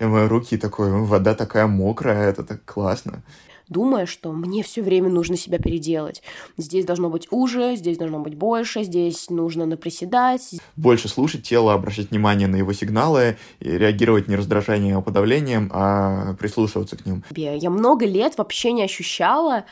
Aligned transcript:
я 0.00 0.08
мою 0.08 0.28
руки 0.28 0.56
такой, 0.56 0.90
вода 0.90 1.34
такая 1.34 1.66
мокрая, 1.66 2.28
это 2.28 2.44
так 2.44 2.64
классно 2.64 3.22
думая, 3.68 4.06
что 4.06 4.32
мне 4.32 4.62
все 4.62 4.82
время 4.82 5.08
нужно 5.08 5.36
себя 5.36 5.58
переделать. 5.58 6.22
Здесь 6.56 6.84
должно 6.84 7.10
быть 7.10 7.26
уже, 7.30 7.76
здесь 7.76 7.98
должно 7.98 8.20
быть 8.20 8.34
больше, 8.34 8.84
здесь 8.84 9.28
нужно 9.30 9.66
наприседать. 9.66 10.54
Больше 10.76 11.08
слушать 11.08 11.42
тело, 11.42 11.74
обращать 11.74 12.10
внимание 12.10 12.48
на 12.48 12.56
его 12.56 12.72
сигналы, 12.72 13.36
и 13.60 13.70
реагировать 13.70 14.28
не 14.28 14.36
раздражением, 14.36 14.98
а 14.98 15.02
подавлением, 15.02 15.70
а 15.72 16.34
прислушиваться 16.34 16.96
к 16.96 17.06
ним. 17.06 17.24
Я 17.34 17.70
много 17.70 18.06
лет 18.06 18.38
вообще 18.38 18.72
не 18.72 18.84
ощущала, 18.84 19.64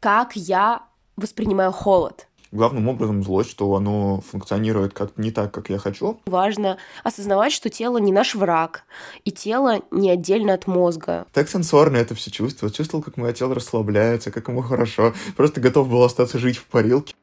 как 0.00 0.34
я 0.34 0.82
воспринимаю 1.16 1.72
холод 1.72 2.26
главным 2.56 2.88
образом 2.88 3.22
злость, 3.22 3.50
что 3.50 3.72
оно 3.76 4.20
функционирует 4.20 4.92
как-то 4.94 5.20
не 5.20 5.30
так, 5.30 5.52
как 5.52 5.70
я 5.70 5.78
хочу. 5.78 6.18
Важно 6.26 6.78
осознавать, 7.04 7.52
что 7.52 7.70
тело 7.70 7.98
не 7.98 8.10
наш 8.10 8.34
враг, 8.34 8.84
и 9.24 9.30
тело 9.30 9.82
не 9.92 10.10
отдельно 10.10 10.54
от 10.54 10.66
мозга. 10.66 11.26
Так 11.32 11.48
сенсорно 11.48 11.98
это 11.98 12.14
все 12.14 12.30
чувствовал. 12.30 12.72
Чувствовал, 12.72 13.04
как 13.04 13.16
мое 13.16 13.32
тело 13.32 13.54
расслабляется, 13.54 14.30
как 14.32 14.48
ему 14.48 14.62
хорошо. 14.62 15.14
Просто 15.36 15.60
готов 15.60 15.88
был 15.88 16.02
остаться 16.02 16.38
жить 16.38 16.56
в 16.56 16.64
парилке. 16.64 17.14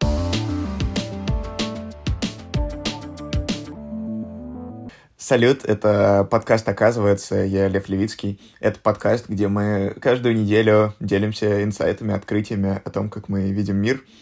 Салют, 5.18 5.64
это 5.64 6.28
подкаст 6.30 6.68
«Оказывается», 6.68 7.36
я 7.38 7.70
Лев 7.70 7.88
Левицкий. 7.88 8.42
Это 8.60 8.78
подкаст, 8.80 9.30
где 9.30 9.48
мы 9.48 9.96
каждую 10.02 10.36
неделю 10.36 10.94
делимся 11.00 11.64
инсайтами, 11.64 12.14
открытиями 12.14 12.82
о 12.84 12.90
том, 12.90 13.10
как 13.10 13.30
мы 13.30 13.50
видим 13.52 13.78
мир— 13.78 14.04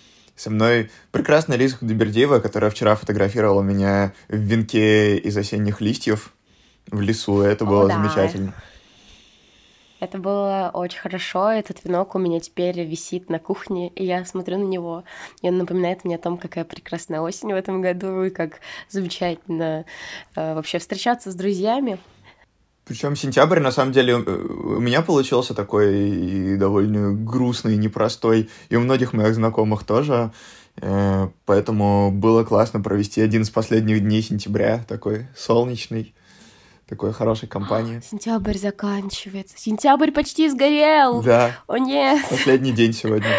со 0.41 0.49
мной 0.49 0.89
прекрасная 1.11 1.55
Лиза 1.55 1.77
Худобердиева, 1.77 2.39
которая 2.39 2.71
вчера 2.71 2.95
фотографировала 2.95 3.61
меня 3.61 4.13
в 4.27 4.37
венке 4.37 5.17
из 5.17 5.37
осенних 5.37 5.81
листьев 5.81 6.33
в 6.87 6.99
лесу. 6.99 7.41
Это 7.41 7.63
было 7.63 7.85
О, 7.85 7.87
да. 7.87 7.93
замечательно. 7.95 8.55
Это 9.99 10.17
было 10.17 10.71
очень 10.73 10.97
хорошо. 10.97 11.51
Этот 11.51 11.83
венок 11.83 12.15
у 12.15 12.19
меня 12.19 12.39
теперь 12.39 12.83
висит 12.83 13.29
на 13.29 13.37
кухне, 13.37 13.89
и 13.89 14.03
я 14.03 14.25
смотрю 14.25 14.57
на 14.57 14.63
него. 14.63 15.03
И 15.43 15.47
он 15.47 15.59
напоминает 15.59 16.03
мне 16.05 16.15
о 16.15 16.17
том, 16.19 16.39
какая 16.39 16.65
прекрасная 16.65 17.21
осень 17.21 17.53
в 17.53 17.55
этом 17.55 17.83
году, 17.83 18.23
и 18.23 18.31
как 18.31 18.61
замечательно 18.89 19.85
э, 20.35 20.55
вообще 20.55 20.79
встречаться 20.79 21.29
с 21.29 21.35
друзьями. 21.35 21.99
Причем 22.91 23.15
сентябрь, 23.15 23.61
на 23.61 23.71
самом 23.71 23.93
деле, 23.93 24.15
у 24.15 24.81
меня 24.81 25.01
получился 25.01 25.53
такой 25.53 26.09
и 26.09 26.57
довольно 26.57 27.13
грустный, 27.13 27.77
непростой, 27.77 28.49
и 28.67 28.75
у 28.75 28.81
многих 28.81 29.13
моих 29.13 29.33
знакомых 29.33 29.85
тоже. 29.85 30.33
Э, 30.75 31.29
поэтому 31.45 32.11
было 32.11 32.43
классно 32.43 32.81
провести 32.81 33.21
один 33.21 33.43
из 33.43 33.49
последних 33.49 34.01
дней 34.01 34.21
сентября, 34.21 34.83
такой 34.89 35.27
солнечный, 35.37 36.13
такой 36.85 37.13
хорошей 37.13 37.47
компании. 37.47 38.01
Сентябрь 38.11 38.57
заканчивается. 38.57 39.57
Сентябрь 39.57 40.11
почти 40.11 40.49
сгорел! 40.49 41.21
Да. 41.21 41.57
О 41.67 41.77
нет! 41.77 42.19
Последний 42.29 42.73
день 42.73 42.91
сегодня, 43.01 43.29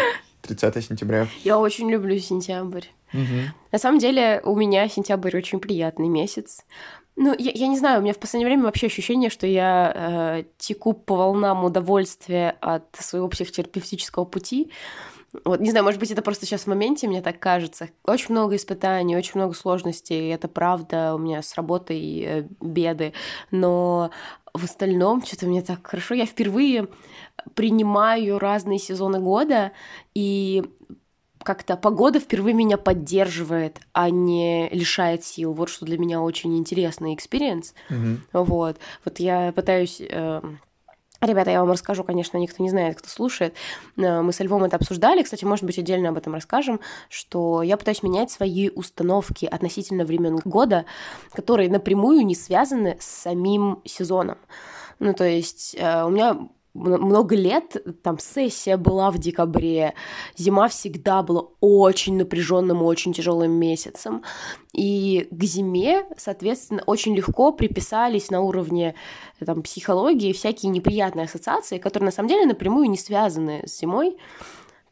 30 0.41 0.83
сентября. 0.83 1.27
Я 1.43 1.59
очень 1.59 1.91
люблю 1.91 2.17
сентябрь. 2.17 2.87
Угу. 3.13 3.53
На 3.71 3.77
самом 3.77 3.99
деле 3.99 4.41
у 4.43 4.55
меня 4.55 4.89
сентябрь 4.89 5.37
очень 5.37 5.59
приятный 5.59 6.09
месяц. 6.09 6.65
Ну, 7.15 7.35
я, 7.37 7.51
я 7.53 7.67
не 7.67 7.77
знаю, 7.77 7.99
у 7.99 8.03
меня 8.03 8.13
в 8.13 8.19
последнее 8.19 8.47
время 8.47 8.63
вообще 8.63 8.87
ощущение, 8.87 9.29
что 9.29 9.45
я 9.45 9.93
э, 9.95 10.43
теку 10.57 10.93
по 10.93 11.15
волнам 11.15 11.63
удовольствия 11.63 12.57
от 12.59 12.95
своего 12.95 13.27
психотерапевтического 13.27 14.25
пути. 14.25 14.71
Вот, 15.45 15.59
не 15.59 15.71
знаю, 15.71 15.83
может 15.83 15.99
быть, 15.99 16.11
это 16.11 16.21
просто 16.21 16.45
сейчас 16.45 16.63
в 16.63 16.67
моменте, 16.67 17.07
мне 17.07 17.21
так 17.21 17.39
кажется. 17.39 17.89
Очень 18.03 18.31
много 18.31 18.55
испытаний, 18.55 19.15
очень 19.15 19.33
много 19.35 19.53
сложностей, 19.53 20.31
это 20.31 20.47
правда, 20.47 21.13
у 21.15 21.17
меня 21.17 21.41
с 21.41 21.55
работой 21.55 22.21
э, 22.21 22.47
беды, 22.61 23.13
но 23.51 24.11
в 24.53 24.63
остальном 24.63 25.23
что-то 25.23 25.47
мне 25.47 25.61
так 25.61 25.85
хорошо. 25.85 26.13
Я 26.13 26.25
впервые 26.25 26.87
принимаю 27.55 28.39
разные 28.39 28.79
сезоны 28.79 29.19
года, 29.19 29.71
и 30.13 30.63
как-то 31.43 31.77
погода 31.77 32.19
впервые 32.19 32.53
меня 32.53 32.77
поддерживает, 32.77 33.79
а 33.91 34.09
не 34.09 34.69
лишает 34.69 35.23
сил. 35.23 35.53
Вот 35.53 35.69
что 35.69 35.85
для 35.85 35.97
меня 35.97 36.21
очень 36.21 36.57
интересный 36.57 37.13
experience. 37.13 37.73
Mm-hmm. 37.89 38.17
Вот. 38.33 38.77
Вот 39.05 39.19
я 39.19 39.51
пытаюсь... 39.51 40.01
Э, 40.01 40.41
Ребята, 41.21 41.51
я 41.51 41.61
вам 41.61 41.71
расскажу, 41.71 42.03
конечно, 42.03 42.37
никто 42.37 42.61
не 42.61 42.69
знает, 42.69 42.97
кто 42.97 43.07
слушает. 43.07 43.55
Э, 43.95 44.21
мы 44.21 44.33
со 44.33 44.43
Львом 44.43 44.65
это 44.65 44.75
обсуждали, 44.75 45.23
кстати, 45.23 45.45
может 45.45 45.63
быть, 45.63 45.79
отдельно 45.79 46.09
об 46.09 46.17
этом 46.17 46.33
расскажем, 46.33 46.81
что 47.07 47.63
я 47.63 47.77
пытаюсь 47.77 48.03
менять 48.03 48.29
свои 48.29 48.69
установки 48.69 49.45
относительно 49.45 50.03
времен 50.03 50.35
года, 50.43 50.83
которые 51.31 51.69
напрямую 51.69 52.25
не 52.25 52.35
связаны 52.35 52.97
с 52.99 53.05
самим 53.05 53.81
сезоном. 53.85 54.37
Ну, 54.99 55.13
то 55.13 55.23
есть 55.23 55.75
э, 55.79 56.03
у 56.03 56.09
меня 56.09 56.49
много 56.73 57.35
лет, 57.35 57.77
там 58.01 58.17
сессия 58.19 58.77
была 58.77 59.11
в 59.11 59.19
декабре, 59.19 59.93
зима 60.35 60.67
всегда 60.67 61.21
была 61.21 61.45
очень 61.59 62.17
напряженным, 62.17 62.81
очень 62.81 63.13
тяжелым 63.13 63.51
месяцем. 63.51 64.23
И 64.73 65.27
к 65.29 65.43
зиме, 65.43 66.05
соответственно, 66.17 66.81
очень 66.85 67.15
легко 67.15 67.51
приписались 67.51 68.31
на 68.31 68.41
уровне 68.41 68.95
там, 69.45 69.61
психологии 69.61 70.33
всякие 70.33 70.71
неприятные 70.71 71.25
ассоциации, 71.25 71.77
которые 71.77 72.05
на 72.05 72.11
самом 72.11 72.29
деле 72.29 72.45
напрямую 72.45 72.89
не 72.89 72.97
связаны 72.97 73.61
с 73.67 73.79
зимой. 73.79 74.17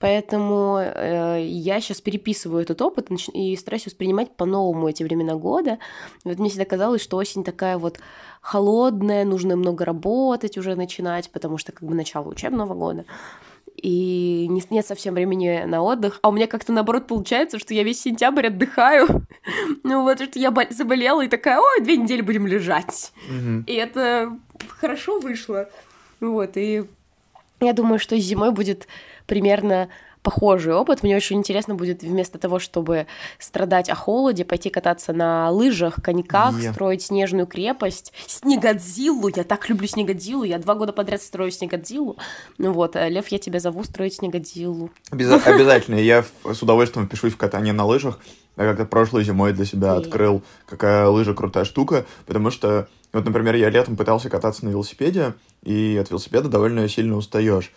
Поэтому 0.01 0.79
э, 0.79 1.43
я 1.45 1.79
сейчас 1.79 2.01
переписываю 2.01 2.63
этот 2.63 2.81
опыт 2.81 3.09
и 3.33 3.55
стараюсь 3.55 3.85
воспринимать 3.85 4.35
по-новому 4.35 4.89
эти 4.89 5.03
времена 5.03 5.35
года. 5.35 5.77
Вот 6.23 6.39
мне 6.39 6.49
всегда 6.49 6.65
казалось, 6.65 7.01
что 7.01 7.17
осень 7.17 7.43
такая 7.43 7.77
вот 7.77 7.99
холодная, 8.41 9.23
нужно 9.23 9.55
много 9.55 9.85
работать 9.85 10.57
уже 10.57 10.75
начинать, 10.75 11.29
потому 11.29 11.57
что 11.57 11.71
как 11.71 11.87
бы 11.87 11.93
начало 11.93 12.27
учебного 12.29 12.73
года 12.73 13.05
и 13.81 14.47
нет 14.69 14.85
совсем 14.85 15.13
времени 15.13 15.63
на 15.65 15.81
отдых. 15.81 16.19
А 16.21 16.29
у 16.29 16.31
меня 16.31 16.47
как-то 16.47 16.71
наоборот 16.71 17.07
получается, 17.07 17.57
что 17.57 17.73
я 17.73 17.83
весь 17.83 18.01
сентябрь 18.01 18.47
отдыхаю. 18.47 19.25
ну 19.83 20.03
вот, 20.03 20.21
что 20.21 20.39
я 20.39 20.53
заболела 20.69 21.21
и 21.21 21.27
такая, 21.27 21.59
ой, 21.59 21.81
две 21.81 21.97
недели 21.97 22.21
будем 22.21 22.47
лежать. 22.47 23.11
И 23.65 23.73
это 23.73 24.37
хорошо 24.79 25.19
вышло. 25.19 25.69
Вот, 26.19 26.57
и 26.57 26.83
я 27.59 27.73
думаю, 27.73 27.99
что 27.99 28.17
зимой 28.17 28.51
будет 28.51 28.87
примерно 29.31 29.87
похожий 30.23 30.73
опыт. 30.73 31.03
Мне 31.03 31.15
очень 31.15 31.37
интересно 31.37 31.73
будет 31.73 32.03
вместо 32.03 32.37
того, 32.37 32.59
чтобы 32.59 33.07
страдать 33.39 33.89
о 33.89 33.95
холоде, 33.95 34.43
пойти 34.43 34.69
кататься 34.69 35.13
на 35.13 35.49
лыжах, 35.51 36.01
коньках, 36.03 36.55
yeah. 36.55 36.73
строить 36.73 37.03
снежную 37.03 37.47
крепость, 37.47 38.11
снегодзиллу. 38.27 39.29
Я 39.33 39.45
так 39.45 39.69
люблю 39.69 39.87
снегодзиллу. 39.87 40.43
Я 40.43 40.59
два 40.59 40.75
года 40.75 40.91
подряд 40.91 41.21
строю 41.21 41.49
снегодзиллу. 41.49 42.17
Ну 42.57 42.73
вот, 42.73 42.97
э, 42.97 43.07
Лев, 43.07 43.29
я 43.29 43.39
тебя 43.39 43.61
зову 43.61 43.85
строить 43.85 44.15
снегодзиллу. 44.15 44.89
Обяз... 45.11 45.31
Обязательно. 45.47 45.95
Я 45.95 46.25
с 46.43 46.61
удовольствием 46.61 47.07
впишусь 47.07 47.31
в 47.31 47.37
катание 47.37 47.71
на 47.71 47.85
лыжах. 47.85 48.19
Я 48.57 48.65
как-то 48.65 48.83
прошлой 48.83 49.23
зимой 49.23 49.53
для 49.53 49.63
себя 49.63 49.93
открыл, 49.93 50.43
какая 50.67 51.07
лыжа 51.07 51.33
крутая 51.33 51.63
штука, 51.63 52.05
потому 52.25 52.51
что, 52.51 52.89
вот, 53.13 53.23
например, 53.23 53.55
я 53.55 53.69
летом 53.69 53.95
пытался 53.95 54.29
кататься 54.29 54.65
на 54.65 54.69
велосипеде, 54.71 55.35
и 55.63 55.97
от 55.99 56.09
велосипеда 56.09 56.49
довольно 56.49 56.89
сильно 56.89 57.15
устаешь. 57.15 57.71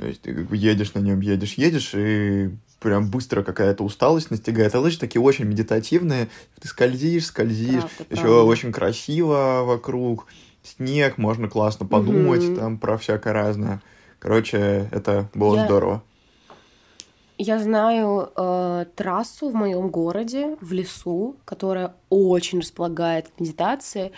То 0.00 0.06
есть 0.06 0.22
ты 0.22 0.32
как 0.32 0.46
бы 0.46 0.56
едешь 0.56 0.94
на 0.94 1.00
нем, 1.00 1.20
едешь, 1.20 1.54
едешь, 1.58 1.92
и 1.94 2.48
прям 2.80 3.10
быстро 3.10 3.42
какая-то 3.42 3.84
усталость 3.84 4.30
настигает. 4.30 4.74
А 4.74 4.80
лыжи 4.80 4.98
такие 4.98 5.20
очень 5.20 5.44
медитативные. 5.44 6.28
Ты 6.58 6.68
скользишь, 6.68 7.26
скользишь, 7.26 7.82
правда, 7.82 8.04
еще 8.08 8.22
правда. 8.22 8.42
очень 8.44 8.72
красиво 8.72 9.60
вокруг. 9.66 10.26
Снег, 10.62 11.18
можно 11.18 11.50
классно 11.50 11.84
подумать 11.84 12.42
угу. 12.42 12.56
там 12.56 12.78
про 12.78 12.96
всякое 12.96 13.34
разное. 13.34 13.82
Короче, 14.18 14.88
это 14.90 15.28
было 15.34 15.56
Я... 15.56 15.64
здорово. 15.66 16.02
Я 17.36 17.58
знаю 17.58 18.30
э, 18.34 18.86
трассу 18.96 19.50
в 19.50 19.54
моем 19.54 19.90
городе, 19.90 20.56
в 20.62 20.72
лесу, 20.72 21.36
которая 21.44 21.94
очень 22.08 22.60
располагает 22.60 23.28
к 23.28 23.38
медитации. 23.38 24.12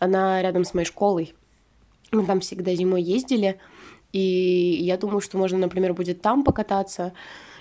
Она 0.00 0.42
рядом 0.42 0.64
с 0.64 0.74
моей 0.74 0.86
школой. 0.86 1.32
Мы 2.10 2.26
там 2.26 2.40
всегда 2.40 2.74
зимой 2.74 3.02
ездили. 3.02 3.60
И 4.12 4.78
я 4.80 4.96
думаю, 4.96 5.20
что 5.20 5.38
можно, 5.38 5.58
например, 5.58 5.94
будет 5.94 6.22
там 6.22 6.44
покататься 6.44 7.12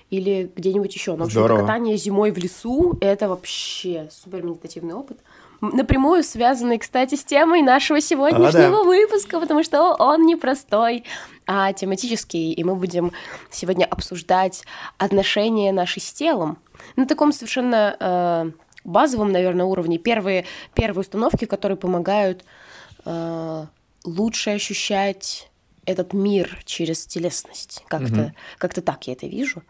или 0.09 0.49
где-нибудь 0.55 0.93
еще. 0.93 1.15
Но 1.15 1.25
вообще 1.25 1.47
катание 1.47 1.97
зимой 1.97 2.31
в 2.31 2.37
лесу 2.37 2.97
это 3.01 3.27
вообще 3.27 4.09
супер 4.11 4.43
медитативный 4.43 4.93
опыт. 4.93 5.17
Напрямую 5.59 6.23
связанный, 6.23 6.77
кстати, 6.77 7.15
с 7.15 7.23
темой 7.23 7.63
нашего 7.63 7.99
сегодняшнего 7.99 8.67
а, 8.67 8.83
да. 8.83 8.83
выпуска, 8.83 9.39
потому 9.39 9.63
что 9.63 9.95
он 9.95 10.25
не 10.25 10.35
простой, 10.35 11.03
а 11.47 11.73
тематический, 11.73 12.53
и 12.53 12.63
мы 12.63 12.75
будем 12.75 13.11
сегодня 13.49 13.85
обсуждать 13.85 14.63
отношения 14.99 15.71
наши 15.71 15.99
с 15.99 16.13
телом 16.13 16.59
на 16.95 17.07
таком 17.07 17.31
совершенно 17.31 17.97
э, 17.99 18.51
базовом, 18.83 19.31
наверное, 19.31 19.65
уровне. 19.65 19.97
Первые, 19.97 20.45
первые 20.75 21.01
установки, 21.01 21.45
которые 21.45 21.77
помогают 21.77 22.45
э, 23.05 23.65
лучше 24.05 24.51
ощущать 24.51 25.46
этот 25.87 26.13
мир 26.13 26.59
через 26.65 27.05
телесность. 27.05 27.83
Как-то 27.87 28.21
угу. 28.21 28.31
как 28.59 28.73
так 28.73 29.07
я 29.07 29.13
это 29.13 29.25
вижу. 29.25 29.63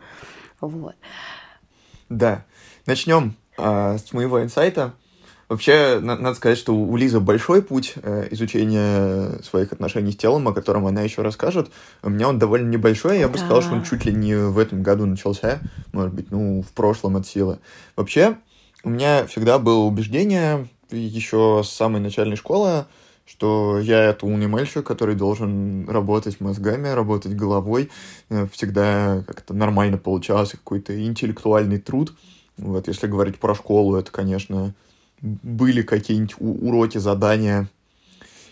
Вот. 0.59 0.95
Да. 2.09 2.43
Начнем 2.85 3.35
э, 3.57 3.97
с 3.97 4.11
моего 4.11 4.41
инсайта. 4.41 4.93
Вообще, 5.47 5.99
надо 6.01 6.33
сказать, 6.33 6.57
что 6.57 6.75
у 6.75 6.97
Лизы 6.97 7.21
большой 7.21 7.61
путь 7.61 7.93
э, 7.95 8.27
изучения 8.31 9.41
своих 9.43 9.71
отношений 9.71 10.11
с 10.11 10.17
телом, 10.17 10.45
о 10.49 10.53
котором 10.53 10.85
она 10.87 11.03
еще 11.03 11.21
расскажет. 11.21 11.69
У 12.03 12.09
меня 12.09 12.27
он 12.27 12.37
довольно 12.37 12.69
небольшой, 12.69 13.19
я 13.19 13.29
бы 13.29 13.37
да. 13.37 13.45
сказал, 13.45 13.61
что 13.61 13.73
он 13.73 13.83
чуть 13.83 14.03
ли 14.03 14.13
не 14.13 14.35
в 14.35 14.57
этом 14.57 14.83
году 14.83 15.05
начался, 15.05 15.61
может 15.93 16.13
быть, 16.13 16.31
ну, 16.31 16.63
в 16.63 16.73
прошлом 16.73 17.15
от 17.15 17.27
силы. 17.27 17.59
Вообще, 17.95 18.37
у 18.83 18.89
меня 18.89 19.25
всегда 19.27 19.57
было 19.57 19.85
убеждение 19.85 20.67
еще 20.91 21.61
с 21.63 21.69
самой 21.69 22.01
начальной 22.01 22.35
школы, 22.35 22.85
что 23.27 23.77
я 23.79 24.05
это 24.05 24.25
умный 24.25 24.47
мальчик, 24.47 24.85
который 24.85 25.15
должен 25.15 25.87
работать 25.89 26.39
мозгами, 26.39 26.87
работать 26.87 27.35
головой. 27.35 27.89
Э, 28.29 28.47
всегда 28.51 29.23
как-то 29.27 29.53
нормально 29.53 29.97
получался 29.97 30.57
какой-то 30.57 30.99
интеллектуальный 31.05 31.77
труд. 31.77 32.13
Вот, 32.57 32.87
если 32.87 33.07
говорить 33.07 33.37
про 33.37 33.53
школу, 33.53 33.97
это, 33.97 34.11
конечно, 34.11 34.73
были 35.21 35.81
какие-нибудь 35.81 36.35
уроки, 36.39 36.97
задания, 36.97 37.69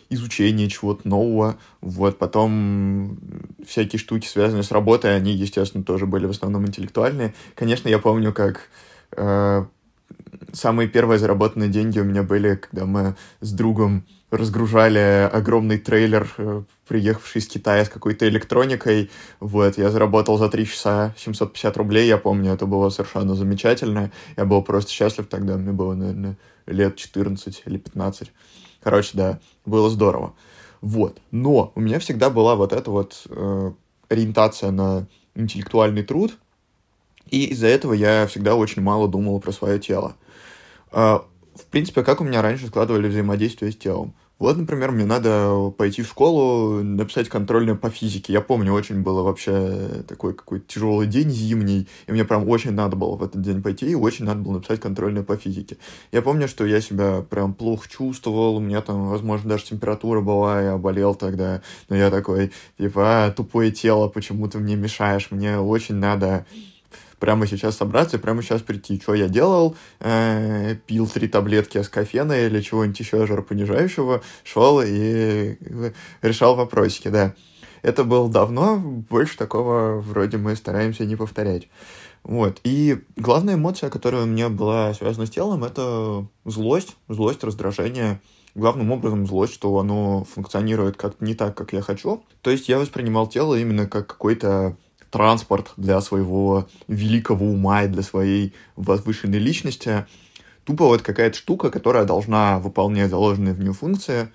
изучение 0.09 0.69
чего-то 0.69 1.07
нового. 1.07 1.57
Вот, 1.81 2.17
потом 2.17 3.17
всякие 3.65 3.99
штуки, 3.99 4.27
связанные 4.27 4.63
с 4.63 4.71
работой, 4.71 5.15
они, 5.15 5.31
естественно, 5.31 5.83
тоже 5.83 6.05
были 6.05 6.25
в 6.25 6.31
основном 6.31 6.67
интеллектуальные. 6.67 7.33
Конечно, 7.55 7.87
я 7.87 7.97
помню, 7.97 8.33
как 8.33 8.69
э, 9.15 9.65
самые 10.53 10.87
первые 10.87 11.19
заработанные 11.19 11.69
деньги 11.69 11.99
у 11.99 12.03
меня 12.03 12.23
были, 12.23 12.55
когда 12.55 12.85
мы 12.85 13.15
с 13.41 13.51
другом 13.51 14.05
разгружали 14.31 15.29
огромный 15.31 15.77
трейлер, 15.77 16.33
э, 16.37 16.63
приехавший 16.87 17.41
из 17.41 17.47
Китая 17.47 17.85
с 17.85 17.89
какой-то 17.89 18.27
электроникой. 18.27 19.09
Вот, 19.39 19.77
я 19.77 19.89
заработал 19.89 20.37
за 20.37 20.49
3 20.49 20.65
часа 20.65 21.13
750 21.17 21.77
рублей, 21.77 22.07
я 22.07 22.17
помню, 22.17 22.51
это 22.51 22.65
было 22.65 22.89
совершенно 22.89 23.35
замечательно. 23.35 24.11
Я 24.35 24.45
был 24.45 24.61
просто 24.61 24.91
счастлив 24.91 25.27
тогда, 25.27 25.57
мне 25.57 25.71
было, 25.71 25.93
наверное, 25.93 26.37
лет 26.67 26.95
14 26.95 27.63
или 27.65 27.77
15. 27.77 28.31
Короче, 28.83 29.11
да, 29.13 29.39
было 29.65 29.89
здорово. 29.89 30.33
Вот. 30.81 31.19
Но 31.31 31.71
у 31.75 31.79
меня 31.79 31.99
всегда 31.99 32.29
была 32.29 32.55
вот 32.55 32.73
эта 32.73 32.91
вот 32.91 33.23
э, 33.29 33.71
ориентация 34.09 34.71
на 34.71 35.07
интеллектуальный 35.33 36.03
труд, 36.03 36.37
и 37.29 37.45
из-за 37.45 37.67
этого 37.67 37.93
я 37.93 38.27
всегда 38.27 38.55
очень 38.55 38.81
мало 38.81 39.07
думал 39.07 39.39
про 39.39 39.51
свое 39.51 39.79
тело. 39.79 40.15
Э, 40.95 41.19
в 41.55 41.65
принципе, 41.69 42.03
как 42.03 42.21
у 42.21 42.23
меня 42.23 42.41
раньше 42.41 42.67
складывали 42.67 43.07
взаимодействие 43.07 43.71
с 43.71 43.75
телом. 43.75 44.15
Вот, 44.37 44.57
например, 44.57 44.91
мне 44.91 45.05
надо 45.05 45.71
пойти 45.77 46.01
в 46.01 46.07
школу, 46.07 46.83
написать 46.83 47.29
контрольную 47.29 47.77
по 47.77 47.89
физике. 47.89 48.33
Я 48.33 48.41
помню, 48.41 48.73
очень 48.73 49.01
было 49.01 49.23
вообще 49.23 50.03
такой 50.09 50.33
какой-то 50.33 50.65
тяжелый 50.67 51.07
день 51.07 51.29
зимний, 51.29 51.87
и 52.07 52.11
мне 52.11 52.25
прям 52.25 52.47
очень 52.49 52.71
надо 52.71 52.97
было 52.97 53.15
в 53.15 53.23
этот 53.23 53.41
день 53.41 53.61
пойти, 53.61 53.89
и 53.91 53.95
очень 53.95 54.25
надо 54.25 54.41
было 54.41 54.55
написать 54.55 54.81
контрольную 54.81 55.23
по 55.25 55.37
физике. 55.37 55.77
Я 56.11 56.21
помню, 56.21 56.49
что 56.49 56.65
я 56.65 56.81
себя 56.81 57.21
прям 57.21 57.53
плохо 57.53 57.87
чувствовал, 57.89 58.57
у 58.57 58.59
меня 58.59 58.81
там, 58.81 59.07
возможно, 59.07 59.51
даже 59.51 59.65
температура 59.65 60.19
была, 60.19 60.61
я 60.61 60.77
болел 60.77 61.15
тогда, 61.15 61.61
но 61.87 61.95
я 61.95 62.11
такой, 62.11 62.51
типа, 62.77 63.25
а, 63.25 63.31
тупое 63.31 63.71
тело, 63.71 64.09
почему 64.09 64.49
ты 64.49 64.59
мне 64.59 64.75
мешаешь, 64.75 65.31
мне 65.31 65.59
очень 65.59 65.95
надо 65.95 66.45
прямо 67.19 67.47
сейчас 67.47 67.77
собраться 67.77 68.17
и 68.17 68.19
прямо 68.19 68.41
сейчас 68.41 68.61
прийти. 68.61 68.99
Что 68.99 69.13
я 69.13 69.27
делал? 69.27 69.75
Э, 69.99 70.75
пил 70.85 71.07
три 71.07 71.27
таблетки 71.27 71.77
аскофена 71.77 72.45
или 72.45 72.61
чего-нибудь 72.61 72.99
еще 72.99 73.25
жаропонижающего, 73.25 74.21
шел 74.43 74.81
и 74.81 75.57
решал 76.21 76.55
вопросики, 76.55 77.09
да. 77.09 77.33
Это 77.81 78.03
было 78.03 78.29
давно, 78.29 78.77
больше 78.77 79.37
такого 79.37 79.99
вроде 79.99 80.37
мы 80.37 80.55
стараемся 80.55 81.05
не 81.05 81.15
повторять. 81.15 81.67
Вот. 82.23 82.59
И 82.63 83.03
главная 83.15 83.53
эмоция, 83.53 83.91
которая 83.91 84.23
у 84.23 84.25
меня 84.25 84.49
была 84.49 84.93
связана 84.95 85.27
с 85.27 85.29
телом, 85.29 85.63
это 85.63 86.25
злость, 86.43 86.95
злость, 87.07 87.43
раздражение. 87.43 88.19
Главным 88.55 88.91
образом 88.91 89.27
злость, 89.27 89.53
что 89.53 89.77
оно 89.77 90.23
функционирует 90.23 90.97
как 90.97 91.21
не 91.21 91.35
так, 91.35 91.55
как 91.55 91.73
я 91.73 91.81
хочу. 91.81 92.23
То 92.41 92.49
есть 92.49 92.69
я 92.69 92.79
воспринимал 92.79 93.27
тело 93.27 93.53
именно 93.53 93.85
как 93.85 94.07
какой-то 94.07 94.77
транспорт 95.15 95.71
для 95.77 96.01
своего 96.01 96.67
великого 96.89 97.45
ума 97.45 97.83
и 97.83 97.87
для 97.87 98.01
своей 98.01 98.53
возвышенной 98.75 99.39
личности. 99.39 100.05
Тупо 100.65 100.87
вот 100.87 101.03
какая-то 101.03 101.37
штука, 101.37 101.71
которая 101.71 102.03
должна 102.03 102.59
выполнять 102.59 103.11
заложенные 103.11 103.53
в 103.53 103.59
нее 103.61 103.71
функции. 103.71 104.27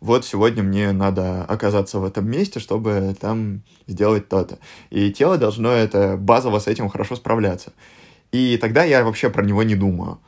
Вот 0.00 0.24
сегодня 0.24 0.62
мне 0.62 0.92
надо 0.92 1.42
оказаться 1.42 1.98
в 1.98 2.04
этом 2.04 2.30
месте, 2.30 2.60
чтобы 2.60 3.16
там 3.20 3.62
сделать 3.88 4.28
то-то. 4.28 4.60
И 4.90 5.10
тело 5.10 5.38
должно 5.38 5.72
это 5.72 6.16
базово 6.16 6.60
с 6.60 6.68
этим 6.68 6.88
хорошо 6.88 7.16
справляться. 7.16 7.72
И 8.30 8.58
тогда 8.58 8.84
я 8.84 9.02
вообще 9.02 9.30
про 9.30 9.42
него 9.42 9.64
не 9.64 9.74
думаю. 9.74 10.20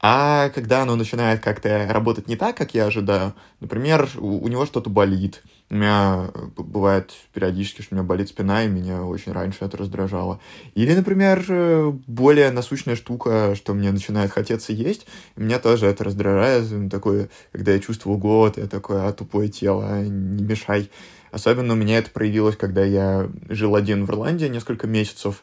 А 0.00 0.50
когда 0.50 0.82
оно 0.82 0.94
начинает 0.94 1.40
как-то 1.40 1.88
работать 1.90 2.28
не 2.28 2.36
так, 2.36 2.56
как 2.56 2.72
я 2.72 2.86
ожидаю, 2.86 3.34
например, 3.58 4.08
у, 4.16 4.38
у 4.38 4.48
него 4.48 4.64
что-то 4.64 4.90
болит, 4.90 5.42
у 5.70 5.74
меня 5.74 6.30
э, 6.32 6.46
бывает 6.56 7.12
периодически, 7.34 7.82
что 7.82 7.94
у 7.94 7.98
меня 7.98 8.06
болит 8.06 8.28
спина, 8.28 8.62
и 8.62 8.68
меня 8.68 9.02
очень 9.02 9.32
раньше 9.32 9.64
это 9.64 9.76
раздражало. 9.76 10.38
Или, 10.74 10.94
например, 10.94 11.44
э, 11.48 11.92
более 12.06 12.52
насущная 12.52 12.94
штука, 12.94 13.54
что 13.56 13.74
мне 13.74 13.90
начинает 13.90 14.30
хотеться 14.30 14.72
есть, 14.72 15.06
и 15.36 15.42
меня 15.42 15.58
тоже 15.58 15.86
это 15.86 16.04
раздражает. 16.04 16.90
Такое, 16.90 17.28
когда 17.50 17.72
я 17.72 17.80
чувствую 17.80 18.18
голод, 18.18 18.56
я 18.56 18.68
такой, 18.68 19.04
а, 19.04 19.12
тупое 19.12 19.48
тело, 19.48 19.84
а, 19.84 20.02
не 20.02 20.44
мешай. 20.44 20.90
Особенно 21.32 21.72
у 21.72 21.76
меня 21.76 21.98
это 21.98 22.10
проявилось, 22.10 22.56
когда 22.56 22.84
я 22.84 23.28
жил 23.48 23.74
один 23.74 24.06
в 24.06 24.10
Ирландии 24.10 24.46
несколько 24.46 24.86
месяцев. 24.86 25.42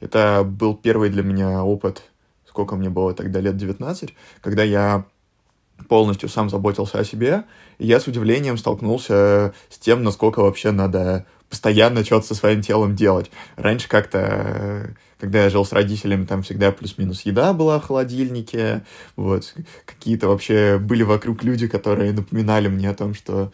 Это 0.00 0.42
был 0.44 0.74
первый 0.74 1.10
для 1.10 1.22
меня 1.22 1.62
опыт 1.64 2.02
сколько 2.54 2.76
мне 2.76 2.88
было 2.88 3.12
тогда, 3.14 3.40
лет 3.40 3.56
19, 3.56 4.14
когда 4.40 4.62
я 4.62 5.06
полностью 5.88 6.28
сам 6.28 6.48
заботился 6.48 7.00
о 7.00 7.04
себе, 7.04 7.42
и 7.78 7.86
я 7.88 7.98
с 7.98 8.06
удивлением 8.06 8.56
столкнулся 8.58 9.52
с 9.68 9.76
тем, 9.76 10.04
насколько 10.04 10.38
вообще 10.38 10.70
надо 10.70 11.26
постоянно 11.50 12.04
что-то 12.04 12.28
со 12.28 12.36
своим 12.36 12.62
телом 12.62 12.94
делать. 12.94 13.32
Раньше 13.56 13.88
как-то, 13.88 14.94
когда 15.18 15.42
я 15.42 15.50
жил 15.50 15.64
с 15.64 15.72
родителями, 15.72 16.26
там 16.26 16.44
всегда 16.44 16.70
плюс-минус 16.70 17.22
еда 17.22 17.54
была 17.54 17.80
в 17.80 17.86
холодильнике, 17.86 18.84
вот, 19.16 19.52
какие-то 19.84 20.28
вообще 20.28 20.78
были 20.78 21.02
вокруг 21.02 21.42
люди, 21.42 21.66
которые 21.66 22.12
напоминали 22.12 22.68
мне 22.68 22.88
о 22.88 22.94
том, 22.94 23.14
что 23.14 23.50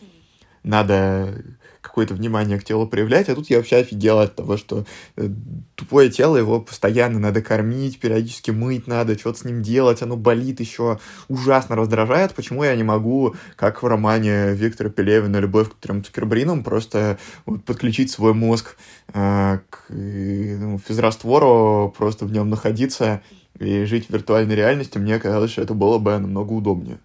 надо 0.62 1.42
какое-то 1.80 2.14
внимание 2.14 2.58
к 2.58 2.64
телу 2.64 2.86
проявлять, 2.86 3.28
а 3.28 3.34
тут 3.34 3.48
я 3.50 3.58
вообще 3.58 3.76
офигел 3.76 4.18
от 4.18 4.36
того, 4.36 4.56
что 4.56 4.84
э, 5.16 5.28
тупое 5.74 6.10
тело, 6.10 6.36
его 6.36 6.60
постоянно 6.60 7.18
надо 7.18 7.42
кормить, 7.42 7.98
периодически 7.98 8.50
мыть 8.50 8.86
надо, 8.86 9.18
что-то 9.18 9.38
с 9.38 9.44
ним 9.44 9.62
делать, 9.62 10.02
оно 10.02 10.16
болит 10.16 10.60
еще, 10.60 10.98
ужасно 11.28 11.76
раздражает, 11.76 12.34
почему 12.34 12.64
я 12.64 12.76
не 12.76 12.82
могу, 12.82 13.34
как 13.56 13.82
в 13.82 13.86
романе 13.86 14.52
Виктора 14.52 14.90
Пелевина 14.90 15.38
«Любовь 15.38 15.70
к 15.70 15.74
трем 15.74 16.04
цукербринам», 16.04 16.64
просто 16.64 17.18
вот, 17.46 17.64
подключить 17.64 18.10
свой 18.10 18.34
мозг 18.34 18.76
э, 19.12 19.58
к 19.70 19.84
э, 19.88 20.78
физраствору, 20.86 21.94
просто 21.96 22.26
в 22.26 22.32
нем 22.32 22.50
находиться 22.50 23.22
и 23.58 23.84
жить 23.84 24.06
в 24.08 24.10
виртуальной 24.10 24.54
реальности, 24.54 24.98
мне 24.98 25.18
казалось, 25.18 25.52
что 25.52 25.62
это 25.62 25.74
было 25.74 25.98
бы 25.98 26.18
намного 26.18 26.52
удобнее. 26.52 26.98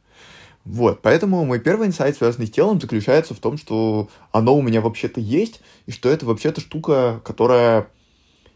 Вот, 0.65 1.03
поэтому 1.03 1.45
мой 1.45 1.59
первый 1.59 1.87
инсайт, 1.87 2.17
связанный 2.17 2.47
с 2.47 2.51
телом, 2.51 2.81
заключается 2.81 3.35
в 3.35 3.39
том, 3.39 3.57
что 3.57 4.09
оно 4.31 4.55
у 4.57 4.63
меня 4.63 4.81
вообще-то 4.81 5.21
есть, 5.21 5.61
и 5.85 5.91
что 5.91 6.09
это 6.09 6.25
вообще-то 6.25 6.59
штука, 6.59 7.21
которая 7.23 7.87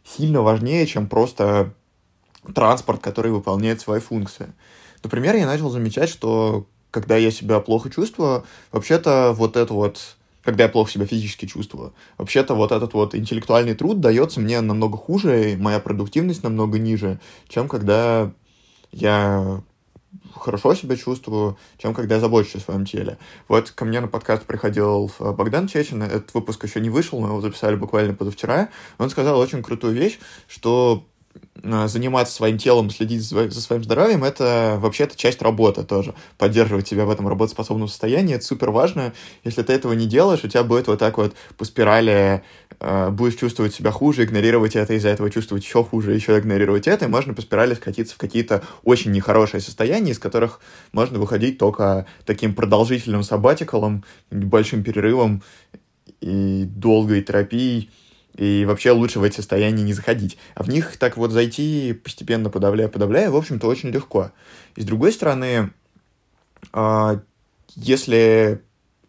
сильно 0.03 0.41
важнее, 0.41 0.87
чем 0.87 1.07
просто 1.07 1.73
транспорт, 2.55 2.99
который 3.01 3.31
выполняет 3.31 3.79
свои 3.79 3.99
функции. 3.99 4.53
Например, 5.03 5.35
я 5.35 5.45
начал 5.45 5.69
замечать, 5.69 6.09
что 6.09 6.65
когда 6.89 7.15
я 7.15 7.29
себя 7.29 7.59
плохо 7.59 7.91
чувствую, 7.91 8.43
вообще-то 8.71 9.33
вот 9.37 9.55
это 9.55 9.71
вот, 9.75 10.15
когда 10.43 10.63
я 10.63 10.69
плохо 10.69 10.91
себя 10.91 11.05
физически 11.05 11.45
чувствую, 11.45 11.93
вообще-то 12.17 12.55
вот 12.55 12.71
этот 12.71 12.93
вот 12.93 13.13
интеллектуальный 13.13 13.75
труд 13.75 13.99
дается 13.99 14.39
мне 14.39 14.59
намного 14.61 14.97
хуже, 14.97 15.51
и 15.51 15.55
моя 15.55 15.79
продуктивность 15.79 16.41
намного 16.41 16.79
ниже, 16.79 17.19
чем 17.47 17.67
когда 17.67 18.31
я 18.91 19.61
хорошо 20.35 20.73
себя 20.75 20.95
чувствую, 20.95 21.57
чем 21.77 21.93
когда 21.93 22.15
я 22.15 22.21
забочусь 22.21 22.55
о 22.55 22.59
своем 22.59 22.85
теле. 22.85 23.17
Вот 23.47 23.71
ко 23.71 23.85
мне 23.85 23.99
на 23.99 24.07
подкаст 24.07 24.45
приходил 24.45 25.11
э, 25.19 25.31
Богдан 25.31 25.67
Чечин, 25.67 26.03
этот 26.03 26.33
выпуск 26.33 26.63
еще 26.63 26.79
не 26.79 26.89
вышел, 26.89 27.19
мы 27.19 27.27
его 27.27 27.41
записали 27.41 27.75
буквально 27.75 28.13
позавчера. 28.13 28.69
Он 28.97 29.09
сказал 29.09 29.39
очень 29.39 29.63
крутую 29.63 29.93
вещь, 29.93 30.19
что 30.47 31.08
заниматься 31.63 32.33
своим 32.33 32.57
телом, 32.57 32.89
следить 32.89 33.21
за 33.21 33.61
своим 33.61 33.83
здоровьем, 33.83 34.23
это 34.23 34.77
вообще-то 34.79 35.17
часть 35.17 35.41
работы 35.41 35.83
тоже. 35.83 36.13
Поддерживать 36.37 36.87
себя 36.87 37.05
в 37.05 37.09
этом 37.09 37.27
работоспособном 37.27 37.87
состоянии, 37.87 38.35
это 38.35 38.45
супер 38.45 38.71
важно. 38.71 39.13
Если 39.43 39.61
ты 39.63 39.73
этого 39.73 39.93
не 39.93 40.07
делаешь, 40.07 40.43
у 40.43 40.47
тебя 40.47 40.63
будет 40.63 40.87
вот 40.87 40.99
так 40.99 41.17
вот 41.17 41.33
по 41.57 41.65
спирали, 41.65 42.43
э, 42.79 43.09
будешь 43.09 43.35
чувствовать 43.35 43.73
себя 43.73 43.91
хуже, 43.91 44.23
игнорировать 44.23 44.75
это, 44.75 44.93
из-за 44.93 45.09
этого 45.09 45.29
чувствовать 45.29 45.63
еще 45.63 45.83
хуже, 45.83 46.13
еще 46.13 46.37
игнорировать 46.37 46.87
это, 46.87 47.05
и 47.05 47.09
можно 47.09 47.33
по 47.33 47.41
спирали 47.41 47.73
скатиться 47.73 48.15
в 48.15 48.17
какие-то 48.17 48.63
очень 48.83 49.11
нехорошие 49.11 49.61
состояния, 49.61 50.11
из 50.11 50.19
которых 50.19 50.61
можно 50.91 51.19
выходить 51.19 51.57
только 51.57 52.05
таким 52.25 52.53
продолжительным 52.55 53.23
сабатикалом, 53.23 54.03
большим 54.31 54.83
перерывом 54.83 55.43
и 56.21 56.65
долгой 56.65 57.21
терапией, 57.21 57.89
и 58.35 58.65
вообще 58.65 58.91
лучше 58.91 59.19
в 59.19 59.23
эти 59.23 59.35
состояния 59.37 59.83
не 59.83 59.93
заходить. 59.93 60.37
А 60.55 60.63
в 60.63 60.69
них 60.69 60.97
так 60.97 61.17
вот 61.17 61.31
зайти, 61.31 61.93
постепенно 61.93 62.49
подавляя, 62.49 62.87
подавляя, 62.87 63.29
в 63.29 63.35
общем-то, 63.35 63.67
очень 63.67 63.89
легко. 63.89 64.31
И 64.75 64.81
с 64.81 64.85
другой 64.85 65.11
стороны, 65.11 65.71
А, 66.73 67.19
если 67.75 68.61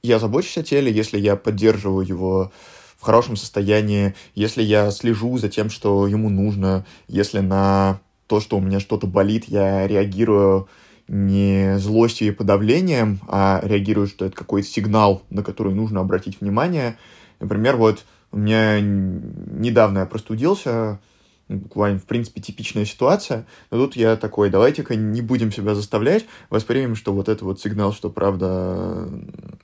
я 0.02 0.18
забочусь 0.18 0.58
о 0.58 0.62
теле, 0.62 0.92
если 0.92 1.18
я 1.18 1.36
поддерживаю 1.36 2.06
его 2.06 2.52
в 2.96 3.02
хорошем 3.02 3.36
состоянии, 3.36 4.14
если 4.34 4.62
я 4.62 4.90
слежу 4.90 5.36
за 5.38 5.48
тем, 5.48 5.70
что 5.70 6.06
ему 6.06 6.28
нужно, 6.30 6.84
если 7.08 7.40
на 7.40 8.00
то, 8.26 8.40
что 8.40 8.56
у 8.58 8.60
меня 8.60 8.80
что-то 8.80 9.06
болит, 9.06 9.46
я 9.48 9.86
реагирую 9.86 10.68
не 11.08 11.76
злостью 11.78 12.28
и 12.28 12.30
подавлением, 12.30 13.20
а 13.26 13.60
реагирую, 13.64 14.06
что 14.06 14.26
это 14.26 14.36
какой-то 14.36 14.68
сигнал, 14.68 15.22
на 15.30 15.42
который 15.42 15.74
нужно 15.74 16.00
обратить 16.00 16.40
внимание. 16.40 16.96
Например, 17.40 17.76
вот 17.76 18.04
у 18.32 18.38
меня 18.38 18.80
недавно 18.80 20.00
я 20.00 20.06
простудился, 20.06 21.00
буквально, 21.48 21.98
в 21.98 22.04
принципе, 22.04 22.40
типичная 22.40 22.84
ситуация, 22.84 23.46
но 23.70 23.78
тут 23.78 23.96
я 23.96 24.16
такой, 24.16 24.50
давайте-ка 24.50 24.94
не 24.94 25.20
будем 25.20 25.50
себя 25.50 25.74
заставлять, 25.74 26.26
воспримем, 26.48 26.94
что 26.94 27.12
вот 27.12 27.28
это 27.28 27.44
вот 27.44 27.60
сигнал, 27.60 27.92
что, 27.92 28.08
правда, 28.08 29.08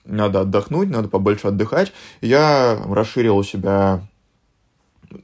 надо 0.05 0.41
отдохнуть, 0.41 0.91
надо 0.91 1.09
побольше 1.09 1.49
отдыхать. 1.49 1.93
Я 2.21 2.83
расширил 2.89 3.37
у 3.37 3.45
себя 3.45 4.07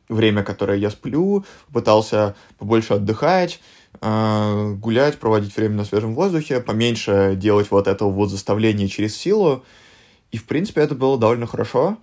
время, 0.08 0.44
которое 0.44 0.78
я 0.78 0.90
сплю, 0.90 1.44
пытался 1.72 2.37
побольше 2.58 2.94
отдыхать, 2.94 3.61
а, 4.00 4.72
гулять, 4.75 5.18
проводить 5.18 5.56
время 5.56 5.76
на 5.76 5.84
свежем 5.84 6.14
воздухе, 6.14 6.61
поменьше 6.61 7.34
делать 7.37 7.70
вот 7.70 7.88
этого 7.88 8.11
вот 8.11 8.30
заставления 8.30 8.88
через 8.88 9.16
силу. 9.16 9.64
И, 10.30 10.38
в 10.38 10.44
принципе, 10.46 10.80
это 10.80 10.94
было 10.94 11.18
довольно 11.18 11.46
хорошо. 11.46 11.99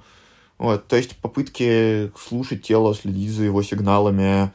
Вот, 0.59 0.87
то 0.87 0.97
есть 0.97 1.15
попытки 1.15 2.11
слушать 2.19 2.63
тело, 2.63 2.93
следить 2.93 3.31
за 3.31 3.45
его 3.45 3.63
сигналами, 3.63 4.51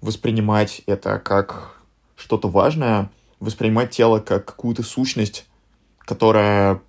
воспринимать 0.00 0.80
это 0.86 1.18
как 1.18 1.78
что-то 2.16 2.48
важное, 2.48 3.10
воспринимать 3.40 3.90
тело 3.90 4.20
как 4.20 4.46
какую-то 4.46 4.82
сущность, 4.82 5.46
которая, 5.98 6.80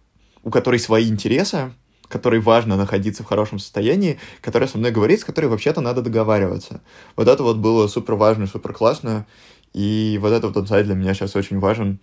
у 0.44 0.52
которой 0.52 0.80
свои 0.80 1.10
интересы, 1.10 1.74
которой 2.08 2.40
важно 2.40 2.78
находиться 2.78 3.24
в 3.24 3.28
хорошем 3.28 3.60
состоянии, 3.60 4.20
которая 4.40 4.70
со 4.70 4.78
мной 4.78 4.92
говорит, 4.92 5.20
с 5.20 5.26
которой 5.26 5.48
вообще-то 5.48 5.82
надо 5.82 6.02
договариваться. 6.02 6.82
Вот 7.18 7.28
это 7.28 7.44
вот 7.44 7.58
было 7.58 7.88
супер 7.88 8.16
важно, 8.16 8.48
супер 8.48 8.74
классно, 8.74 9.26
и 9.74 10.18
вот 10.22 10.32
этот 10.32 10.56
вот 10.56 10.64
инсайт 10.64 10.86
для 10.86 10.96
меня 10.96 11.14
сейчас 11.14 11.36
очень 11.36 11.60
важен, 11.60 12.00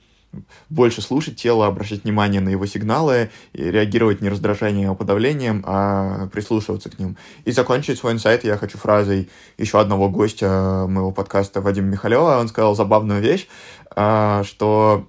больше 0.71 1.03
слушать 1.03 1.37
тело, 1.37 1.67
обращать 1.67 2.05
внимание 2.05 2.41
на 2.41 2.49
его 2.49 2.67
сигналы, 2.67 3.31
и 3.53 3.63
реагировать 3.63 4.21
не 4.21 4.29
раздражением, 4.29 4.91
а 4.91 4.95
подавлением, 4.95 5.63
а 5.67 6.29
прислушиваться 6.29 6.91
к 6.91 6.99
ним. 6.99 7.17
И 7.45 7.53
закончить 7.53 7.99
свой 7.99 8.13
инсайт 8.13 8.45
я 8.45 8.57
хочу 8.57 8.79
фразой 8.79 9.29
еще 9.59 9.81
одного 9.81 10.09
гостя 10.09 10.87
моего 10.89 11.13
подкаста 11.13 11.61
Вадима 11.61 11.89
Михалева. 11.89 12.39
Он 12.39 12.49
сказал 12.49 12.75
забавную 12.75 13.21
вещь, 13.21 13.47
а, 13.95 14.43
что 14.45 15.09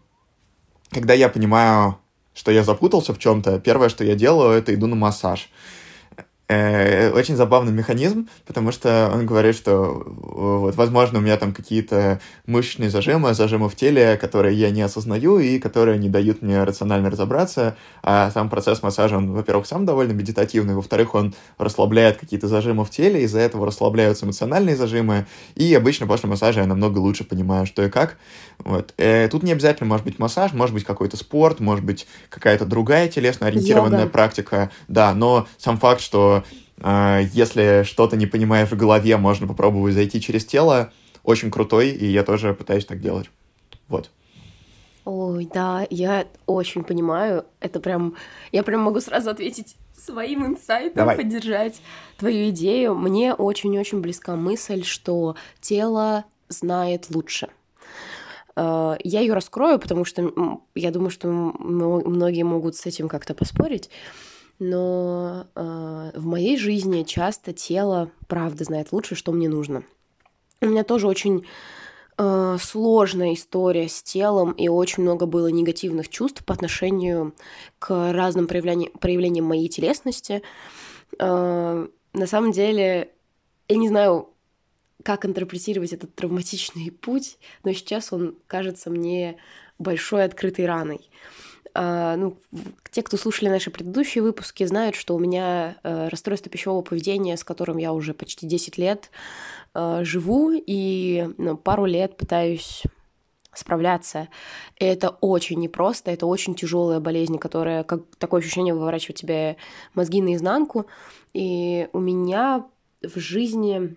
когда 0.91 1.13
я 1.13 1.29
понимаю, 1.29 1.97
что 2.33 2.51
я 2.51 2.63
запутался 2.63 3.13
в 3.13 3.19
чем-то, 3.19 3.59
первое, 3.59 3.89
что 3.89 4.03
я 4.03 4.15
делаю, 4.15 4.57
это 4.57 4.73
иду 4.73 4.87
на 4.87 4.95
массаж. 4.95 5.49
Э, 6.49 7.09
очень 7.11 7.37
забавный 7.37 7.71
механизм, 7.71 8.27
потому 8.45 8.73
что 8.73 9.09
он 9.13 9.25
говорит, 9.25 9.55
что 9.55 10.03
вот, 10.05 10.75
возможно, 10.75 11.19
у 11.19 11.21
меня 11.21 11.37
там 11.37 11.53
какие-то 11.53 12.19
мышечные 12.45 12.89
зажимы, 12.89 13.33
зажимы 13.33 13.69
в 13.69 13.75
теле, 13.77 14.17
которые 14.17 14.57
я 14.57 14.69
не 14.69 14.81
осознаю 14.81 15.39
и 15.39 15.57
которые 15.57 15.97
не 15.97 16.09
дают 16.09 16.41
мне 16.41 16.61
рационально 16.65 17.09
разобраться. 17.09 17.77
А 18.01 18.29
сам 18.31 18.49
процесс 18.49 18.83
массажа, 18.83 19.17
он, 19.17 19.31
во-первых, 19.31 19.65
сам 19.65 19.85
довольно 19.85 20.11
медитативный, 20.11 20.75
во-вторых, 20.75 21.15
он 21.15 21.33
расслабляет 21.57 22.17
какие-то 22.17 22.49
зажимы 22.49 22.83
в 22.83 22.89
теле, 22.89 23.23
из-за 23.23 23.39
этого 23.39 23.65
расслабляются 23.65 24.25
эмоциональные 24.25 24.75
зажимы, 24.75 25.25
и 25.55 25.73
обычно 25.73 26.07
после 26.07 26.27
массажа 26.27 26.59
я 26.59 26.67
намного 26.67 26.99
лучше 26.99 27.23
понимаю, 27.23 27.65
что 27.65 27.83
и 27.83 27.89
как. 27.89 28.17
Вот. 28.59 28.93
Э, 28.97 29.29
тут 29.29 29.43
не 29.43 29.53
обязательно 29.53 29.87
может 29.87 30.05
быть 30.05 30.19
массаж, 30.19 30.51
может 30.51 30.73
быть 30.73 30.83
какой-то 30.83 31.15
спорт, 31.15 31.61
может 31.61 31.85
быть 31.85 32.05
какая-то 32.29 32.65
другая 32.65 33.07
телесно 33.07 33.47
ориентированная 33.47 34.01
Йога. 34.01 34.11
практика, 34.11 34.71
да, 34.89 35.13
но 35.13 35.47
сам 35.57 35.77
факт, 35.77 36.01
что 36.01 36.42
если 36.81 37.83
что-то 37.83 38.17
не 38.17 38.25
понимаешь 38.25 38.69
в 38.69 38.77
голове, 38.77 39.17
можно 39.17 39.47
попробовать 39.47 39.93
зайти 39.93 40.19
через 40.19 40.45
тело. 40.45 40.91
Очень 41.23 41.51
крутой, 41.51 41.89
и 41.89 42.05
я 42.05 42.23
тоже 42.23 42.53
пытаюсь 42.53 42.85
так 42.85 42.99
делать. 42.99 43.29
Вот. 43.87 44.09
Ой, 45.05 45.49
да, 45.53 45.85
я 45.89 46.27
очень 46.45 46.83
понимаю. 46.83 47.45
Это 47.59 47.79
прям... 47.79 48.15
Я 48.51 48.63
прям 48.63 48.81
могу 48.81 49.01
сразу 49.01 49.29
ответить 49.29 49.75
своим 49.97 50.45
инсайтом, 50.45 50.95
Давай. 50.95 51.17
поддержать 51.17 51.81
твою 52.17 52.49
идею. 52.49 52.95
Мне 52.95 53.33
очень-очень 53.33 53.99
близка 53.99 54.35
мысль, 54.35 54.83
что 54.83 55.35
тело 55.59 56.25
знает 56.47 57.09
лучше. 57.09 57.49
А, 58.55 58.97
я 59.03 59.19
ее 59.19 59.33
раскрою, 59.33 59.79
потому 59.79 60.05
что 60.05 60.61
я 60.75 60.91
думаю, 60.91 61.09
что 61.09 61.27
многие 61.27 62.43
могут 62.43 62.75
с 62.75 62.85
этим 62.85 63.09
как-то 63.09 63.33
поспорить 63.33 63.89
но 64.69 65.47
э, 65.55 66.11
в 66.15 66.25
моей 66.25 66.57
жизни 66.57 67.03
часто 67.03 67.53
тело, 67.53 68.11
правда, 68.27 68.63
знает 68.63 68.91
лучше, 68.91 69.15
что 69.15 69.31
мне 69.31 69.49
нужно. 69.49 69.83
У 70.61 70.67
меня 70.67 70.83
тоже 70.83 71.07
очень 71.07 71.45
э, 72.17 72.57
сложная 72.61 73.33
история 73.33 73.89
с 73.89 74.01
телом, 74.01 74.51
и 74.53 74.67
очень 74.69 75.03
много 75.03 75.25
было 75.25 75.47
негативных 75.47 76.09
чувств 76.09 76.45
по 76.45 76.53
отношению 76.53 77.33
к 77.79 78.13
разным 78.13 78.47
проявлениям, 78.47 78.91
проявлениям 78.93 79.45
моей 79.45 79.67
телесности. 79.67 80.41
Э, 81.19 81.87
на 82.13 82.27
самом 82.27 82.51
деле, 82.51 83.11
я 83.67 83.75
не 83.75 83.89
знаю, 83.89 84.29
как 85.03 85.25
интерпретировать 85.25 85.91
этот 85.91 86.15
травматичный 86.15 86.91
путь, 86.91 87.37
но 87.63 87.73
сейчас 87.73 88.13
он 88.13 88.37
кажется 88.47 88.89
мне 88.89 89.37
большой 89.77 90.23
открытой 90.23 90.65
раной. 90.65 91.09
Ну, 91.75 92.37
те, 92.91 93.01
кто 93.01 93.17
слушали 93.17 93.49
наши 93.49 93.71
предыдущие 93.71 94.23
выпуски, 94.23 94.63
знают, 94.65 94.95
что 94.95 95.15
у 95.15 95.19
меня 95.19 95.77
э, 95.83 96.07
расстройство 96.09 96.51
пищевого 96.51 96.81
поведения, 96.81 97.35
с 97.35 97.43
которым 97.43 97.77
я 97.77 97.93
уже 97.93 98.13
почти 98.13 98.45
10 98.45 98.77
лет 98.77 99.09
э, 99.73 100.01
живу, 100.03 100.51
и 100.53 101.29
ну, 101.37 101.57
пару 101.57 101.85
лет 101.85 102.15
пытаюсь 102.17 102.83
справляться. 103.55 104.29
И 104.79 104.85
это 104.85 105.09
очень 105.09 105.59
непросто, 105.59 106.11
это 106.11 106.25
очень 106.25 106.55
тяжелая 106.55 106.99
болезнь, 106.99 107.37
которая, 107.37 107.83
как 107.83 108.01
такое 108.17 108.41
ощущение, 108.41 108.73
выворачивает 108.73 109.17
тебе 109.17 109.57
мозги 109.93 110.21
наизнанку. 110.21 110.85
И 111.33 111.87
у 111.93 111.99
меня 111.99 112.65
в 113.01 113.19
жизни, 113.19 113.95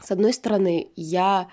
с 0.00 0.10
одной 0.10 0.32
стороны, 0.32 0.88
я 0.96 1.48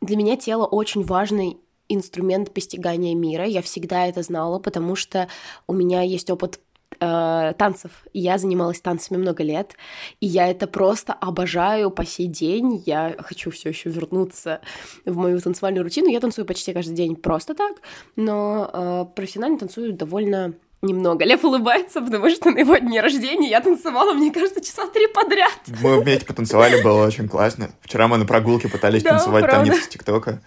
для 0.00 0.16
меня 0.16 0.36
тело 0.36 0.66
очень 0.66 1.04
важный 1.04 1.58
инструмент 1.90 2.52
постигания 2.52 3.14
мира. 3.14 3.44
Я 3.44 3.62
всегда 3.62 4.06
это 4.06 4.22
знала, 4.22 4.58
потому 4.58 4.96
что 4.96 5.28
у 5.66 5.72
меня 5.72 6.02
есть 6.02 6.30
опыт 6.30 6.60
э, 6.98 7.52
танцев. 7.58 7.90
И 8.12 8.20
я 8.20 8.38
занималась 8.38 8.80
танцами 8.80 9.18
много 9.18 9.42
лет, 9.42 9.74
и 10.20 10.26
я 10.26 10.48
это 10.48 10.66
просто 10.66 11.12
обожаю 11.12 11.90
по 11.90 12.04
сей 12.04 12.26
день. 12.26 12.82
Я 12.86 13.14
хочу 13.18 13.50
все 13.50 13.70
еще 13.70 13.90
вернуться 13.90 14.60
в 15.04 15.16
мою 15.16 15.40
танцевальную 15.40 15.84
рутину. 15.84 16.08
Я 16.08 16.20
танцую 16.20 16.46
почти 16.46 16.72
каждый 16.72 16.94
день 16.94 17.16
просто 17.16 17.54
так, 17.54 17.76
но 18.16 18.70
э, 18.72 19.04
профессионально 19.14 19.58
танцую 19.58 19.92
довольно 19.92 20.54
немного. 20.82 21.24
Лев 21.24 21.44
улыбается, 21.44 22.00
потому 22.00 22.30
что 22.30 22.50
на 22.50 22.58
его 22.58 22.76
дне 22.78 23.00
рождения 23.00 23.50
я 23.50 23.60
танцевала, 23.60 24.14
мне 24.14 24.32
кажется, 24.32 24.60
часа 24.60 24.86
три 24.86 25.06
подряд. 25.08 25.52
Мы 25.82 26.00
вместе 26.00 26.24
потанцевали, 26.24 26.82
было 26.82 27.06
очень 27.06 27.28
классно. 27.28 27.70
Вчера 27.82 28.08
мы 28.08 28.16
на 28.16 28.26
прогулке 28.26 28.68
пытались 28.68 29.02
да, 29.02 29.10
танцевать 29.10 29.44
правда. 29.44 29.70
танец 29.70 29.84
с 29.84 29.88
ТикТока. 29.88 30.40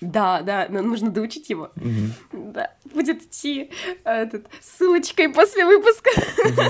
Да, 0.00 0.42
да, 0.42 0.66
но 0.68 0.82
нужно 0.82 1.10
доучить 1.10 1.48
его. 1.48 1.70
Угу. 1.76 2.52
Да, 2.52 2.72
будет 2.92 3.22
идти 3.22 3.70
этот, 4.04 4.46
ссылочкой 4.60 5.30
после 5.30 5.64
выпуска. 5.64 6.10
Угу. 6.44 6.62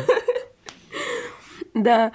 Да. 1.74 2.12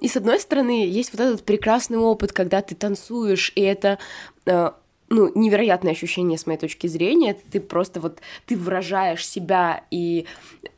И 0.00 0.08
с 0.08 0.16
одной 0.16 0.40
стороны, 0.40 0.86
есть 0.86 1.12
вот 1.12 1.20
этот 1.20 1.44
прекрасный 1.44 1.98
опыт, 1.98 2.32
когда 2.32 2.62
ты 2.62 2.74
танцуешь, 2.74 3.52
и 3.54 3.60
это 3.60 3.98
а, 4.46 4.74
ну, 5.10 5.30
невероятное 5.34 5.92
ощущение 5.92 6.38
с 6.38 6.46
моей 6.46 6.58
точки 6.58 6.86
зрения. 6.86 7.36
Ты 7.50 7.60
просто 7.60 8.00
вот, 8.00 8.20
ты 8.46 8.56
выражаешь 8.56 9.26
себя 9.26 9.84
и 9.90 10.26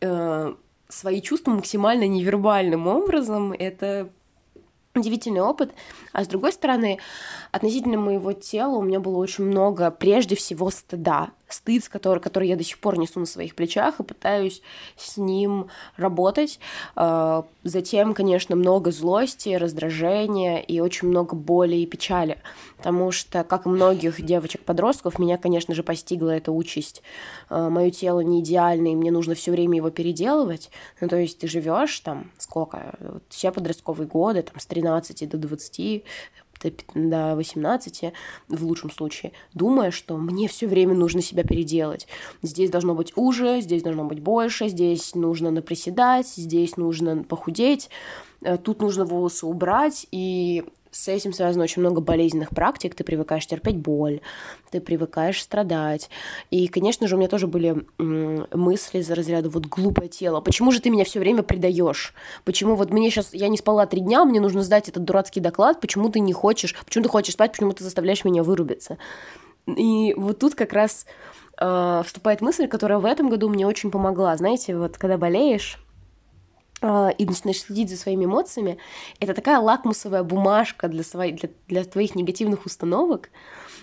э, 0.00 0.54
свои 0.88 1.22
чувства 1.22 1.52
максимально 1.52 2.08
невербальным 2.08 2.86
образом. 2.88 3.52
Это 3.52 4.08
удивительный 4.94 5.40
опыт. 5.40 5.72
А 6.12 6.24
с 6.24 6.28
другой 6.28 6.52
стороны, 6.52 6.98
относительно 7.50 7.98
моего 7.98 8.32
тела 8.32 8.76
у 8.76 8.82
меня 8.82 9.00
было 9.00 9.16
очень 9.18 9.44
много, 9.44 9.90
прежде 9.90 10.36
всего, 10.36 10.70
стыда 10.70 11.30
стыд, 11.52 11.88
который, 11.88 12.20
который 12.20 12.48
я 12.48 12.56
до 12.56 12.64
сих 12.64 12.78
пор 12.78 12.98
несу 12.98 13.20
на 13.20 13.26
своих 13.26 13.54
плечах 13.54 14.00
и 14.00 14.04
пытаюсь 14.04 14.62
с 14.96 15.16
ним 15.16 15.68
работать. 15.96 16.58
А, 16.96 17.44
затем, 17.64 18.14
конечно, 18.14 18.56
много 18.56 18.90
злости, 18.90 19.50
раздражения 19.50 20.58
и 20.58 20.80
очень 20.80 21.08
много 21.08 21.34
боли 21.34 21.76
и 21.76 21.86
печали, 21.86 22.38
потому 22.76 23.12
что, 23.12 23.44
как 23.44 23.66
и 23.66 23.68
многих 23.68 24.22
девочек-подростков, 24.22 25.18
меня, 25.18 25.38
конечно 25.38 25.74
же, 25.74 25.82
постигла 25.82 26.30
эта 26.30 26.52
участь. 26.52 27.02
А, 27.48 27.70
Мое 27.70 27.90
тело 27.90 28.20
не 28.20 28.40
идеальное, 28.40 28.92
и 28.92 28.96
мне 28.96 29.10
нужно 29.10 29.34
все 29.34 29.50
время 29.50 29.76
его 29.76 29.90
переделывать. 29.90 30.70
Ну, 31.00 31.08
то 31.08 31.16
есть 31.16 31.38
ты 31.38 31.48
живешь 31.48 32.00
там 32.00 32.30
сколько? 32.38 32.96
Вот 33.00 33.22
все 33.28 33.50
подростковые 33.50 34.06
годы, 34.06 34.42
там, 34.42 34.58
с 34.58 34.66
13 34.66 35.28
до 35.28 35.38
20, 35.38 36.04
до 36.94 37.34
18, 37.36 38.12
в 38.48 38.64
лучшем 38.64 38.90
случае, 38.90 39.32
думая, 39.54 39.90
что 39.90 40.16
мне 40.16 40.48
все 40.48 40.66
время 40.66 40.94
нужно 40.94 41.22
себя 41.22 41.42
переделать. 41.44 42.06
Здесь 42.42 42.70
должно 42.70 42.94
быть 42.94 43.12
уже, 43.16 43.60
здесь 43.60 43.82
должно 43.82 44.04
быть 44.04 44.20
больше, 44.20 44.68
здесь 44.68 45.14
нужно 45.14 45.50
наприседать, 45.50 46.28
здесь 46.28 46.76
нужно 46.76 47.24
похудеть, 47.24 47.90
э, 48.42 48.56
тут 48.58 48.80
нужно 48.80 49.04
волосы 49.04 49.46
убрать, 49.46 50.06
и 50.12 50.64
с 50.92 51.08
этим 51.08 51.32
связано 51.32 51.64
очень 51.64 51.80
много 51.80 52.00
болезненных 52.00 52.50
практик. 52.50 52.94
Ты 52.94 53.02
привыкаешь 53.02 53.46
терпеть 53.46 53.78
боль, 53.78 54.20
ты 54.70 54.80
привыкаешь 54.80 55.40
страдать. 55.40 56.10
И, 56.50 56.68
конечно 56.68 57.08
же, 57.08 57.16
у 57.16 57.18
меня 57.18 57.28
тоже 57.28 57.46
были 57.46 57.84
мысли 57.98 59.00
за 59.00 59.14
разряда 59.14 59.48
вот 59.48 59.66
глупое 59.66 60.08
тело. 60.08 60.40
Почему 60.40 60.70
же 60.70 60.80
ты 60.80 60.90
меня 60.90 61.04
все 61.04 61.18
время 61.18 61.42
предаешь? 61.42 62.14
Почему 62.44 62.76
вот 62.76 62.90
мне 62.90 63.10
сейчас 63.10 63.32
я 63.32 63.48
не 63.48 63.56
спала 63.56 63.86
три 63.86 64.00
дня, 64.00 64.24
мне 64.24 64.38
нужно 64.38 64.62
сдать 64.62 64.90
этот 64.90 65.04
дурацкий 65.04 65.40
доклад? 65.40 65.80
Почему 65.80 66.10
ты 66.10 66.20
не 66.20 66.34
хочешь? 66.34 66.76
Почему 66.84 67.04
ты 67.04 67.08
хочешь 67.08 67.34
спать? 67.34 67.52
Почему 67.52 67.72
ты 67.72 67.82
заставляешь 67.82 68.24
меня 68.24 68.42
вырубиться? 68.42 68.98
И 69.66 70.12
вот 70.14 70.40
тут 70.40 70.54
как 70.54 70.74
раз 70.74 71.06
э, 71.58 72.02
вступает 72.04 72.42
мысль, 72.42 72.68
которая 72.68 72.98
в 72.98 73.06
этом 73.06 73.30
году 73.30 73.48
мне 73.48 73.66
очень 73.66 73.90
помогла. 73.90 74.36
Знаете, 74.36 74.76
вот 74.76 74.98
когда 74.98 75.16
болеешь, 75.16 75.78
и 76.82 77.24
начинаешь 77.24 77.60
следить 77.60 77.90
за 77.90 77.96
своими 77.96 78.24
эмоциями, 78.24 78.78
это 79.20 79.34
такая 79.34 79.60
лакмусовая 79.60 80.24
бумажка 80.24 80.88
для, 80.88 81.04
своих, 81.04 81.36
для, 81.36 81.48
для 81.68 81.84
твоих 81.84 82.14
негативных 82.16 82.66
установок. 82.66 83.30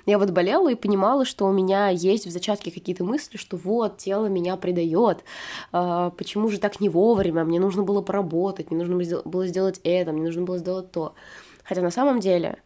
Я 0.05 0.17
вот 0.17 0.31
болела 0.31 0.69
и 0.71 0.75
понимала, 0.75 1.23
что 1.23 1.45
у 1.45 1.53
меня 1.53 1.89
есть 1.89 2.25
в 2.25 2.31
зачатке 2.31 2.71
какие-то 2.71 3.03
мысли, 3.03 3.37
что 3.37 3.57
вот, 3.57 3.97
тело 3.97 4.25
меня 4.25 4.57
предает, 4.57 5.23
а, 5.71 6.09
почему 6.11 6.49
же 6.49 6.59
так 6.59 6.79
не 6.79 6.89
вовремя, 6.89 7.43
мне 7.43 7.59
нужно 7.59 7.83
было 7.83 8.01
поработать, 8.01 8.71
мне 8.71 8.83
нужно 8.83 9.21
было 9.23 9.47
сделать 9.47 9.79
это, 9.83 10.11
мне 10.11 10.23
нужно 10.23 10.43
было 10.43 10.57
сделать 10.57 10.91
то. 10.91 11.13
Хотя 11.63 11.81
на 11.81 11.91
самом 11.91 12.19
деле 12.19 12.57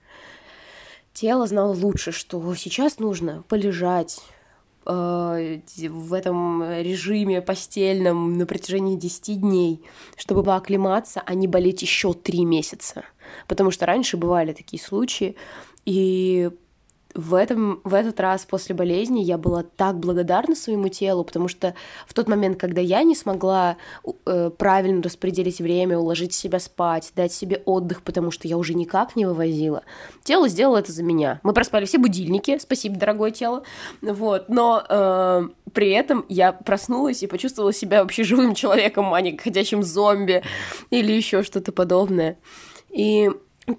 тело 1.14 1.46
знало 1.46 1.74
лучше, 1.74 2.12
что 2.12 2.56
сейчас 2.56 3.00
нужно 3.00 3.44
полежать, 3.50 4.22
в 4.86 6.14
этом 6.14 6.64
режиме 6.82 7.42
постельном 7.42 8.38
на 8.38 8.46
протяжении 8.46 8.96
10 8.96 9.42
дней, 9.42 9.84
чтобы 10.16 10.54
оклематься, 10.54 11.22
а 11.26 11.34
не 11.34 11.48
болеть 11.48 11.82
еще 11.82 12.14
3 12.14 12.46
месяца. 12.46 13.04
Потому 13.48 13.72
что 13.72 13.86
раньше 13.86 14.18
бывали 14.18 14.54
такие 14.54 14.82
случаи, 14.82 15.36
и 15.86 16.52
в, 17.14 17.34
этом, 17.36 17.82
в 17.84 17.94
этот 17.94 18.20
раз 18.20 18.46
после 18.46 18.74
болезни 18.76 19.22
я 19.22 19.38
была 19.38 19.64
так 19.64 20.00
благодарна 20.00 20.56
своему 20.56 20.90
телу, 20.90 21.24
потому 21.24 21.48
что 21.48 21.76
в 22.08 22.14
тот 22.14 22.28
момент, 22.28 22.60
когда 22.60 22.82
я 22.82 23.04
не 23.04 23.16
смогла 23.16 23.78
э, 24.26 24.50
правильно 24.58 25.02
распределить 25.02 25.60
время, 25.60 25.98
уложить 25.98 26.34
себя 26.34 26.60
спать, 26.60 27.12
дать 27.16 27.32
себе 27.32 27.62
отдых, 27.66 28.02
потому 28.02 28.32
что 28.32 28.48
я 28.48 28.58
уже 28.58 28.74
никак 28.74 29.16
не 29.16 29.26
вывозила, 29.26 29.84
тело 30.24 30.48
сделало 30.48 30.78
это 30.78 30.92
за 30.92 31.04
меня. 31.04 31.40
Мы 31.44 31.54
проспали 31.54 31.86
все 31.86 31.98
будильники, 31.98 32.58
спасибо, 32.60 32.98
дорогое 32.98 33.32
тело, 33.32 33.64
вот, 34.02 34.50
но 34.50 34.84
э, 34.88 35.48
при 35.74 35.92
этом 35.92 36.26
я 36.30 36.52
проснулась 36.52 37.24
и 37.24 37.28
почувствовала 37.28 37.74
себя 37.74 38.02
вообще 38.02 38.24
живым 38.24 38.56
человеком, 38.56 39.14
а 39.14 39.22
не 39.22 39.38
ходячим 39.38 39.84
зомби 39.84 40.44
или 40.90 41.12
еще 41.12 41.44
что-то 41.44 41.72
подобное. 41.72 42.38
И 42.90 43.30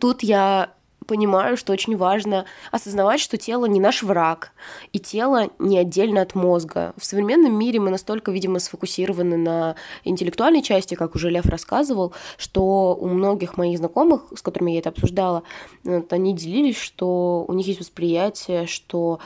тут 0.01 0.23
я 0.23 0.74
понимаю, 1.07 1.57
что 1.57 1.73
очень 1.73 1.97
важно 1.97 2.45
осознавать, 2.71 3.21
что 3.21 3.37
тело 3.37 3.67
не 3.67 3.81
наш 3.81 4.03
враг, 4.03 4.53
и 4.93 4.99
тело 4.99 5.51
не 5.59 5.79
отдельно 5.79 6.23
от 6.23 6.35
мозга. 6.35 6.95
В 6.97 7.05
современном 7.05 7.59
мире 7.59 7.81
мы 7.81 7.91
настолько, 7.91 8.31
видимо, 8.31 8.59
сфокусированы 8.59 9.37
на 9.37 9.77
интеллектуальной 10.05 10.63
части, 10.63 10.95
как 10.95 11.15
уже 11.15 11.31
Лев 11.31 11.47
рассказывал, 11.47 12.13
что 12.37 12.95
у 12.95 13.09
многих 13.09 13.57
моих 13.57 13.79
знакомых, 13.79 14.23
с 14.37 14.43
которыми 14.43 14.73
я 14.73 14.81
это 14.81 14.91
обсуждала, 14.91 15.43
вот, 15.85 16.13
они 16.13 16.35
делились, 16.35 16.79
что 16.79 17.45
у 17.47 17.53
них 17.53 17.67
есть 17.67 17.81
восприятие, 17.81 18.67
что 18.67 19.21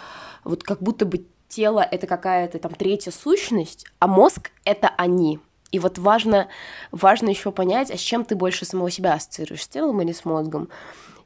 вот 0.45 0.63
как 0.63 0.83
будто 0.83 1.07
бы 1.07 1.25
тело— 1.49 1.81
это 1.91 2.07
какая-то 2.07 2.59
там 2.59 2.75
третья 2.75 3.11
сущность, 3.11 3.87
а 3.99 4.07
мозг— 4.07 4.51
это 4.65 4.89
они. 4.97 5.41
И 5.71 5.79
вот 5.79 5.99
важно, 5.99 6.49
важно 6.93 7.29
еще 7.29 7.53
понять, 7.53 7.91
а 7.91 7.97
с 7.97 8.01
чем 8.01 8.25
ты 8.25 8.35
больше 8.37 8.65
самого 8.65 8.91
себя 8.91 9.15
ассоциируешь, 9.15 9.65
с 9.65 9.69
телом 9.69 10.01
или 10.01 10.13
с 10.13 10.25
мозгом. 10.25 10.69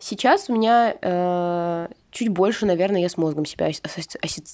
Сейчас 0.02 0.50
у 0.50 0.54
меня 0.54 0.96
э, 1.00 1.88
чуть 2.10 2.28
больше, 2.28 2.66
наверное, 2.66 3.00
я 3.00 3.08
с 3.08 3.16
мозгом 3.16 3.44
себя 3.44 3.70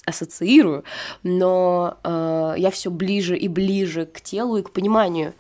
ассоциирую, 0.05 0.85
но 1.23 1.97
э, 2.05 2.55
я 2.59 2.71
все 2.71 2.91
ближе 2.91 3.35
и 3.35 3.49
ближе 3.49 4.05
к 4.05 4.21
телу 4.21 4.59
и 4.59 4.63
к 4.63 4.73
пониманию 4.73 5.33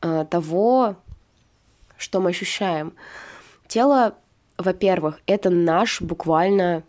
э, 0.00 0.24
того, 0.30 0.96
что 1.98 2.22
мы 2.22 2.30
ощущаем. 2.30 2.94
Тело, 3.68 4.14
во-первых, 4.56 5.20
это 5.26 5.50
наш 5.50 6.00
буквально 6.00 6.82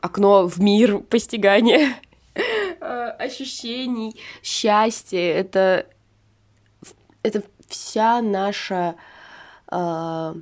окно 0.00 0.48
в 0.48 0.58
мир 0.58 1.00
постигания 1.00 1.96
э, 2.34 3.08
ощущений, 3.18 4.16
счастья. 4.42 5.20
Это, 5.20 5.84
это 7.22 7.42
вся 7.68 8.22
наша 8.22 8.94
э, 9.70 10.34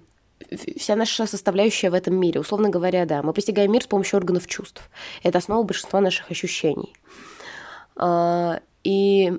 вся 0.77 0.97
наша 0.97 1.27
составляющая 1.27 1.91
в 1.91 1.95
этом 1.95 2.15
мире. 2.17 2.41
Условно 2.41 2.69
говоря, 2.71 3.07
да, 3.07 3.23
мы 3.23 3.33
постигаем 3.33 3.73
мир 3.73 3.83
с 3.83 3.87
помощью 3.87 4.19
органов 4.19 4.47
чувств. 4.47 4.91
Это 5.23 5.39
основа 5.39 5.63
большинства 5.63 6.01
наших 6.01 6.31
ощущений. 6.31 6.95
А, 7.97 8.61
и 8.83 9.39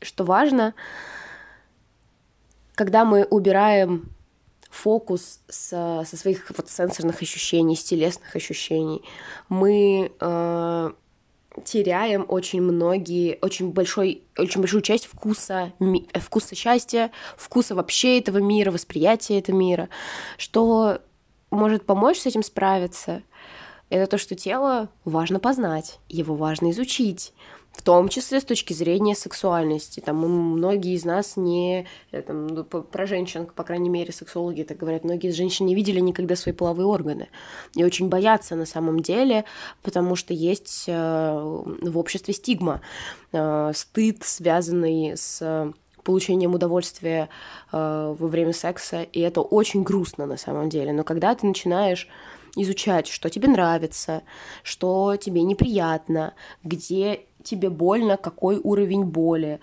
что 0.00 0.24
важно, 0.24 0.74
когда 2.74 3.04
мы 3.04 3.24
убираем 3.24 4.10
фокус 4.70 5.40
со, 5.48 6.04
со 6.06 6.16
своих 6.16 6.50
вот 6.56 6.68
сенсорных 6.68 7.22
ощущений, 7.22 7.76
с 7.76 7.84
телесных 7.84 8.34
ощущений, 8.34 9.02
мы 9.48 10.10
э, 10.18 10.90
теряем 11.64 12.24
очень 12.28 12.62
многие, 12.62 13.38
очень, 13.40 13.70
большой, 13.70 14.22
очень 14.36 14.60
большую 14.60 14.82
часть 14.82 15.06
вкуса, 15.06 15.72
ми, 15.78 16.08
вкуса 16.14 16.54
счастья, 16.54 17.10
вкуса 17.36 17.74
вообще 17.74 18.18
этого 18.18 18.38
мира, 18.38 18.70
восприятия 18.70 19.38
этого 19.38 19.56
мира, 19.56 19.88
что 20.36 20.98
может 21.50 21.86
помочь 21.86 22.18
с 22.18 22.26
этим 22.26 22.42
справиться. 22.42 23.22
Это 23.90 24.10
то, 24.10 24.18
что 24.18 24.34
тело 24.34 24.88
важно 25.04 25.38
познать, 25.38 26.00
его 26.08 26.34
важно 26.34 26.70
изучить, 26.70 27.32
в 27.74 27.82
том 27.82 28.08
числе 28.08 28.40
с 28.40 28.44
точки 28.44 28.72
зрения 28.72 29.14
сексуальности. 29.14 30.00
Там 30.00 30.16
многие 30.16 30.94
из 30.94 31.04
нас 31.04 31.36
не... 31.36 31.86
Э, 32.12 32.22
там, 32.22 32.46
ну, 32.46 32.64
про 32.64 33.06
женщин, 33.06 33.46
по 33.46 33.64
крайней 33.64 33.90
мере, 33.90 34.12
сексологи 34.12 34.62
так 34.62 34.76
говорят, 34.76 35.04
многие 35.04 35.30
из 35.30 35.34
женщин 35.34 35.66
не 35.66 35.74
видели 35.74 36.00
никогда 36.00 36.36
свои 36.36 36.54
половые 36.54 36.86
органы. 36.86 37.28
И 37.74 37.84
очень 37.84 38.08
боятся 38.08 38.54
на 38.54 38.64
самом 38.64 39.00
деле, 39.00 39.44
потому 39.82 40.14
что 40.14 40.32
есть 40.32 40.84
э, 40.86 40.92
в 41.82 41.98
обществе 41.98 42.32
стигма, 42.32 42.80
э, 43.32 43.72
стыд, 43.74 44.22
связанный 44.22 45.16
с 45.16 45.72
получением 46.04 46.54
удовольствия 46.54 47.30
во 47.72 48.12
время 48.14 48.52
секса, 48.52 49.04
и 49.04 49.20
это 49.20 49.40
очень 49.40 49.82
грустно 49.82 50.26
на 50.26 50.36
самом 50.36 50.68
деле. 50.68 50.92
Но 50.92 51.02
когда 51.02 51.34
ты 51.34 51.46
начинаешь 51.46 52.08
изучать, 52.56 53.06
что 53.06 53.30
тебе 53.30 53.48
нравится, 53.48 54.22
что 54.62 55.16
тебе 55.16 55.42
неприятно, 55.42 56.34
где 56.62 57.24
тебе 57.44 57.70
больно, 57.70 58.16
какой 58.16 58.60
уровень 58.62 59.04
боли. 59.04 59.60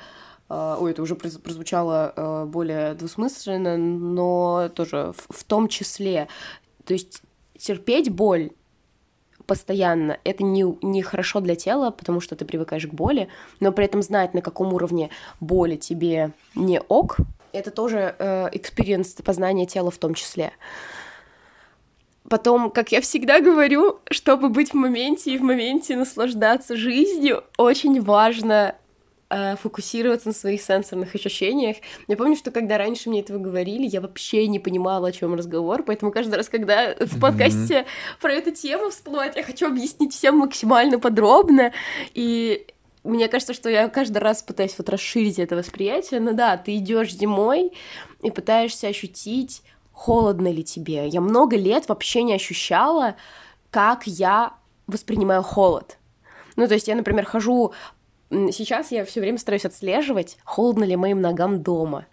А, 0.49 0.77
ой, 0.79 0.91
это 0.91 1.01
уже 1.01 1.15
прозвучало 1.15 2.13
а, 2.15 2.45
более 2.45 2.93
двусмысленно, 2.93 3.77
но 3.77 4.69
тоже 4.73 5.13
в 5.29 5.43
том 5.43 5.67
числе. 5.67 6.27
То 6.85 6.93
есть 6.93 7.21
терпеть 7.57 8.09
боль 8.09 8.51
постоянно, 9.45 10.17
это 10.23 10.43
не, 10.43 10.63
не 10.81 11.01
хорошо 11.01 11.41
для 11.41 11.55
тела, 11.55 11.91
потому 11.91 12.21
что 12.21 12.35
ты 12.35 12.45
привыкаешь 12.45 12.87
к 12.87 12.93
боли, 12.93 13.27
но 13.59 13.71
при 13.71 13.85
этом 13.85 14.01
знать, 14.01 14.33
на 14.33 14.41
каком 14.41 14.73
уровне 14.73 15.09
боли 15.39 15.75
тебе 15.75 16.31
не 16.55 16.79
ок, 16.79 17.17
это 17.51 17.71
тоже 17.71 18.15
experience 18.53 19.19
э, 19.19 19.23
познания 19.23 19.65
тела 19.65 19.91
в 19.91 19.97
том 19.97 20.13
числе. 20.13 20.53
Потом, 22.31 22.71
как 22.71 22.93
я 22.93 23.01
всегда 23.01 23.41
говорю, 23.41 23.99
чтобы 24.09 24.47
быть 24.47 24.71
в 24.71 24.73
моменте 24.75 25.33
и 25.33 25.37
в 25.37 25.41
моменте 25.41 25.97
наслаждаться 25.97 26.77
жизнью, 26.77 27.43
очень 27.57 27.99
важно 27.99 28.75
э, 29.29 29.57
фокусироваться 29.57 30.29
на 30.29 30.33
своих 30.33 30.61
сенсорных 30.61 31.13
ощущениях. 31.13 31.75
Я 32.07 32.15
помню, 32.15 32.37
что 32.37 32.51
когда 32.51 32.77
раньше 32.77 33.09
мне 33.09 33.19
этого 33.19 33.37
говорили, 33.37 33.85
я 33.85 33.99
вообще 33.99 34.47
не 34.47 34.59
понимала, 34.59 35.09
о 35.09 35.11
чем 35.11 35.35
разговор, 35.35 35.83
поэтому 35.83 36.09
каждый 36.13 36.35
раз, 36.35 36.47
когда 36.47 36.95
в 36.97 37.19
подкасте 37.19 37.79
mm-hmm. 37.79 38.21
про 38.21 38.31
эту 38.31 38.51
тему 38.51 38.91
всплывает, 38.91 39.35
я 39.35 39.43
хочу 39.43 39.67
объяснить 39.67 40.13
всем 40.13 40.37
максимально 40.37 40.99
подробно, 40.99 41.73
и 42.13 42.65
мне 43.03 43.27
кажется, 43.27 43.53
что 43.53 43.69
я 43.69 43.89
каждый 43.89 44.19
раз 44.19 44.41
пытаюсь 44.41 44.75
вот 44.77 44.87
расширить 44.87 45.37
это 45.37 45.57
восприятие, 45.57 46.21
но 46.21 46.31
да, 46.31 46.55
ты 46.55 46.77
идешь 46.77 47.11
зимой 47.11 47.73
и 48.23 48.31
пытаешься 48.31 48.87
ощутить 48.87 49.63
холодно 49.91 50.51
ли 50.51 50.63
тебе. 50.63 51.07
Я 51.07 51.21
много 51.21 51.57
лет 51.57 51.87
вообще 51.89 52.23
не 52.23 52.33
ощущала, 52.33 53.15
как 53.69 54.07
я 54.07 54.53
воспринимаю 54.87 55.43
холод. 55.43 55.97
Ну, 56.55 56.67
то 56.67 56.73
есть 56.73 56.87
я, 56.87 56.95
например, 56.95 57.25
хожу... 57.25 57.73
Сейчас 58.29 58.91
я 58.91 59.03
все 59.03 59.19
время 59.19 59.37
стараюсь 59.37 59.65
отслеживать, 59.65 60.37
холодно 60.45 60.85
ли 60.85 60.95
моим 60.95 61.19
ногам 61.19 61.61
дома. 61.61 62.05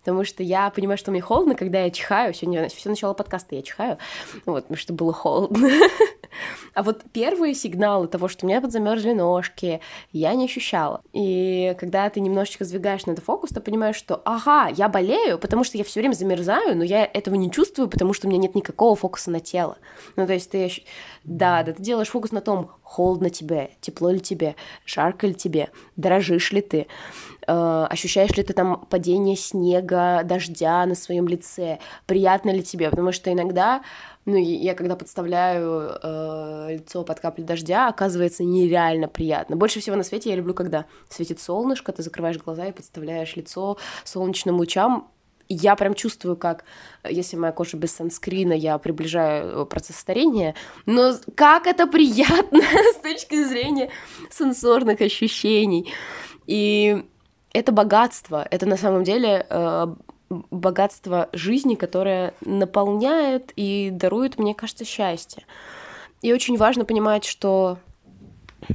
потому 0.00 0.24
что 0.24 0.42
я 0.42 0.70
понимаю, 0.70 0.96
что 0.96 1.10
мне 1.10 1.20
холодно, 1.20 1.54
когда 1.54 1.80
я 1.80 1.90
чихаю. 1.90 2.32
Сегодня 2.32 2.68
все 2.68 2.88
начало 2.88 3.12
подкаста 3.12 3.56
я 3.56 3.62
чихаю, 3.62 3.98
вот, 4.46 4.62
потому 4.62 4.78
что 4.78 4.94
было 4.94 5.12
холодно. 5.12 5.68
А 6.76 6.82
вот 6.82 7.04
первые 7.10 7.54
сигналы 7.54 8.06
того, 8.06 8.28
что 8.28 8.44
у 8.44 8.48
меня 8.50 8.60
подзамерзли 8.60 9.14
ножки, 9.14 9.80
я 10.12 10.34
не 10.34 10.44
ощущала. 10.44 11.00
И 11.14 11.74
когда 11.80 12.10
ты 12.10 12.20
немножечко 12.20 12.66
сдвигаешь 12.66 13.06
на 13.06 13.12
это 13.12 13.22
фокус, 13.22 13.48
ты 13.48 13.60
понимаешь, 13.60 13.96
что 13.96 14.20
ага, 14.26 14.68
я 14.68 14.90
болею, 14.90 15.38
потому 15.38 15.64
что 15.64 15.78
я 15.78 15.84
все 15.84 16.00
время 16.00 16.12
замерзаю, 16.12 16.76
но 16.76 16.84
я 16.84 17.06
этого 17.06 17.34
не 17.34 17.50
чувствую, 17.50 17.88
потому 17.88 18.12
что 18.12 18.26
у 18.26 18.30
меня 18.30 18.42
нет 18.42 18.54
никакого 18.54 18.94
фокуса 18.94 19.30
на 19.30 19.40
тело. 19.40 19.78
Ну, 20.16 20.26
то 20.26 20.34
есть 20.34 20.50
ты, 20.50 20.70
да, 21.24 21.62
да, 21.62 21.72
ты 21.72 21.82
делаешь 21.82 22.10
фокус 22.10 22.30
на 22.30 22.42
том, 22.42 22.70
холодно 22.82 23.30
тебе, 23.30 23.70
тепло 23.80 24.10
ли 24.10 24.20
тебе, 24.20 24.54
жарко 24.84 25.26
ли 25.26 25.34
тебе, 25.34 25.70
дрожишь 25.96 26.52
ли 26.52 26.60
ты, 26.60 26.88
э, 27.46 27.86
ощущаешь 27.88 28.36
ли 28.36 28.42
ты 28.42 28.52
там 28.52 28.84
падение 28.90 29.36
снега, 29.36 30.22
дождя 30.24 30.84
на 30.84 30.94
своем 30.94 31.26
лице, 31.26 31.78
приятно 32.04 32.50
ли 32.50 32.62
тебе, 32.62 32.90
потому 32.90 33.12
что 33.12 33.32
иногда 33.32 33.80
ну, 34.26 34.36
я 34.36 34.74
когда 34.74 34.96
подставляю 34.96 35.98
э, 36.02 36.66
лицо 36.72 37.04
под 37.04 37.20
капли 37.20 37.42
дождя, 37.42 37.88
оказывается 37.88 38.42
нереально 38.42 39.06
приятно. 39.06 39.54
Больше 39.54 39.78
всего 39.78 39.94
на 39.94 40.02
свете 40.02 40.30
я 40.30 40.36
люблю, 40.36 40.52
когда 40.52 40.86
светит 41.08 41.38
солнышко, 41.38 41.92
ты 41.92 42.02
закрываешь 42.02 42.38
глаза 42.38 42.66
и 42.66 42.72
подставляешь 42.72 43.36
лицо 43.36 43.78
солнечным 44.04 44.56
лучам. 44.56 45.08
Я 45.48 45.76
прям 45.76 45.94
чувствую, 45.94 46.36
как, 46.36 46.64
если 47.08 47.36
моя 47.36 47.52
кожа 47.52 47.76
без 47.76 47.92
санскрина, 47.92 48.52
я 48.52 48.78
приближаю 48.78 49.64
процесс 49.64 49.96
старения, 49.96 50.56
но 50.86 51.14
как 51.36 51.68
это 51.68 51.86
приятно 51.86 52.62
с 52.94 53.00
точки 53.00 53.44
зрения 53.44 53.90
сенсорных 54.28 55.00
ощущений. 55.00 55.92
И 56.48 57.04
это 57.52 57.70
богатство, 57.70 58.44
это 58.50 58.66
на 58.66 58.76
самом 58.76 59.04
деле 59.04 59.46
э, 59.48 59.86
богатство 60.28 61.28
жизни, 61.32 61.74
которое 61.74 62.34
наполняет 62.40 63.52
и 63.56 63.90
дарует, 63.92 64.38
мне 64.38 64.54
кажется, 64.54 64.84
счастье. 64.84 65.44
И 66.22 66.32
очень 66.32 66.56
важно 66.56 66.84
понимать, 66.84 67.24
что 67.24 67.78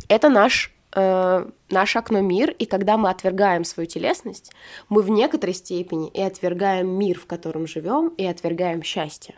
это 0.08 0.30
наш 0.30 0.74
э, 0.94 1.46
наше 1.70 2.00
окно 2.00 2.22
мир, 2.22 2.52
и 2.52 2.66
когда 2.66 2.98
мы 2.98 3.10
отвергаем 3.10 3.64
свою 3.64 3.88
телесность, 3.88 4.52
мы 4.90 5.02
в 5.02 5.10
некоторой 5.10 5.54
степени 5.54 6.10
и 6.10 6.22
отвергаем 6.22 6.88
мир, 6.88 7.20
в 7.20 7.26
котором 7.26 7.68
живем, 7.68 8.10
и 8.10 8.26
отвергаем 8.26 8.84
счастье. 8.84 9.36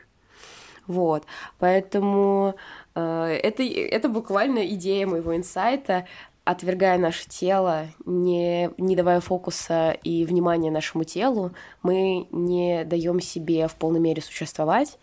Вот, 0.86 1.24
поэтому 1.60 2.56
э, 2.96 3.40
это, 3.42 3.64
это 3.64 4.10
буквально 4.10 4.68
идея 4.68 5.08
моего 5.08 5.36
инсайта 5.36 6.08
отвергая 6.46 6.98
наше 6.98 7.28
тело, 7.28 7.88
не, 8.06 8.70
не 8.78 8.96
давая 8.96 9.22
фокуса 9.22 9.92
и 10.04 10.26
внимания 10.26 10.72
нашему 10.72 11.04
телу, 11.06 11.54
мы 11.82 12.28
не 12.32 12.84
даем 12.84 13.22
себе 13.22 13.68
в 13.68 13.76
полной 13.76 14.00
мере 14.00 14.22
существовать. 14.22 15.00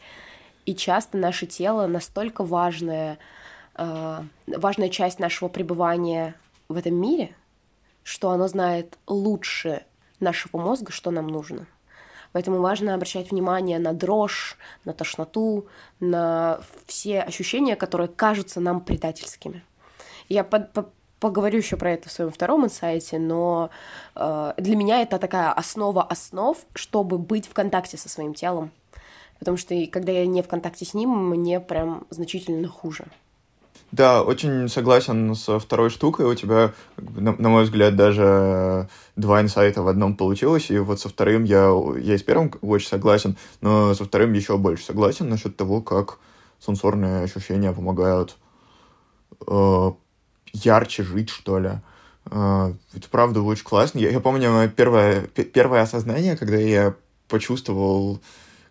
И 0.67 0.75
часто 0.75 1.17
наше 1.17 1.47
тело 1.47 1.87
настолько 1.87 2.45
важная, 2.45 3.19
э, 3.77 4.23
важная 4.47 4.91
часть 4.91 5.19
нашего 5.19 5.49
пребывания 5.49 6.35
в 6.69 6.77
этом 6.77 6.95
мире, 6.95 7.35
что 8.03 8.31
оно 8.31 8.47
знает 8.47 8.99
лучше 9.07 9.85
нашего 10.21 10.61
мозга, 10.61 10.93
что 10.93 11.11
нам 11.11 11.27
нужно. 11.27 11.67
Поэтому 12.33 12.61
важно 12.61 12.95
обращать 12.95 13.31
внимание 13.31 13.79
на 13.79 13.93
дрожь, 13.93 14.57
на 14.85 14.93
тошноту, 14.93 15.67
на 15.99 16.61
все 16.87 17.23
ощущения, 17.23 17.75
которые 17.75 18.09
кажутся 18.09 18.61
нам 18.61 18.83
предательскими. 18.83 19.65
Я 20.29 20.45
под, 20.45 20.73
под, 20.73 20.93
поговорю 21.21 21.59
еще 21.59 21.77
про 21.77 21.93
это 21.93 22.09
в 22.09 22.13
своем 22.13 22.31
втором 22.31 22.65
инсайте, 22.65 23.19
но 23.19 23.71
э, 24.17 24.53
для 24.57 24.77
меня 24.77 25.03
это 25.03 25.19
такая 25.19 25.53
основа 25.53 26.03
основ, 26.03 26.59
чтобы 26.75 27.19
быть 27.19 27.47
в 27.47 27.53
контакте 27.53 27.97
со 27.97 28.09
своим 28.09 28.35
телом. 28.35 28.71
Потому 29.39 29.57
что 29.57 29.75
когда 29.87 30.13
я 30.13 30.27
не 30.27 30.43
в 30.43 30.49
контакте 30.49 30.85
с 30.85 30.95
ним, 30.95 31.11
мне 31.11 31.61
прям 31.61 32.07
значительно 32.11 32.69
хуже. 32.69 33.07
Да, 33.93 34.23
очень 34.23 34.69
согласен 34.69 35.35
со 35.35 35.59
второй 35.59 35.91
штукой. 35.91 36.27
У 36.27 36.35
тебя, 36.35 36.73
на, 36.97 37.33
на 37.33 37.49
мой 37.49 37.65
взгляд, 37.65 37.97
даже 37.97 38.89
два 39.17 39.41
инсайта 39.41 39.83
в 39.83 39.89
одном 39.89 40.15
получилось. 40.15 40.71
И 40.71 40.79
вот 40.79 41.01
со 41.01 41.09
вторым 41.09 41.45
я, 41.45 41.73
я 41.99 42.15
и 42.15 42.19
с 42.19 42.23
первым 42.23 42.53
очень 42.63 42.89
согласен, 42.89 43.37
но 43.61 43.95
со 43.95 44.05
вторым 44.05 44.33
еще 44.33 44.59
больше 44.59 44.85
согласен 44.85 45.29
насчет 45.29 45.57
того, 45.57 45.81
как 45.81 46.19
сенсорные 46.61 47.25
ощущения 47.25 47.73
помогают 47.73 48.37
э, 49.47 49.93
ярче 50.53 51.03
жить, 51.03 51.31
что 51.31 51.59
ли. 51.59 51.71
А, 52.27 52.73
это 52.95 53.09
правда 53.09 53.43
очень 53.43 53.65
классно. 53.65 53.99
Я, 53.99 54.11
я 54.11 54.21
помню 54.21 54.51
мое 54.51 54.69
первое, 54.69 55.23
первое 55.23 55.83
осознание, 55.83 56.37
когда 56.37 56.57
я 56.57 56.95
почувствовал, 57.29 58.21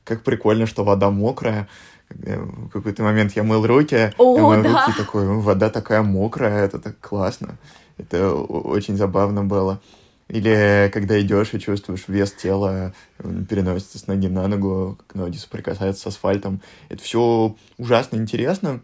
как 0.04 0.24
прикольно, 0.24 0.66
что 0.66 0.84
вода 0.84 1.10
мокрая. 1.10 1.68
В 2.10 2.70
какой-то 2.70 3.04
момент 3.04 3.34
я 3.36 3.44
мыл 3.44 3.66
руки, 3.68 4.14
О, 4.18 4.38
я 4.38 4.44
мыл 4.44 4.64
да. 4.64 4.86
руки 4.86 4.98
такой, 4.98 5.28
вода 5.28 5.70
такая 5.70 6.02
мокрая, 6.02 6.66
это 6.66 6.80
так 6.80 7.00
классно. 7.00 7.58
Это 7.98 8.34
очень 8.34 8.98
забавно 8.98 9.44
было. 9.44 9.80
Или 10.28 10.90
когда 10.94 11.20
идешь 11.20 11.54
и 11.54 11.60
чувствуешь 11.60 12.08
вес 12.08 12.32
тела, 12.32 12.94
переносится 13.18 13.98
с 13.98 14.08
ноги 14.08 14.28
на 14.28 14.48
ногу, 14.48 14.98
как 15.06 15.16
ноги 15.16 15.38
соприкасаются 15.38 16.04
с 16.04 16.08
асфальтом. 16.08 16.62
Это 16.88 17.04
все 17.04 17.56
ужасно 17.78 18.18
интересно. 18.18 18.82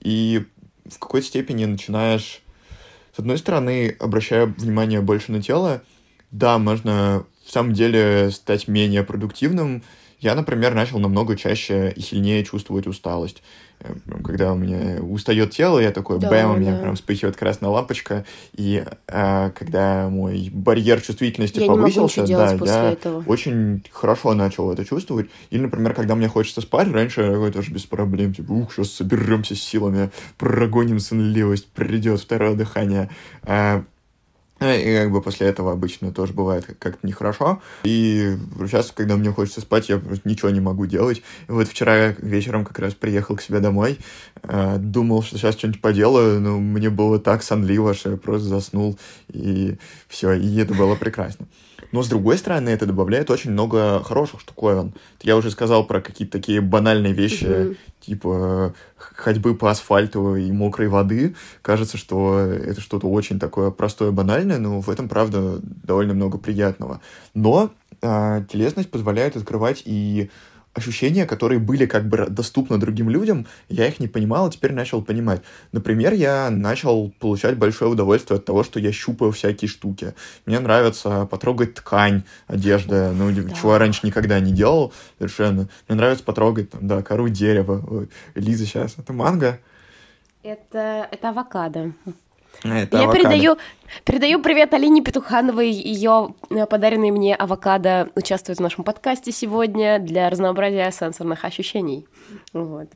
И 0.00 0.46
в 0.84 0.98
какой-то 0.98 1.26
степени 1.26 1.64
начинаешь, 1.64 2.42
с 3.14 3.18
одной 3.18 3.38
стороны, 3.38 3.96
обращая 3.98 4.46
внимание 4.46 5.00
больше 5.00 5.32
на 5.32 5.42
тело, 5.42 5.82
да, 6.30 6.58
можно 6.58 7.24
в 7.44 7.50
самом 7.50 7.72
деле 7.72 8.30
стать 8.30 8.68
менее 8.68 9.04
продуктивным. 9.04 9.82
Я, 10.20 10.34
например, 10.34 10.74
начал 10.74 10.98
намного 10.98 11.36
чаще 11.36 11.92
и 11.94 12.00
сильнее 12.00 12.44
чувствовать 12.44 12.86
усталость. 12.86 13.42
Э, 13.80 13.94
когда 14.22 14.52
у 14.52 14.56
меня 14.56 15.02
устает 15.02 15.50
тело, 15.50 15.78
я 15.78 15.90
такой, 15.90 16.18
да, 16.18 16.30
бэм, 16.30 16.50
у 16.50 16.56
меня 16.56 16.72
да. 16.72 16.82
прям 16.82 16.94
вспыхивает 16.96 17.36
красная 17.36 17.70
лампочка, 17.70 18.24
и 18.54 18.84
а, 19.08 19.50
когда 19.50 20.08
мой 20.08 20.50
барьер 20.52 21.00
чувствительности 21.00 21.60
я 21.60 21.66
повысился, 21.66 22.26
да, 22.26 22.52
я 22.52 22.92
этого. 22.92 23.24
очень 23.26 23.84
хорошо 23.90 24.34
начал 24.34 24.72
это 24.72 24.84
чувствовать. 24.84 25.28
Или, 25.50 25.62
например, 25.62 25.94
когда 25.94 26.14
мне 26.14 26.28
хочется 26.28 26.60
спать, 26.60 26.88
раньше 26.92 27.22
я 27.22 27.50
тоже 27.50 27.70
без 27.72 27.84
проблем, 27.84 28.32
типа, 28.32 28.52
ух, 28.52 28.72
сейчас 28.72 28.90
соберемся 28.90 29.54
с 29.54 29.60
силами, 29.60 30.10
прогоним 30.38 31.00
сонливость, 31.00 31.68
придет 31.68 32.20
второе 32.20 32.54
дыхание. 32.54 33.10
А, 33.42 33.74
Э, 33.74 33.82
и 34.60 34.96
как 34.96 35.10
бы 35.10 35.20
после 35.20 35.48
этого 35.48 35.72
обычно 35.72 36.12
тоже 36.12 36.32
бывает 36.32 36.64
как-то 36.78 37.06
нехорошо. 37.06 37.60
И 37.82 38.36
сейчас, 38.60 38.92
когда 38.92 39.16
мне 39.16 39.30
хочется 39.30 39.60
спать, 39.60 39.88
я 39.88 40.00
ничего 40.24 40.50
не 40.50 40.60
могу 40.60 40.86
делать. 40.86 41.22
И 41.48 41.52
вот 41.52 41.68
вчера 41.68 42.14
вечером 42.18 42.64
как 42.64 42.78
раз 42.78 42.94
приехал 42.94 43.36
к 43.36 43.42
себе 43.42 43.60
домой, 43.60 43.98
э, 44.42 44.76
думал, 44.78 45.22
что 45.22 45.38
сейчас 45.38 45.56
что-нибудь 45.56 45.80
поделаю, 45.80 46.40
но 46.40 46.58
мне 46.58 46.88
было 46.88 47.18
так 47.18 47.42
сонливо, 47.42 47.94
что 47.94 48.12
я 48.12 48.16
просто 48.16 48.48
заснул, 48.48 48.98
и 49.28 49.76
все, 50.08 50.32
и 50.32 50.56
это 50.58 50.74
было 50.74 50.94
прекрасно. 50.94 51.46
Но, 51.94 52.02
с 52.02 52.08
другой 52.08 52.38
стороны, 52.38 52.70
это 52.70 52.86
добавляет 52.86 53.30
очень 53.30 53.52
много 53.52 54.02
хороших 54.02 54.40
штуковин. 54.40 54.94
Я 55.22 55.36
уже 55.36 55.52
сказал 55.52 55.86
про 55.86 56.00
какие-то 56.00 56.32
такие 56.32 56.60
банальные 56.60 57.12
вещи, 57.12 57.44
mm-hmm. 57.44 57.76
типа 58.00 58.74
ходьбы 58.96 59.54
по 59.54 59.70
асфальту 59.70 60.34
и 60.34 60.50
мокрой 60.50 60.88
воды. 60.88 61.36
Кажется, 61.62 61.96
что 61.96 62.40
это 62.40 62.80
что-то 62.80 63.06
очень 63.06 63.38
такое 63.38 63.70
простое, 63.70 64.10
банальное, 64.10 64.58
но 64.58 64.80
в 64.80 64.90
этом, 64.90 65.08
правда, 65.08 65.60
довольно 65.62 66.14
много 66.14 66.36
приятного. 66.36 67.00
Но 67.32 67.70
э, 68.02 68.44
телесность 68.50 68.90
позволяет 68.90 69.36
открывать 69.36 69.82
и 69.84 70.30
ощущения, 70.74 71.24
которые 71.24 71.58
были 71.58 71.86
как 71.86 72.06
бы 72.08 72.26
доступны 72.28 72.78
другим 72.78 73.08
людям, 73.08 73.46
я 73.68 73.86
их 73.86 74.00
не 74.00 74.08
понимал, 74.08 74.46
а 74.46 74.50
теперь 74.50 74.72
начал 74.72 75.02
понимать. 75.02 75.42
Например, 75.72 76.12
я 76.12 76.50
начал 76.50 77.10
получать 77.20 77.56
большое 77.56 77.90
удовольствие 77.90 78.38
от 78.38 78.44
того, 78.44 78.64
что 78.64 78.80
я 78.80 78.92
щупаю 78.92 79.32
всякие 79.32 79.68
штуки. 79.68 80.14
Мне 80.46 80.58
нравится 80.58 81.26
потрогать 81.26 81.74
ткань 81.74 82.24
одежды, 82.46 83.12
ну, 83.12 83.30
да. 83.30 83.54
чего 83.54 83.72
я 83.72 83.78
раньше 83.78 84.00
никогда 84.06 84.40
не 84.40 84.52
делал 84.52 84.92
совершенно. 85.18 85.68
Мне 85.88 85.96
нравится 85.96 86.24
потрогать, 86.24 86.70
там, 86.70 86.86
да, 86.86 87.02
кору 87.02 87.28
дерева. 87.28 87.84
Ой, 87.88 88.08
Лиза 88.34 88.66
сейчас, 88.66 88.94
это 88.98 89.12
манго? 89.12 89.60
Это, 90.42 91.08
это 91.10 91.30
авокадо. 91.30 91.92
Это 92.62 92.96
Я 92.96 93.04
авокадо. 93.04 93.12
передаю, 93.12 93.56
передаю 94.04 94.42
привет 94.42 94.72
Алине 94.74 95.02
Петухановой. 95.02 95.70
Ее 95.70 96.34
э, 96.50 96.66
подаренные 96.66 97.12
мне 97.12 97.34
авокадо 97.34 98.08
участвуют 98.14 98.58
в 98.58 98.62
нашем 98.62 98.84
подкасте 98.84 99.32
сегодня 99.32 99.98
для 99.98 100.30
разнообразия 100.30 100.90
сенсорных 100.90 101.44
ощущений. 101.44 102.06
Вот. 102.52 102.88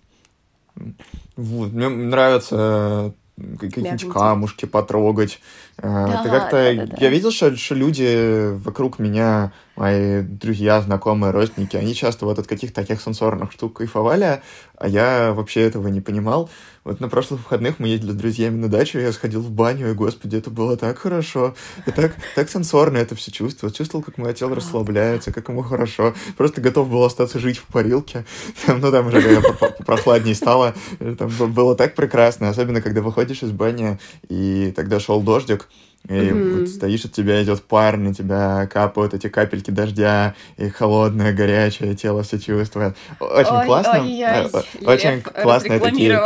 Вот, 1.37 1.73
мне 1.73 1.88
нравится 1.88 3.14
э, 3.38 3.57
какие-нибудь 3.59 4.09
камушки 4.12 4.64
потрогать, 4.64 5.40
Да, 5.77 6.21
это 6.21 6.31
как-то... 6.31 6.75
Да, 6.75 6.87
да, 6.87 6.87
да. 6.87 6.97
Я 7.01 7.09
видел, 7.11 7.31
что, 7.31 7.55
что 7.57 7.75
люди 7.75 8.53
вокруг 8.57 8.99
меня, 8.99 9.53
мои 9.77 10.23
друзья, 10.23 10.81
знакомые, 10.81 11.31
родственники, 11.31 11.77
они 11.77 11.94
часто 11.94 12.27
вот 12.27 12.38
от 12.38 12.47
каких-то 12.47 12.81
таких 12.81 13.01
сенсорных 13.01 13.53
штук 13.53 13.79
кайфовали, 13.79 14.42
а 14.77 14.88
я 14.88 15.33
вообще 15.33 15.62
этого 15.62 15.88
не 15.88 16.01
понимал. 16.01 16.51
Вот 16.88 17.01
на 17.01 17.11
прошлых 17.11 17.40
выходных 17.42 17.81
мы 17.81 17.88
ездили 17.88 18.12
с 18.12 18.14
друзьями 18.14 18.57
на 18.57 18.68
дачу, 18.68 18.98
я 18.98 19.12
сходил 19.12 19.42
в 19.42 19.51
баню, 19.51 19.90
и, 19.90 19.92
господи, 19.92 20.37
это 20.37 20.48
было 20.48 20.74
так 20.79 20.96
хорошо. 20.96 21.55
И 21.87 21.90
так, 21.90 22.16
так 22.35 22.48
сенсорно 22.48 22.96
это 22.96 23.14
все 23.14 23.31
чувствовал. 23.31 23.74
Чувствовал, 23.74 24.03
как 24.03 24.16
мое 24.16 24.33
тело 24.33 24.57
расслабляется, 24.57 25.31
как 25.31 25.51
ему 25.51 25.61
хорошо. 25.61 26.14
Просто 26.38 26.62
готов 26.62 26.88
был 26.88 27.05
остаться 27.05 27.38
жить 27.38 27.59
в 27.59 27.66
парилке. 27.66 28.24
Ну, 28.81 28.90
там 28.92 29.09
уже 29.09 29.42
прохладнее 29.85 30.35
стало. 30.35 30.74
Там 31.18 31.29
было 31.53 31.74
так 31.74 31.94
прекрасно, 31.94 32.48
особенно 32.48 32.81
когда 32.81 33.03
выходишь 33.03 33.42
из 33.42 33.51
бани, 33.51 33.98
и 34.29 34.72
тогда 34.74 35.01
шел 35.01 35.20
дождик, 35.20 35.68
и 36.07 36.12
mm-hmm. 36.12 36.61
вот 36.61 36.68
стоишь, 36.70 37.05
от 37.05 37.12
тебя 37.12 37.42
идет 37.42 37.62
пар, 37.62 37.98
на 37.98 38.14
тебя 38.14 38.66
капают 38.72 39.12
эти 39.12 39.29
капельки 39.29 39.70
дождя, 39.70 40.35
и 40.57 40.70
холодное, 40.70 41.35
горячее 41.35 41.94
тело 41.94 42.22
все 42.22 42.38
чувствует. 42.38 42.96
Очень 43.20 43.57
ой, 43.57 43.66
классно. 43.66 44.01
Ой, 44.01 44.24
ой, 44.24 44.24
э, 44.24 44.87
очень 44.87 45.11
Лев 45.16 45.22
классные 45.24 45.81
такие 45.81 46.18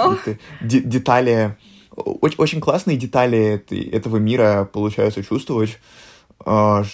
детали. 0.60 1.56
Очень, 1.94 2.36
очень 2.38 2.60
классные 2.60 2.96
детали 2.96 3.64
этого 3.90 4.16
мира 4.16 4.68
получается 4.72 5.22
чувствовать. 5.22 5.78
А, 6.44 6.84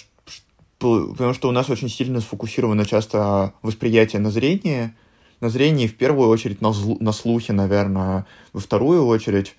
потому 0.78 1.34
что 1.34 1.48
у 1.48 1.52
нас 1.52 1.70
очень 1.70 1.88
сильно 1.88 2.20
сфокусировано 2.20 2.84
часто 2.84 3.54
восприятие 3.62 4.20
на 4.20 4.30
зрение. 4.30 4.94
На 5.40 5.48
зрении 5.48 5.86
в 5.86 5.96
первую 5.96 6.28
очередь, 6.28 6.60
на, 6.60 6.72
злу, 6.72 6.96
на 7.00 7.12
слухе, 7.12 7.52
наверное, 7.52 8.26
во 8.52 8.60
вторую 8.60 9.06
очередь. 9.06 9.54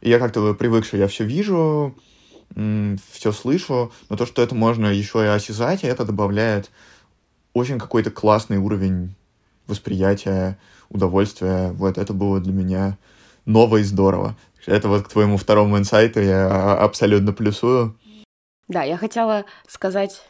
И 0.00 0.08
я 0.08 0.18
как-то 0.18 0.54
привык, 0.54 0.86
что 0.86 0.96
я 0.96 1.06
все 1.06 1.24
вижу, 1.24 1.94
все 2.54 3.32
слышу, 3.32 3.92
но 4.08 4.16
то, 4.16 4.26
что 4.26 4.42
это 4.42 4.54
можно 4.54 4.86
еще 4.86 5.22
и 5.22 5.26
осязать, 5.26 5.84
это 5.84 6.04
добавляет 6.04 6.70
очень 7.52 7.78
какой-то 7.78 8.10
классный 8.10 8.56
уровень 8.56 9.14
восприятия, 9.66 10.58
удовольствия. 10.88 11.72
Вот 11.72 11.98
это 11.98 12.12
было 12.12 12.40
для 12.40 12.52
меня 12.52 12.98
ново 13.48 13.78
и 13.78 13.82
здорово. 13.82 14.36
Это 14.66 14.88
вот 14.88 15.04
к 15.04 15.08
твоему 15.08 15.38
второму 15.38 15.78
инсайту 15.78 16.20
я 16.20 16.74
абсолютно 16.74 17.32
плюсую. 17.32 17.98
Да, 18.68 18.82
я 18.82 18.98
хотела 18.98 19.46
сказать 19.66 20.22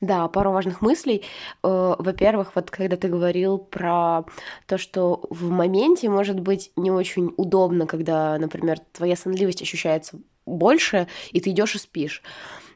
да, 0.00 0.28
пару 0.28 0.52
важных 0.52 0.82
мыслей. 0.82 1.24
Э, 1.64 1.94
во-первых, 1.98 2.52
вот 2.54 2.70
когда 2.70 2.96
ты 2.96 3.08
говорил 3.08 3.58
про 3.58 4.24
то, 4.66 4.78
что 4.78 5.24
в 5.30 5.50
моменте 5.50 6.08
может 6.08 6.38
быть 6.38 6.70
не 6.76 6.90
очень 6.90 7.32
удобно, 7.36 7.86
когда, 7.86 8.38
например, 8.38 8.78
твоя 8.92 9.16
сонливость 9.16 9.62
ощущается 9.62 10.18
больше, 10.44 11.08
и 11.32 11.40
ты 11.40 11.50
идешь 11.50 11.74
и 11.74 11.78
спишь 11.78 12.22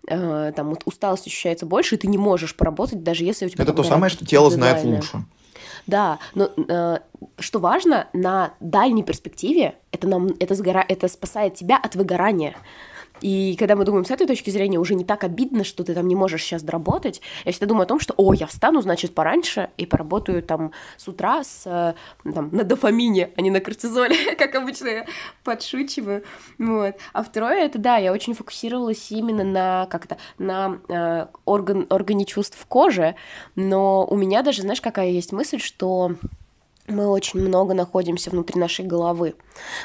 э, 0.08 0.52
там 0.56 0.70
вот 0.70 0.82
усталость 0.86 1.26
ощущается 1.26 1.66
больше, 1.66 1.94
и 1.94 1.98
ты 1.98 2.08
не 2.08 2.18
можешь 2.18 2.56
поработать, 2.56 3.04
даже 3.04 3.24
если 3.24 3.46
у 3.46 3.48
тебя... 3.48 3.62
Это 3.62 3.74
то 3.74 3.84
самое, 3.84 4.10
что 4.10 4.26
тело 4.26 4.50
знает 4.50 4.82
лучше. 4.84 5.24
Да, 5.86 6.18
но 6.34 6.50
э, 6.56 6.98
что 7.38 7.58
важно, 7.58 8.08
на 8.12 8.54
дальней 8.60 9.02
перспективе 9.02 9.74
это, 9.92 10.08
нам, 10.08 10.28
это, 10.38 10.54
сгора, 10.54 10.84
это 10.86 11.08
спасает 11.08 11.54
тебя 11.54 11.76
от 11.76 11.94
выгорания. 11.94 12.56
И 13.20 13.56
когда 13.58 13.76
мы 13.76 13.84
думаем 13.84 14.04
с 14.04 14.10
этой 14.10 14.26
точки 14.26 14.50
зрения, 14.50 14.78
уже 14.78 14.94
не 14.94 15.04
так 15.04 15.24
обидно, 15.24 15.64
что 15.64 15.84
ты 15.84 15.94
там 15.94 16.08
не 16.08 16.16
можешь 16.16 16.42
сейчас 16.42 16.62
доработать. 16.62 17.20
Я 17.44 17.52
всегда 17.52 17.66
думаю 17.66 17.84
о 17.84 17.86
том, 17.86 18.00
что, 18.00 18.14
о, 18.16 18.32
я 18.34 18.46
встану, 18.46 18.80
значит, 18.80 19.14
пораньше 19.14 19.70
и 19.76 19.86
поработаю 19.86 20.42
там 20.42 20.72
с 20.96 21.08
утра 21.08 21.44
с, 21.44 21.62
э, 21.66 21.94
там, 22.32 22.50
на 22.52 22.64
дофамине, 22.64 23.30
а 23.36 23.40
не 23.40 23.50
на 23.50 23.60
кортизоле, 23.60 24.34
как 24.38 24.54
обычно 24.54 24.88
я 24.88 25.06
подшучиваю. 25.44 26.24
Вот. 26.58 26.96
А 27.12 27.22
второе, 27.22 27.64
это, 27.64 27.78
да, 27.78 27.96
я 27.96 28.12
очень 28.12 28.34
фокусировалась 28.34 29.10
именно 29.10 29.44
на, 29.44 29.86
как-то, 29.86 30.16
на 30.38 30.78
э, 30.88 31.26
орган, 31.44 31.86
органе 31.90 32.24
чувств 32.24 32.64
кожи, 32.68 33.14
но 33.54 34.06
у 34.06 34.16
меня 34.16 34.42
даже, 34.42 34.62
знаешь, 34.62 34.80
какая 34.80 35.10
есть 35.10 35.32
мысль, 35.32 35.60
что 35.60 36.12
мы 36.86 37.06
очень 37.06 37.40
много 37.40 37.74
находимся 37.74 38.30
внутри 38.30 38.60
нашей 38.60 38.84
головы. 38.84 39.34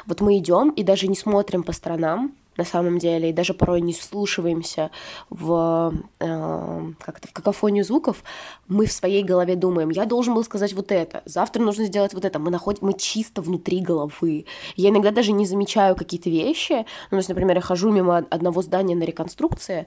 Вот 0.06 0.20
мы 0.20 0.38
идем 0.38 0.70
и 0.70 0.82
даже 0.82 1.08
не 1.08 1.16
смотрим 1.16 1.62
по 1.62 1.72
сторонам, 1.72 2.34
на 2.56 2.64
самом 2.64 2.98
деле, 2.98 3.30
и 3.30 3.32
даже 3.32 3.54
порой 3.54 3.80
не 3.80 3.92
вслушиваемся 3.92 4.90
в, 5.30 5.94
э, 6.20 6.92
как-то 7.00 7.28
в 7.28 7.32
какофонию 7.32 7.84
звуков, 7.84 8.22
мы 8.68 8.86
в 8.86 8.92
своей 8.92 9.22
голове 9.22 9.56
думаем, 9.56 9.90
я 9.90 10.04
должен 10.04 10.34
был 10.34 10.44
сказать 10.44 10.72
вот 10.72 10.92
это, 10.92 11.22
завтра 11.24 11.62
нужно 11.62 11.86
сделать 11.86 12.14
вот 12.14 12.24
это, 12.24 12.38
мы 12.38 12.50
находим, 12.50 12.80
мы 12.82 12.94
чисто 12.94 13.42
внутри 13.42 13.80
головы. 13.80 14.46
Я 14.76 14.90
иногда 14.90 15.10
даже 15.10 15.32
не 15.32 15.46
замечаю 15.46 15.96
какие-то 15.96 16.30
вещи, 16.30 16.86
ну, 17.10 17.10
то 17.10 17.16
есть, 17.16 17.28
например, 17.28 17.56
я 17.56 17.62
хожу 17.62 17.90
мимо 17.90 18.18
одного 18.30 18.62
здания 18.62 18.94
на 18.94 19.04
реконструкции, 19.04 19.86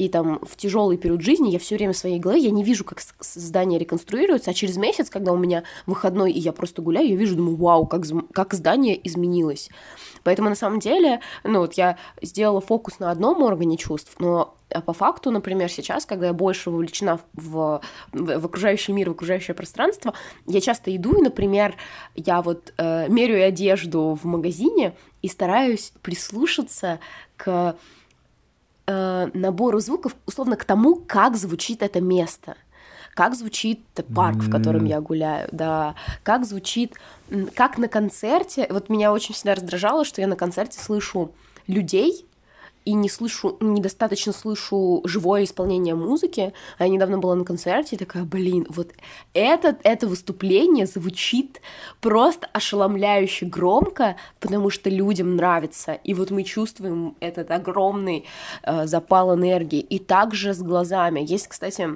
и 0.00 0.08
там 0.08 0.40
в 0.40 0.56
тяжелый 0.56 0.96
период 0.96 1.20
жизни 1.20 1.50
я 1.50 1.58
все 1.58 1.76
время 1.76 1.92
в 1.92 1.96
своей 1.98 2.18
голове, 2.18 2.40
я 2.40 2.50
не 2.50 2.64
вижу, 2.64 2.84
как 2.84 3.02
здание 3.20 3.78
реконструируется, 3.78 4.50
а 4.50 4.54
через 4.54 4.78
месяц, 4.78 5.10
когда 5.10 5.30
у 5.30 5.36
меня 5.36 5.62
выходной, 5.84 6.32
и 6.32 6.38
я 6.38 6.52
просто 6.52 6.80
гуляю, 6.80 7.10
я 7.10 7.16
вижу, 7.16 7.36
думаю, 7.36 7.56
вау, 7.56 7.86
как, 7.86 8.06
как 8.32 8.54
здание 8.54 8.98
изменилось. 9.06 9.68
Поэтому 10.24 10.48
на 10.48 10.54
самом 10.54 10.80
деле, 10.80 11.20
ну 11.44 11.58
вот 11.58 11.74
я 11.74 11.98
сделала 12.22 12.62
фокус 12.62 12.98
на 12.98 13.10
одном 13.10 13.42
органе 13.42 13.76
чувств, 13.76 14.16
но 14.18 14.56
а 14.72 14.80
по 14.80 14.94
факту, 14.94 15.30
например, 15.30 15.68
сейчас, 15.70 16.06
когда 16.06 16.28
я 16.28 16.32
больше 16.32 16.70
вовлечена 16.70 17.20
в, 17.34 17.82
в, 18.12 18.38
в 18.38 18.46
окружающий 18.46 18.92
мир, 18.92 19.10
в 19.10 19.12
окружающее 19.12 19.54
пространство, 19.54 20.14
я 20.46 20.62
часто 20.62 20.96
иду, 20.96 21.18
и, 21.18 21.22
например, 21.22 21.74
я 22.14 22.40
вот 22.40 22.72
э, 22.78 23.06
меряю 23.08 23.46
одежду 23.46 24.18
в 24.22 24.24
магазине 24.24 24.94
и 25.20 25.28
стараюсь 25.28 25.92
прислушаться 26.00 27.00
к 27.36 27.76
э, 28.90 29.30
набору 29.34 29.80
звуков, 29.80 30.16
условно, 30.26 30.56
к 30.56 30.64
тому, 30.64 30.96
как 30.96 31.36
звучит 31.36 31.82
это 31.82 32.00
место. 32.00 32.56
Как 33.14 33.34
звучит 33.34 33.80
парк, 34.14 34.38
в 34.38 34.50
котором 34.50 34.84
я 34.84 35.00
гуляю, 35.00 35.48
да, 35.52 35.94
как 36.22 36.46
звучит, 36.46 36.94
как 37.54 37.76
на 37.76 37.88
концерте, 37.88 38.66
вот 38.70 38.88
меня 38.88 39.12
очень 39.12 39.34
всегда 39.34 39.56
раздражало, 39.56 40.04
что 40.04 40.20
я 40.20 40.28
на 40.28 40.36
концерте 40.36 40.78
слышу 40.80 41.32
людей, 41.66 42.24
и 42.90 42.92
не 42.92 43.08
слышу, 43.08 43.56
недостаточно 43.60 44.32
слышу 44.32 45.00
живое 45.04 45.44
исполнение 45.44 45.94
музыки. 45.94 46.52
А 46.76 46.84
я 46.84 46.90
недавно 46.90 47.18
была 47.18 47.36
на 47.36 47.44
концерте 47.44 47.94
и 47.94 47.98
такая, 47.98 48.24
блин, 48.24 48.66
вот 48.68 48.90
это, 49.32 49.76
это 49.84 50.08
выступление 50.08 50.86
звучит 50.86 51.60
просто 52.00 52.48
ошеломляюще 52.52 53.46
громко, 53.46 54.16
потому 54.40 54.70
что 54.70 54.90
людям 54.90 55.36
нравится. 55.36 55.92
И 55.92 56.14
вот 56.14 56.32
мы 56.32 56.42
чувствуем 56.42 57.14
этот 57.20 57.52
огромный 57.52 58.24
э, 58.64 58.86
запал 58.86 59.36
энергии. 59.36 59.80
И 59.80 60.00
также 60.00 60.52
с 60.52 60.58
глазами. 60.58 61.20
Есть, 61.20 61.46
кстати, 61.46 61.90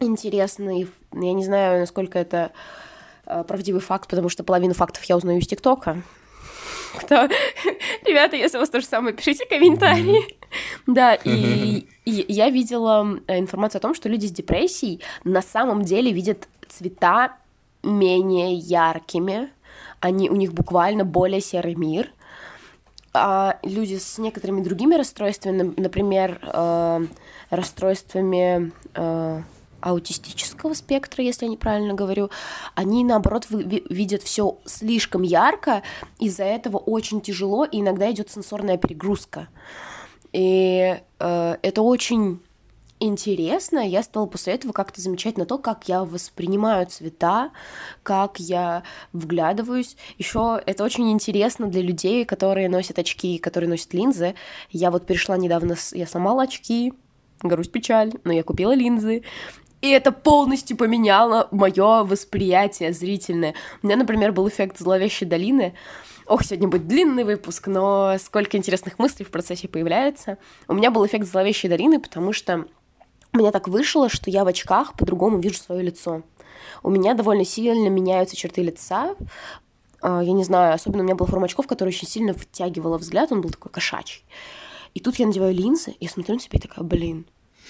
интересный, 0.00 0.86
я 1.14 1.32
не 1.32 1.44
знаю, 1.44 1.80
насколько 1.80 2.18
это 2.18 2.52
э, 3.24 3.42
правдивый 3.44 3.80
факт, 3.80 4.10
потому 4.10 4.28
что 4.28 4.44
половину 4.44 4.74
фактов 4.74 5.02
я 5.04 5.16
узнаю 5.16 5.38
из 5.38 5.46
ТикТока, 5.46 6.02
кто... 6.98 7.28
Ребята, 8.04 8.36
если 8.36 8.56
у 8.56 8.60
вас 8.60 8.70
то 8.70 8.80
же 8.80 8.86
самое, 8.86 9.14
пишите 9.14 9.46
комментарии. 9.46 10.22
Да, 10.86 11.14
и, 11.14 11.86
и 12.04 12.24
я 12.28 12.50
видела 12.50 13.20
э, 13.26 13.38
информацию 13.38 13.78
о 13.78 13.82
том, 13.82 13.94
что 13.94 14.08
люди 14.08 14.26
с 14.26 14.32
депрессией 14.32 15.00
на 15.24 15.42
самом 15.42 15.82
деле 15.82 16.12
видят 16.12 16.48
цвета 16.68 17.36
менее 17.82 18.54
яркими, 18.54 19.50
они, 20.00 20.30
у 20.30 20.36
них 20.36 20.52
буквально 20.52 21.04
более 21.04 21.40
серый 21.40 21.74
мир, 21.74 22.10
а 23.12 23.58
люди 23.62 23.98
с 23.98 24.18
некоторыми 24.18 24.62
другими 24.62 24.94
расстройствами, 24.94 25.74
например, 25.76 26.38
э, 26.42 27.06
расстройствами 27.50 28.72
э, 28.94 29.42
аутистического 29.80 30.74
спектра, 30.74 31.24
если 31.24 31.46
я 31.46 31.52
неправильно 31.52 31.94
говорю, 31.94 32.30
они 32.74 33.04
наоборот 33.04 33.46
видят 33.50 34.22
все 34.22 34.58
слишком 34.64 35.22
ярко, 35.22 35.82
из-за 36.18 36.44
этого 36.44 36.76
очень 36.76 37.20
тяжело, 37.20 37.64
и 37.64 37.80
иногда 37.80 38.10
идет 38.10 38.30
сенсорная 38.30 38.76
перегрузка. 38.76 39.48
И 40.32 40.96
э, 41.18 41.56
это 41.62 41.82
очень 41.82 42.40
интересно. 43.00 43.78
Я 43.78 44.02
стала 44.02 44.26
после 44.26 44.54
этого 44.54 44.72
как-то 44.72 45.00
замечать 45.00 45.38
на 45.38 45.46
то, 45.46 45.58
как 45.58 45.88
я 45.88 46.04
воспринимаю 46.04 46.86
цвета, 46.86 47.50
как 48.02 48.38
я 48.38 48.84
вглядываюсь. 49.12 49.96
Еще 50.18 50.62
это 50.64 50.84
очень 50.84 51.10
интересно 51.10 51.66
для 51.66 51.82
людей, 51.82 52.24
которые 52.24 52.68
носят 52.68 52.98
очки, 52.98 53.38
которые 53.38 53.68
носят 53.68 53.94
линзы. 53.94 54.34
Я 54.70 54.90
вот 54.90 55.06
перешла 55.06 55.36
недавно, 55.36 55.76
я 55.92 56.06
сломала 56.06 56.44
очки, 56.44 56.92
грусть 57.42 57.72
печаль, 57.72 58.12
но 58.24 58.32
я 58.32 58.42
купила 58.42 58.74
линзы, 58.74 59.22
и 59.80 59.88
это 59.88 60.12
полностью 60.12 60.76
поменяло 60.76 61.48
мое 61.50 62.04
восприятие 62.04 62.92
зрительное. 62.92 63.54
У 63.82 63.86
меня, 63.86 63.96
например, 63.96 64.32
был 64.32 64.48
эффект 64.48 64.78
зловещей 64.78 65.26
долины. 65.26 65.74
Ох, 66.26 66.44
сегодня 66.44 66.68
будет 66.68 66.86
длинный 66.86 67.24
выпуск, 67.24 67.66
но 67.66 68.16
сколько 68.18 68.56
интересных 68.56 68.98
мыслей 68.98 69.24
в 69.24 69.30
процессе 69.30 69.68
появляется. 69.68 70.38
У 70.68 70.74
меня 70.74 70.90
был 70.90 71.04
эффект 71.06 71.26
зловещей 71.26 71.68
долины, 71.68 71.98
потому 71.98 72.32
что 72.32 72.66
у 73.32 73.38
меня 73.38 73.52
так 73.52 73.68
вышло, 73.68 74.08
что 74.08 74.30
я 74.30 74.44
в 74.44 74.48
очках 74.48 74.94
по-другому 74.96 75.38
вижу 75.38 75.56
свое 75.56 75.82
лицо. 75.82 76.22
У 76.82 76.90
меня 76.90 77.14
довольно 77.14 77.44
сильно 77.44 77.88
меняются 77.88 78.36
черты 78.36 78.62
лица. 78.62 79.14
А, 80.02 80.22
я 80.22 80.32
не 80.32 80.44
знаю, 80.44 80.74
особенно 80.74 81.02
у 81.02 81.04
меня 81.04 81.14
была 81.14 81.28
форма 81.28 81.46
очков, 81.46 81.66
которая 81.66 81.92
очень 81.92 82.08
сильно 82.08 82.34
втягивала 82.34 82.98
взгляд, 82.98 83.32
он 83.32 83.40
был 83.40 83.50
такой 83.50 83.70
кошачий. 83.70 84.24
И 84.94 85.00
тут 85.00 85.16
я 85.16 85.26
надеваю 85.26 85.54
линзы, 85.54 85.94
я 86.00 86.08
смотрю 86.08 86.34
на 86.34 86.40
себя 86.40 86.58
и 86.58 86.62
такая, 86.62 86.84
блин, 86.84 87.26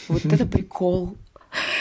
вот 0.08 0.24
это 0.24 0.46
прикол. 0.46 1.16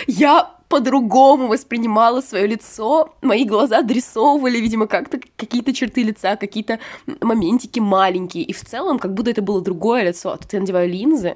Я 0.08 0.56
по-другому 0.70 1.48
воспринимала 1.48 2.22
свое 2.22 2.46
лицо, 2.48 3.16
мои 3.22 3.44
глаза 3.44 3.82
дорисовывали, 3.82 4.60
видимо, 4.60 4.88
как-то 4.88 5.20
какие-то 5.36 5.74
черты 5.74 6.04
лица, 6.04 6.36
какие-то 6.36 6.80
моментики 7.22 7.80
маленькие, 7.80 8.44
и 8.44 8.54
в 8.54 8.64
целом 8.64 9.00
как 9.00 9.14
будто 9.14 9.32
это 9.32 9.42
было 9.42 9.62
другое 9.62 10.04
лицо. 10.04 10.32
А 10.32 10.38
тут 10.38 10.54
я 10.54 10.60
надеваю 10.60 10.88
линзы, 10.88 11.36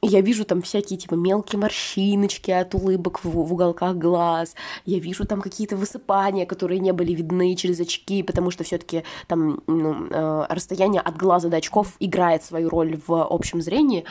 я 0.00 0.20
вижу 0.20 0.44
там 0.44 0.62
всякие, 0.62 0.98
типа, 0.98 1.14
мелкие 1.14 1.58
морщиночки 1.58 2.52
от 2.52 2.74
улыбок 2.74 3.24
в, 3.24 3.30
в 3.30 3.52
уголках 3.52 3.96
глаз. 3.96 4.54
Я 4.86 5.00
вижу 5.00 5.24
там 5.24 5.40
какие-то 5.40 5.76
высыпания, 5.76 6.46
которые 6.46 6.78
не 6.78 6.92
были 6.92 7.12
видны 7.12 7.56
через 7.56 7.80
очки, 7.80 8.22
потому 8.22 8.52
что 8.52 8.62
все 8.62 8.78
таки 8.78 9.02
там 9.26 9.60
ну, 9.66 10.06
э, 10.08 10.46
расстояние 10.50 11.00
от 11.00 11.16
глаза 11.16 11.48
до 11.48 11.56
очков 11.56 11.94
играет 11.98 12.44
свою 12.44 12.68
роль 12.68 13.00
в 13.06 13.12
общем 13.12 13.60
зрении. 13.60 14.04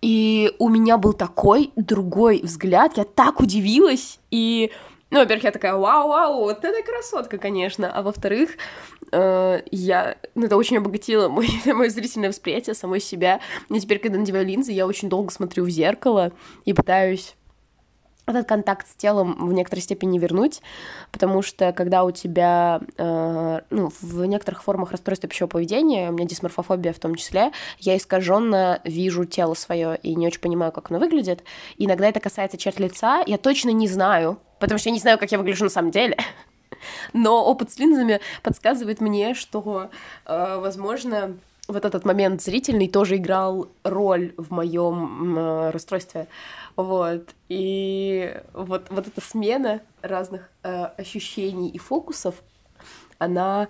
И 0.00 0.52
у 0.58 0.68
меня 0.68 0.96
был 0.96 1.12
такой 1.12 1.72
другой 1.76 2.40
взгляд, 2.42 2.96
я 2.96 3.04
так 3.04 3.40
удивилась, 3.40 4.18
и 4.30 4.70
ну, 5.10 5.18
во-первых, 5.18 5.44
я 5.44 5.50
такая, 5.50 5.74
вау-вау, 5.74 6.40
вот 6.42 6.64
это 6.64 6.82
красотка, 6.84 7.36
конечно. 7.36 7.92
А 7.92 8.02
во-вторых, 8.02 8.50
э, 9.10 9.62
я, 9.72 10.16
ну, 10.36 10.46
это 10.46 10.56
очень 10.56 10.76
обогатило 10.76 11.28
мой, 11.28 11.48
мое 11.66 11.90
зрительное 11.90 12.28
восприятие 12.28 12.74
самой 12.74 13.00
себя. 13.00 13.40
И 13.68 13.80
теперь, 13.80 13.98
когда 13.98 14.18
надеваю 14.18 14.46
линзы, 14.46 14.70
я 14.70 14.86
очень 14.86 15.08
долго 15.08 15.32
смотрю 15.32 15.64
в 15.64 15.70
зеркало 15.70 16.30
и 16.64 16.72
пытаюсь 16.72 17.34
этот 18.30 18.48
контакт 18.48 18.88
с 18.88 18.94
телом 18.94 19.48
в 19.48 19.52
некоторой 19.52 19.82
степени 19.82 20.18
вернуть, 20.18 20.60
потому 21.12 21.42
что 21.42 21.72
когда 21.72 22.04
у 22.04 22.10
тебя, 22.10 22.80
э, 22.96 23.60
ну, 23.70 23.92
в 24.00 24.24
некоторых 24.24 24.62
формах 24.62 24.92
расстройства 24.92 25.28
пищевого 25.28 25.50
поведения, 25.50 26.10
у 26.10 26.12
меня 26.12 26.26
дисморфофобия 26.26 26.92
в 26.92 26.98
том 26.98 27.14
числе, 27.14 27.52
я 27.78 27.96
искаженно 27.96 28.80
вижу 28.84 29.24
тело 29.24 29.54
свое 29.54 29.98
и 30.02 30.14
не 30.14 30.26
очень 30.26 30.40
понимаю, 30.40 30.72
как 30.72 30.90
оно 30.90 31.00
выглядит. 31.00 31.44
Иногда 31.78 32.08
это 32.08 32.20
касается 32.20 32.58
черт 32.58 32.78
лица, 32.78 33.22
я 33.26 33.38
точно 33.38 33.70
не 33.70 33.88
знаю, 33.88 34.38
потому 34.58 34.78
что 34.78 34.88
я 34.88 34.92
не 34.92 35.00
знаю, 35.00 35.18
как 35.18 35.32
я 35.32 35.38
выгляжу 35.38 35.64
на 35.64 35.70
самом 35.70 35.90
деле. 35.90 36.16
Но 37.12 37.44
опыт 37.44 37.70
с 37.72 37.78
линзами 37.78 38.20
подсказывает 38.42 39.00
мне, 39.00 39.34
что, 39.34 39.90
э, 40.26 40.58
возможно, 40.60 41.36
вот 41.70 41.84
этот 41.84 42.04
момент 42.04 42.42
зрительный 42.42 42.88
тоже 42.88 43.16
играл 43.16 43.68
роль 43.84 44.34
в 44.36 44.50
моем 44.50 45.38
э, 45.38 45.70
расстройстве. 45.70 46.28
Вот. 46.76 47.34
И 47.48 48.34
вот, 48.52 48.86
вот 48.90 49.06
эта 49.06 49.20
смена 49.20 49.80
разных 50.02 50.50
э, 50.62 50.84
ощущений 50.98 51.68
и 51.68 51.78
фокусов, 51.78 52.36
она 53.18 53.68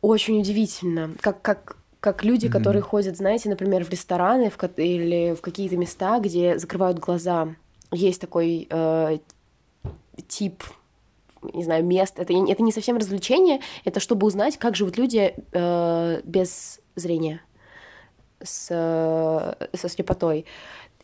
очень 0.00 0.40
удивительна. 0.40 1.10
Как, 1.20 1.42
как, 1.42 1.76
как 2.00 2.24
люди, 2.24 2.46
mm-hmm. 2.46 2.52
которые 2.52 2.82
ходят, 2.82 3.16
знаете, 3.16 3.48
например, 3.48 3.84
в 3.84 3.90
рестораны 3.90 4.50
в, 4.50 4.62
или 4.76 5.34
в 5.34 5.40
какие-то 5.40 5.76
места, 5.76 6.18
где 6.20 6.58
закрывают 6.58 6.98
глаза. 6.98 7.48
Есть 7.92 8.20
такой 8.20 8.66
э, 8.70 9.18
тип 10.26 10.62
не 11.42 11.64
знаю, 11.64 11.84
мест. 11.84 12.18
Это, 12.18 12.32
это 12.32 12.62
не 12.62 12.72
совсем 12.72 12.96
развлечение, 12.96 13.60
это 13.84 14.00
чтобы 14.00 14.26
узнать, 14.26 14.56
как 14.56 14.76
живут 14.76 14.98
люди 14.98 15.34
э, 15.52 16.20
без 16.24 16.80
зрения, 16.96 17.40
с, 18.42 18.68
э, 18.70 19.76
со 19.76 19.88
слепотой 19.88 20.46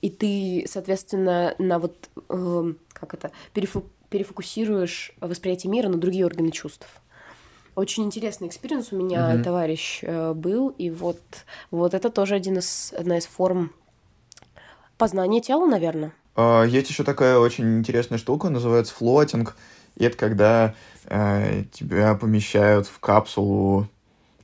и 0.04 0.10
ты, 0.10 0.66
соответственно, 0.68 1.54
на 1.56 1.78
вот, 1.78 2.10
э, 2.28 2.72
как 2.92 3.14
это, 3.14 3.30
перефу 3.54 3.84
перефокусируешь 4.10 5.12
восприятие 5.18 5.70
мира 5.70 5.88
на 5.88 5.96
другие 5.96 6.26
органы 6.26 6.50
чувств. 6.50 6.86
Очень 7.74 8.04
интересный 8.04 8.48
experience 8.48 8.92
у 8.92 8.96
меня, 8.96 9.34
mm-hmm. 9.34 9.42
товарищ, 9.42 10.00
э, 10.02 10.34
был, 10.34 10.68
и 10.68 10.90
вот, 10.90 11.22
вот 11.70 11.94
это 11.94 12.10
тоже 12.10 12.34
один 12.34 12.58
из, 12.58 12.92
одна 12.92 13.16
из 13.16 13.24
форм 13.24 13.72
познания 14.98 15.40
тела, 15.40 15.64
наверное. 15.64 16.12
Uh, 16.36 16.68
есть 16.68 16.90
еще 16.90 17.02
такая 17.02 17.38
очень 17.38 17.78
интересная 17.78 18.18
штука, 18.18 18.50
называется 18.50 18.92
флотинг. 18.92 19.56
И 19.96 20.04
это 20.04 20.16
когда 20.16 20.74
э, 21.06 21.64
тебя 21.72 22.14
помещают 22.14 22.86
в 22.86 22.98
капсулу 23.00 23.88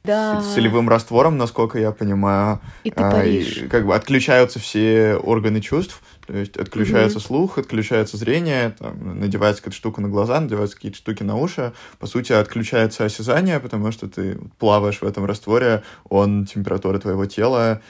да. 0.05 0.41
с 0.41 0.55
солевым 0.55 0.89
раствором, 0.89 1.37
насколько 1.37 1.79
я 1.79 1.93
понимаю. 1.93 2.61
И 2.85 2.91
ты 2.91 3.03
а, 3.03 3.25
и, 3.25 3.69
как 3.69 3.87
бы 3.87 3.95
отключаются 3.95 4.59
все 4.59 5.17
органы 5.17 5.61
чувств, 5.61 6.03
то 6.27 6.37
есть 6.37 6.57
отключается 6.57 7.19
угу. 7.19 7.27
слух, 7.27 7.59
отключается 7.59 8.17
зрение, 8.17 8.75
там, 8.79 9.21
надевается 9.21 9.63
какая-то 9.63 9.77
штука 9.77 10.01
на 10.01 10.09
глаза, 10.09 10.41
надеваются 10.41 10.77
какие-то 10.77 10.99
штуки 10.99 11.23
на 11.23 11.37
уши. 11.37 11.73
По 11.99 12.07
сути, 12.07 12.33
отключается 12.33 13.05
осязание, 13.05 13.61
потому 13.61 13.93
что 13.93 14.09
ты 14.09 14.39
плаваешь 14.59 15.01
в 15.01 15.05
этом 15.05 15.25
растворе, 15.25 15.83
он 16.09 16.47
температура 16.47 16.99
твоего 16.99 17.27
тела 17.27 17.83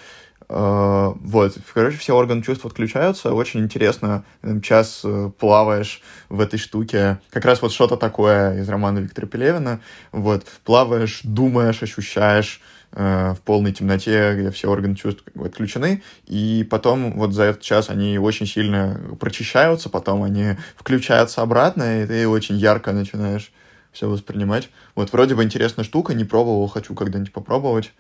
вот, 0.53 1.57
короче, 1.73 1.97
все 1.97 2.17
органы 2.17 2.43
чувств 2.43 2.67
отключаются. 2.67 3.33
Очень 3.33 3.61
интересно, 3.61 4.25
час 4.65 5.03
э, 5.05 5.31
плаваешь 5.39 6.03
в 6.29 6.41
этой 6.41 6.59
штуке. 6.59 7.21
Как 7.31 7.45
раз 7.45 7.63
вот 7.63 7.73
что-то 7.73 7.97
такое 7.97 8.61
из 8.61 8.69
романа 8.69 8.99
Виктора 8.99 9.29
Пелевина. 9.29 9.81
Вот, 10.11 10.45
плаваешь, 10.65 11.21
думаешь, 11.23 11.85
ощущаешь 11.85 12.61
uh, 12.91 13.37
в 13.37 13.41
полной 13.43 13.73
темноте, 13.73 14.35
где 14.37 14.51
все 14.51 14.69
органы 14.69 14.97
чувств 14.97 15.23
отключены. 15.41 16.03
И 16.27 16.67
потом 16.69 17.13
вот 17.13 17.33
за 17.33 17.45
этот 17.45 17.63
час 17.63 17.89
они 17.89 18.19
очень 18.19 18.47
сильно 18.47 19.01
прочищаются, 19.21 19.89
потом 19.89 20.25
они 20.25 20.57
включаются 20.75 21.43
обратно, 21.43 22.03
и 22.03 22.07
ты 22.07 22.27
очень 22.27 22.57
ярко 22.57 22.91
начинаешь 22.93 23.53
все 23.93 24.09
воспринимать. 24.09 24.69
Вот 24.97 25.13
вроде 25.13 25.37
бы 25.37 25.45
интересная 25.45 25.85
штука, 25.85 26.13
не 26.13 26.25
пробовал, 26.25 26.67
хочу 26.67 26.95
когда-нибудь 26.95 27.33
попробовать. 27.33 27.93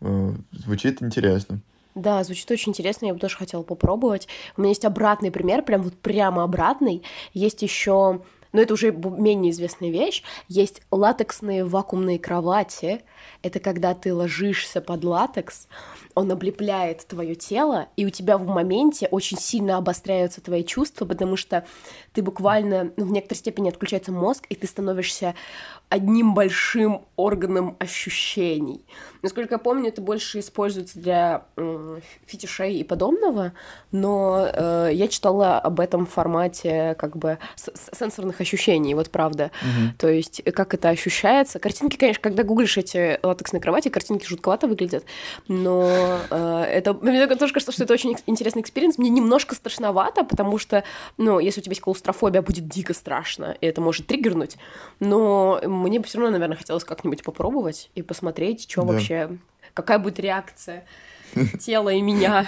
Звучит 0.00 1.00
интересно. 1.00 1.60
Да, 1.94 2.24
звучит 2.24 2.50
очень 2.50 2.70
интересно, 2.70 3.06
я 3.06 3.14
бы 3.14 3.20
тоже 3.20 3.36
хотела 3.36 3.62
попробовать. 3.62 4.26
У 4.56 4.60
меня 4.60 4.70
есть 4.70 4.84
обратный 4.84 5.30
пример, 5.30 5.62
прям 5.62 5.82
вот 5.82 5.94
прямо 5.94 6.42
обратный. 6.42 7.04
Есть 7.34 7.62
еще, 7.62 8.20
но 8.52 8.60
это 8.60 8.74
уже 8.74 8.90
менее 8.90 9.52
известная 9.52 9.90
вещь, 9.90 10.24
есть 10.48 10.82
латексные 10.90 11.64
вакуумные 11.64 12.18
кровати. 12.18 13.02
Это 13.42 13.60
когда 13.60 13.94
ты 13.94 14.12
ложишься 14.12 14.80
под 14.80 15.04
латекс, 15.04 15.68
он 16.14 16.30
облепляет 16.32 17.06
твое 17.06 17.36
тело, 17.36 17.88
и 17.96 18.06
у 18.06 18.10
тебя 18.10 18.38
в 18.38 18.46
моменте 18.46 19.06
очень 19.10 19.38
сильно 19.38 19.76
обостряются 19.76 20.40
твои 20.40 20.64
чувства, 20.64 21.04
потому 21.04 21.36
что 21.36 21.64
ты 22.14 22.22
буквально, 22.22 22.92
ну, 22.96 23.04
в 23.04 23.12
некоторой 23.12 23.38
степени 23.38 23.68
отключается 23.68 24.12
мозг, 24.12 24.46
и 24.48 24.54
ты 24.54 24.66
становишься 24.66 25.34
одним 25.88 26.34
большим 26.34 27.02
органом 27.16 27.76
ощущений. 27.78 28.84
Насколько 29.22 29.54
я 29.54 29.58
помню, 29.58 29.88
это 29.88 30.00
больше 30.00 30.40
используется 30.40 30.98
для 30.98 31.44
э, 31.56 32.00
фетишей 32.26 32.76
и 32.76 32.84
подобного, 32.84 33.52
но 33.92 34.48
э, 34.52 34.90
я 34.92 35.08
читала 35.08 35.58
об 35.58 35.80
этом 35.80 36.06
формате 36.06 36.96
как 36.98 37.16
бы 37.16 37.38
сенсорных 37.92 38.40
ощущений, 38.40 38.94
вот 38.94 39.10
правда. 39.10 39.50
Mm-hmm. 39.62 39.98
То 39.98 40.08
есть 40.08 40.42
как 40.52 40.74
это 40.74 40.88
ощущается. 40.88 41.58
Картинки, 41.58 41.96
конечно, 41.96 42.22
когда 42.22 42.42
гуглишь 42.42 42.76
эти 42.76 43.18
латексные 43.22 43.60
кровати, 43.60 43.88
картинки 43.88 44.26
жутковато 44.26 44.66
выглядят, 44.66 45.04
но 45.48 46.18
э, 46.30 46.64
это 46.70 46.92
мне 46.94 47.26
тоже 47.36 47.52
кажется, 47.52 47.72
что 47.72 47.84
это 47.84 47.92
очень 47.92 48.16
интересный 48.26 48.62
experience. 48.62 48.98
Мне 48.98 49.10
немножко 49.10 49.54
страшновато, 49.54 50.24
потому 50.24 50.58
что, 50.58 50.84
ну, 51.18 51.38
если 51.38 51.60
у 51.60 51.62
тебя 51.62 51.72
есть 51.72 51.82
клаустрофобия, 52.04 52.42
будет 52.42 52.68
дико 52.68 52.94
страшно, 52.94 53.56
и 53.60 53.66
это 53.66 53.80
может 53.80 54.06
триггернуть, 54.06 54.56
но 55.00 55.60
мне 55.64 55.98
бы 55.98 56.06
все 56.06 56.18
равно, 56.18 56.32
наверное, 56.32 56.56
хотелось 56.56 56.84
как-нибудь 56.84 57.22
попробовать 57.22 57.90
и 57.94 58.02
посмотреть, 58.02 58.70
что 58.70 58.82
да. 58.82 58.92
вообще, 58.92 59.38
какая 59.72 59.98
будет 59.98 60.20
реакция 60.20 60.84
тела 61.60 61.90
и 61.90 62.02
меня. 62.02 62.46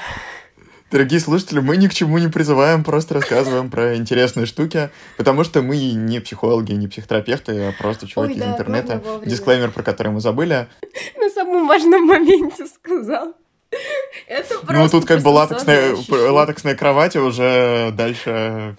Дорогие 0.91 1.19
слушатели, 1.19 1.59
мы 1.59 1.77
ни 1.77 1.89
к 1.89 1.95
чему 1.95 2.19
не 2.19 2.29
призываем, 2.29 2.85
просто 2.85 3.15
рассказываем 3.15 3.71
про 3.71 3.97
интересные 3.97 4.47
штуки, 4.47 4.91
потому 5.17 5.43
что 5.43 5.61
мы 5.61 5.77
не 5.77 6.21
психологи, 6.21 6.73
не 6.73 6.87
психотерапевты, 6.87 7.69
а 7.69 7.73
просто 7.73 8.07
чуваки 8.07 8.35
Ой, 8.35 8.39
да, 8.39 8.47
из 8.47 8.53
интернета. 8.53 9.03
Дисклеймер, 9.25 9.73
про 9.73 9.83
который 9.83 10.13
мы 10.13 10.21
забыли. 10.21 10.69
На 11.17 11.29
самом 11.31 11.67
важном 11.67 12.07
моменте 12.07 12.67
сказал. 12.67 13.35
Это 14.29 14.59
просто 14.61 14.73
ну, 14.75 14.89
тут 14.89 15.07
как 15.07 15.23
бы 15.23 15.29
латексная, 15.29 15.97
латексная 16.09 16.77
кровать, 16.77 17.17
уже 17.17 17.91
дальше 17.93 18.77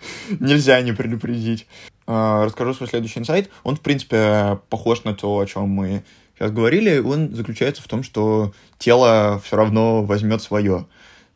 нельзя 0.40 0.80
не 0.82 0.92
предупредить. 0.92 1.66
А, 2.06 2.44
расскажу 2.44 2.74
свой 2.74 2.88
следующий 2.88 3.20
инсайт. 3.20 3.50
Он, 3.62 3.76
в 3.76 3.80
принципе, 3.80 4.58
похож 4.68 5.04
на 5.04 5.14
то, 5.14 5.38
о 5.38 5.46
чем 5.46 5.68
мы 5.68 6.02
сейчас 6.34 6.50
говорили. 6.50 6.98
Он 6.98 7.34
заключается 7.34 7.82
в 7.82 7.88
том, 7.88 8.02
что 8.02 8.52
тело 8.78 9.40
все 9.44 9.56
равно 9.56 10.02
возьмет 10.02 10.42
свое. 10.42 10.86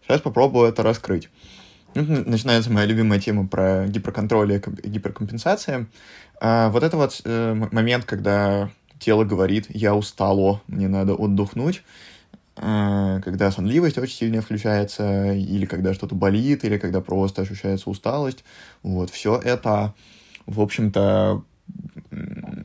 Сейчас 0.02 0.20
попробую 0.20 0.68
это 0.68 0.82
раскрыть. 0.82 1.30
Начинается 1.94 2.72
моя 2.72 2.86
любимая 2.86 3.20
тема 3.20 3.46
про 3.46 3.86
гиперконтроль 3.86 4.54
и 4.54 4.88
гиперкомпенсация. 4.88 5.86
А, 6.40 6.70
вот 6.70 6.82
это 6.82 6.96
вот 6.96 7.20
э, 7.24 7.54
момент, 7.70 8.04
когда 8.04 8.70
тело 8.98 9.24
говорит, 9.24 9.66
я 9.68 9.94
устало, 9.94 10.60
мне 10.66 10.88
надо 10.88 11.14
отдохнуть, 11.14 11.82
когда 12.56 13.50
сонливость 13.50 13.98
очень 13.98 14.16
сильно 14.16 14.40
включается, 14.40 15.32
или 15.32 15.66
когда 15.66 15.92
что-то 15.92 16.14
болит, 16.14 16.64
или 16.64 16.78
когда 16.78 17.00
просто 17.00 17.42
ощущается 17.42 17.90
усталость. 17.90 18.44
Вот, 18.82 19.10
все 19.10 19.40
это 19.42 19.94
в 20.46 20.60
общем-то, 20.60 21.42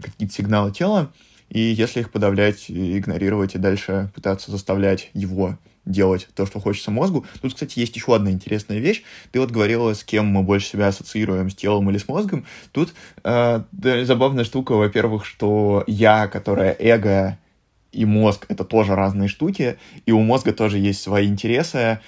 какие-то 0.01 0.33
сигналы 0.33 0.71
тела. 0.71 1.11
и 1.49 1.59
если 1.59 2.01
их 2.01 2.11
подавлять, 2.11 2.65
игнорировать 2.69 3.55
и 3.55 3.57
дальше 3.57 4.11
пытаться 4.13 4.51
заставлять 4.51 5.09
его 5.13 5.57
делать 5.85 6.27
то, 6.35 6.45
что 6.45 6.59
хочется 6.59 6.91
мозгу. 6.91 7.25
Тут, 7.41 7.53
кстати, 7.53 7.79
есть 7.79 7.95
еще 7.95 8.15
одна 8.15 8.29
интересная 8.29 8.77
вещь. 8.77 9.03
Ты 9.31 9.39
вот 9.39 9.49
говорила, 9.49 9.93
с 9.95 10.03
кем 10.03 10.27
мы 10.27 10.43
больше 10.43 10.67
себя 10.67 10.87
ассоциируем, 10.87 11.49
с 11.49 11.55
телом 11.55 11.89
или 11.89 11.97
с 11.97 12.07
мозгом. 12.07 12.45
Тут 12.71 12.93
э, 13.23 13.63
забавная 14.03 14.43
штука, 14.43 14.73
во-первых, 14.73 15.25
что 15.25 15.83
я, 15.87 16.27
которая 16.27 16.75
эго, 16.77 17.39
и 17.91 18.05
мозг— 18.05 18.45
это 18.49 18.63
тоже 18.63 18.95
разные 18.95 19.29
штуки, 19.29 19.77
и 20.05 20.11
у 20.11 20.19
мозга 20.21 20.53
тоже 20.53 20.77
есть 20.77 21.01
свои 21.01 21.27
интересы, 21.27 21.99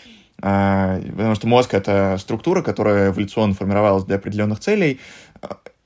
э, 0.41 1.01
потому 1.11 1.35
что 1.35 1.47
мозг— 1.47 1.73
это 1.75 2.17
структура, 2.19 2.61
которая 2.61 3.11
эволюционно 3.11 3.53
формировалась 3.53 4.03
для 4.05 4.17
определенных 4.17 4.59
целей, 4.59 4.99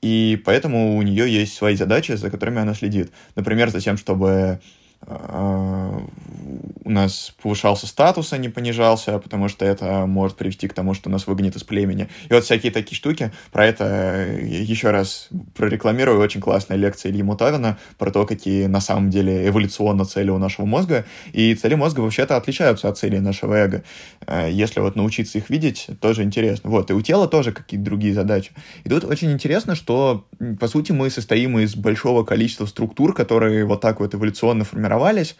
и 0.02 0.40
поэтому 0.44 0.96
у 0.96 1.02
нее 1.02 1.32
есть 1.32 1.54
свои 1.54 1.74
задачи, 1.74 2.12
за 2.12 2.30
которыми 2.30 2.60
она 2.60 2.74
следит. 2.74 3.10
Например, 3.34 3.70
за 3.70 3.80
тем, 3.80 3.96
чтобы 3.96 4.28
а, 4.30 4.60
у 5.08 6.90
нас 6.90 7.32
повышался 7.40 7.86
статус, 7.86 8.32
а 8.32 8.38
не 8.38 8.48
понижался, 8.48 9.18
потому 9.18 9.48
что 9.48 9.64
это 9.64 10.06
может 10.06 10.36
привести 10.36 10.66
к 10.66 10.74
тому, 10.74 10.94
что 10.94 11.10
нас 11.10 11.26
выгонят 11.26 11.54
из 11.54 11.62
племени. 11.62 12.08
И 12.28 12.32
вот 12.32 12.44
всякие 12.44 12.72
такие 12.72 12.96
штуки. 12.96 13.30
Про 13.52 13.66
это 13.66 14.26
еще 14.42 14.90
раз 14.90 15.28
прорекламирую. 15.54 16.20
Очень 16.20 16.40
классная 16.40 16.76
лекция 16.76 17.12
Ильи 17.12 17.22
Мутавина 17.22 17.78
про 17.98 18.10
то, 18.10 18.26
какие 18.26 18.66
на 18.66 18.80
самом 18.80 19.10
деле 19.10 19.46
эволюционно 19.48 20.04
цели 20.04 20.30
у 20.30 20.38
нашего 20.38 20.66
мозга. 20.66 21.04
И 21.32 21.54
цели 21.54 21.74
мозга 21.74 22.00
вообще-то 22.00 22.36
отличаются 22.36 22.88
от 22.88 22.98
целей 22.98 23.20
нашего 23.20 23.54
эго. 23.54 23.84
Э, 24.26 24.48
если 24.50 24.80
вот 24.80 24.96
научиться 24.96 25.38
их 25.38 25.50
видеть, 25.50 25.88
тоже 26.00 26.22
интересно. 26.22 26.70
Вот. 26.70 26.90
И 26.90 26.94
у 26.94 27.00
тела 27.00 27.28
тоже 27.28 27.52
какие-то 27.52 27.84
другие 27.84 28.14
задачи. 28.14 28.52
И 28.84 28.88
тут 28.88 29.04
очень 29.04 29.30
интересно, 29.30 29.74
что, 29.76 30.26
по 30.58 30.66
сути, 30.68 30.92
мы 30.92 31.10
состоим 31.10 31.58
из 31.58 31.76
большого 31.76 32.24
количества 32.24 32.66
структур, 32.66 33.14
которые 33.14 33.64
вот 33.64 33.80
так 33.80 34.00
вот 34.00 34.14
эволюционно 34.14 34.64
формируются 34.64 34.85
сформировались, 34.86 35.36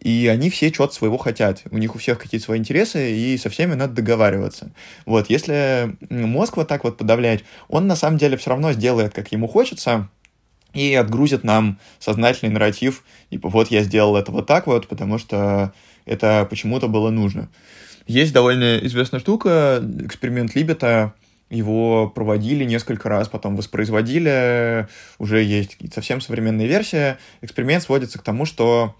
и 0.00 0.28
они 0.28 0.48
все 0.50 0.70
чего-то 0.70 0.94
своего 0.94 1.18
хотят. 1.18 1.62
У 1.70 1.78
них 1.78 1.94
у 1.94 1.98
всех 1.98 2.18
какие-то 2.18 2.44
свои 2.44 2.58
интересы, 2.58 3.12
и 3.12 3.36
со 3.36 3.50
всеми 3.50 3.74
надо 3.74 3.94
договариваться. 3.94 4.70
Вот, 5.06 5.28
если 5.28 5.96
мозг 6.10 6.56
вот 6.56 6.68
так 6.68 6.84
вот 6.84 6.96
подавлять, 6.96 7.44
он 7.68 7.86
на 7.86 7.96
самом 7.96 8.18
деле 8.18 8.36
все 8.36 8.50
равно 8.50 8.72
сделает, 8.72 9.12
как 9.12 9.32
ему 9.32 9.48
хочется, 9.48 10.08
и 10.74 10.94
отгрузит 10.94 11.44
нам 11.44 11.78
сознательный 11.98 12.52
нарратив, 12.52 13.02
типа, 13.30 13.48
вот 13.48 13.70
я 13.70 13.82
сделал 13.82 14.16
это 14.16 14.30
вот 14.32 14.46
так 14.46 14.66
вот, 14.66 14.86
потому 14.86 15.18
что 15.18 15.72
это 16.04 16.46
почему-то 16.48 16.88
было 16.88 17.10
нужно. 17.10 17.48
Есть 18.06 18.32
довольно 18.32 18.78
известная 18.78 19.20
штука, 19.20 19.82
эксперимент 20.00 20.54
Либета, 20.54 21.14
его 21.50 22.08
проводили 22.08 22.64
несколько 22.64 23.08
раз, 23.08 23.28
потом 23.28 23.56
воспроизводили, 23.56 24.86
уже 25.18 25.42
есть 25.42 25.76
совсем 25.92 26.20
современная 26.20 26.66
версия. 26.66 27.18
Эксперимент 27.40 27.82
сводится 27.82 28.18
к 28.18 28.22
тому, 28.22 28.44
что 28.44 28.94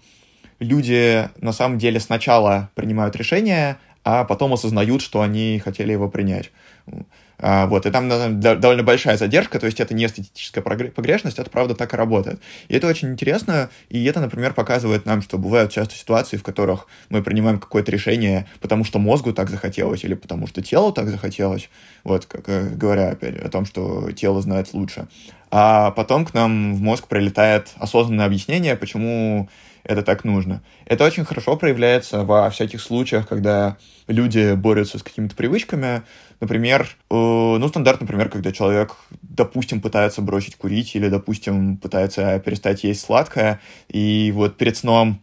люди 0.59 1.29
на 1.39 1.53
самом 1.53 1.77
деле 1.77 1.99
сначала 1.99 2.69
принимают 2.75 3.15
решение, 3.15 3.77
а 4.03 4.23
потом 4.23 4.53
осознают, 4.53 5.01
что 5.01 5.21
они 5.21 5.61
хотели 5.63 5.91
его 5.91 6.09
принять. 6.09 6.51
А, 7.41 7.67
вот, 7.67 7.85
и 7.85 7.91
там 7.91 8.39
довольно 8.39 8.83
большая 8.83 9.17
задержка, 9.17 9.59
то 9.59 9.65
есть 9.65 9.79
это 9.79 9.93
не 9.93 10.05
эстетическая 10.05 10.61
погрешность, 10.61 11.39
это 11.39 11.49
правда 11.49 11.73
так 11.73 11.93
и 11.93 11.97
работает. 11.97 12.41
И 12.67 12.75
это 12.75 12.87
очень 12.87 13.09
интересно, 13.09 13.69
и 13.87 14.03
это, 14.05 14.19
например, 14.19 14.53
показывает 14.53 15.05
нам, 15.05 15.21
что 15.21 15.37
бывают 15.37 15.71
часто 15.71 15.95
ситуации, 15.95 16.35
в 16.35 16.43
которых 16.43 16.87
мы 17.09 17.23
принимаем 17.23 17.59
какое-то 17.59 17.91
решение, 17.91 18.45
потому 18.59 18.83
что 18.83 18.99
мозгу 18.99 19.31
так 19.31 19.49
захотелось, 19.49 20.03
или 20.03 20.15
потому 20.15 20.47
что 20.47 20.61
телу 20.61 20.91
так 20.91 21.07
захотелось, 21.09 21.69
вот, 22.03 22.25
как 22.25 22.49
э, 22.49 22.69
говоря 22.69 23.09
опять 23.11 23.37
о 23.37 23.49
том, 23.49 23.65
что 23.65 24.11
тело 24.11 24.41
знает 24.41 24.73
лучше. 24.73 25.07
А 25.51 25.91
потом 25.91 26.25
к 26.25 26.33
нам 26.33 26.75
в 26.75 26.81
мозг 26.81 27.07
прилетает 27.07 27.69
осознанное 27.77 28.25
объяснение, 28.25 28.75
почему 28.75 29.49
это 29.83 30.03
так 30.03 30.23
нужно. 30.23 30.61
Это 30.85 31.05
очень 31.05 31.25
хорошо 31.25 31.55
проявляется 31.55 32.23
во 32.23 32.49
всяких 32.49 32.81
случаях, 32.81 33.27
когда 33.27 33.77
люди 34.07 34.53
борются 34.53 34.99
с 34.99 35.03
какими-то 35.03 35.35
привычками. 35.35 36.03
Например, 36.39 36.87
э, 37.09 37.15
ну, 37.15 37.67
стандарт, 37.67 38.01
например, 38.01 38.29
когда 38.29 38.51
человек, 38.51 38.95
допустим, 39.21 39.81
пытается 39.81 40.21
бросить 40.21 40.57
курить 40.57 40.95
или, 40.95 41.09
допустим, 41.09 41.77
пытается 41.77 42.39
перестать 42.39 42.83
есть 42.83 43.01
сладкое, 43.01 43.59
и 43.87 44.31
вот 44.35 44.57
перед 44.57 44.77
сном 44.77 45.21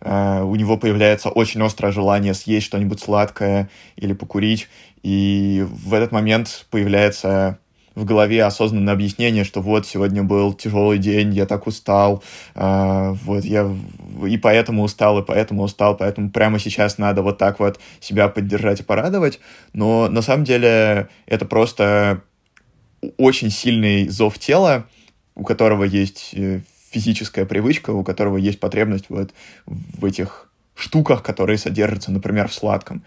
Uh, 0.00 0.44
у 0.44 0.54
него 0.54 0.76
появляется 0.76 1.28
очень 1.28 1.60
острое 1.60 1.90
желание 1.90 2.32
съесть 2.32 2.66
что-нибудь 2.66 3.00
сладкое 3.00 3.68
или 3.96 4.12
покурить, 4.12 4.68
и 5.02 5.66
в 5.68 5.92
этот 5.92 6.12
момент 6.12 6.66
появляется 6.70 7.58
в 7.98 8.04
голове 8.04 8.44
осознанное 8.44 8.94
объяснение, 8.94 9.42
что 9.42 9.60
вот 9.60 9.86
сегодня 9.86 10.22
был 10.22 10.54
тяжелый 10.54 10.98
день, 10.98 11.34
я 11.34 11.46
так 11.46 11.66
устал, 11.66 12.22
э, 12.54 13.14
вот 13.24 13.44
я 13.44 13.70
и 14.26 14.38
поэтому 14.38 14.84
устал, 14.84 15.18
и 15.18 15.24
поэтому 15.24 15.62
устал, 15.62 15.96
поэтому 15.96 16.30
прямо 16.30 16.58
сейчас 16.58 16.98
надо 16.98 17.22
вот 17.22 17.38
так 17.38 17.58
вот 17.58 17.80
себя 18.00 18.28
поддержать 18.28 18.80
и 18.80 18.84
порадовать. 18.84 19.40
Но 19.72 20.08
на 20.08 20.22
самом 20.22 20.44
деле 20.44 21.08
это 21.26 21.44
просто 21.44 22.22
очень 23.16 23.50
сильный 23.50 24.08
зов 24.08 24.38
тела, 24.38 24.86
у 25.34 25.44
которого 25.44 25.82
есть 25.82 26.30
э, 26.34 26.60
физическая 26.90 27.46
привычка, 27.46 27.90
у 27.90 28.04
которого 28.04 28.36
есть 28.36 28.60
потребность 28.60 29.06
вот 29.08 29.32
в 29.66 30.04
этих 30.04 30.47
штуках, 30.80 31.22
которые 31.22 31.58
содержатся, 31.58 32.12
например, 32.12 32.48
в 32.48 32.54
сладком. 32.54 33.02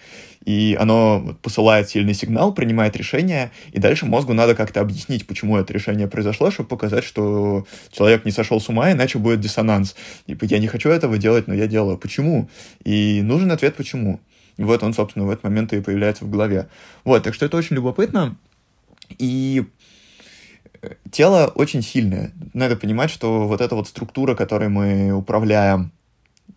И 0.46 0.76
оно 0.80 1.36
посылает 1.42 1.90
сильный 1.90 2.14
сигнал, 2.14 2.54
принимает 2.54 2.98
решение, 2.98 3.52
и 3.72 3.80
дальше 3.80 4.06
мозгу 4.06 4.34
надо 4.34 4.56
как-то 4.56 4.82
объяснить, 4.82 5.28
почему 5.28 5.58
это 5.58 5.72
решение 5.72 6.08
произошло, 6.08 6.52
чтобы 6.52 6.70
показать, 6.70 7.04
что 7.04 7.66
человек 7.92 8.26
не 8.26 8.32
сошел 8.32 8.60
с 8.60 8.68
ума, 8.68 8.92
иначе 8.92 9.20
будет 9.20 9.40
диссонанс. 9.40 9.96
Типа, 10.26 10.46
я 10.46 10.60
не 10.60 10.68
хочу 10.68 10.90
этого 10.90 11.18
делать, 11.18 11.48
но 11.48 11.54
я 11.54 11.68
делаю. 11.68 11.98
Почему? 11.98 12.50
И 12.84 13.22
нужен 13.22 13.52
ответ, 13.52 13.76
почему. 13.76 14.20
И 14.58 14.64
вот 14.64 14.84
он, 14.84 14.94
собственно, 14.94 15.26
в 15.26 15.30
этот 15.30 15.44
момент 15.44 15.74
и 15.74 15.82
появляется 15.82 16.26
в 16.26 16.30
голове. 16.30 16.68
Вот, 17.04 17.24
так 17.24 17.34
что 17.34 17.46
это 17.46 17.58
очень 17.58 17.76
любопытно. 17.76 18.36
И 19.18 19.66
тело 21.12 21.52
очень 21.56 21.82
сильное. 21.82 22.32
Надо 22.54 22.76
понимать, 22.76 23.12
что 23.12 23.48
вот 23.48 23.62
эта 23.62 23.76
вот 23.76 23.88
структура, 23.88 24.36
которой 24.36 24.70
мы 24.70 25.12
управляем, 25.12 25.92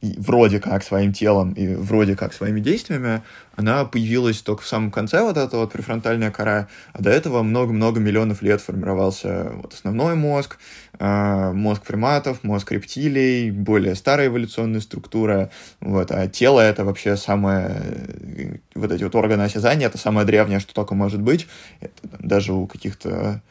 вроде 0.00 0.60
как 0.60 0.82
своим 0.82 1.12
телом 1.12 1.52
и 1.52 1.74
вроде 1.74 2.16
как 2.16 2.32
своими 2.32 2.60
действиями, 2.60 3.22
она 3.56 3.84
появилась 3.84 4.42
только 4.42 4.62
в 4.62 4.66
самом 4.66 4.90
конце 4.90 5.22
вот 5.22 5.36
эта 5.36 5.56
вот 5.56 5.72
префронтальная 5.72 6.30
кора, 6.30 6.68
а 6.92 7.02
до 7.02 7.10
этого 7.10 7.42
много-много 7.42 8.00
миллионов 8.00 8.42
лет 8.42 8.60
формировался 8.60 9.52
вот 9.54 9.74
основной 9.74 10.14
мозг, 10.14 10.58
э, 10.98 11.52
мозг 11.52 11.82
приматов, 11.82 12.42
мозг 12.42 12.72
рептилий, 12.72 13.50
более 13.50 13.94
старая 13.94 14.26
эволюционная 14.26 14.80
структура, 14.80 15.50
вот, 15.80 16.10
а 16.10 16.26
тело 16.28 16.60
это 16.60 16.84
вообще 16.84 17.16
самое, 17.16 18.60
вот 18.74 18.90
эти 18.92 19.04
вот 19.04 19.14
органы 19.14 19.42
осязания, 19.42 19.86
это 19.86 19.98
самое 19.98 20.26
древнее, 20.26 20.60
что 20.60 20.74
только 20.74 20.94
может 20.94 21.22
быть, 21.22 21.46
это, 21.80 21.92
даже 22.18 22.52
у 22.52 22.66
каких-то 22.66 23.42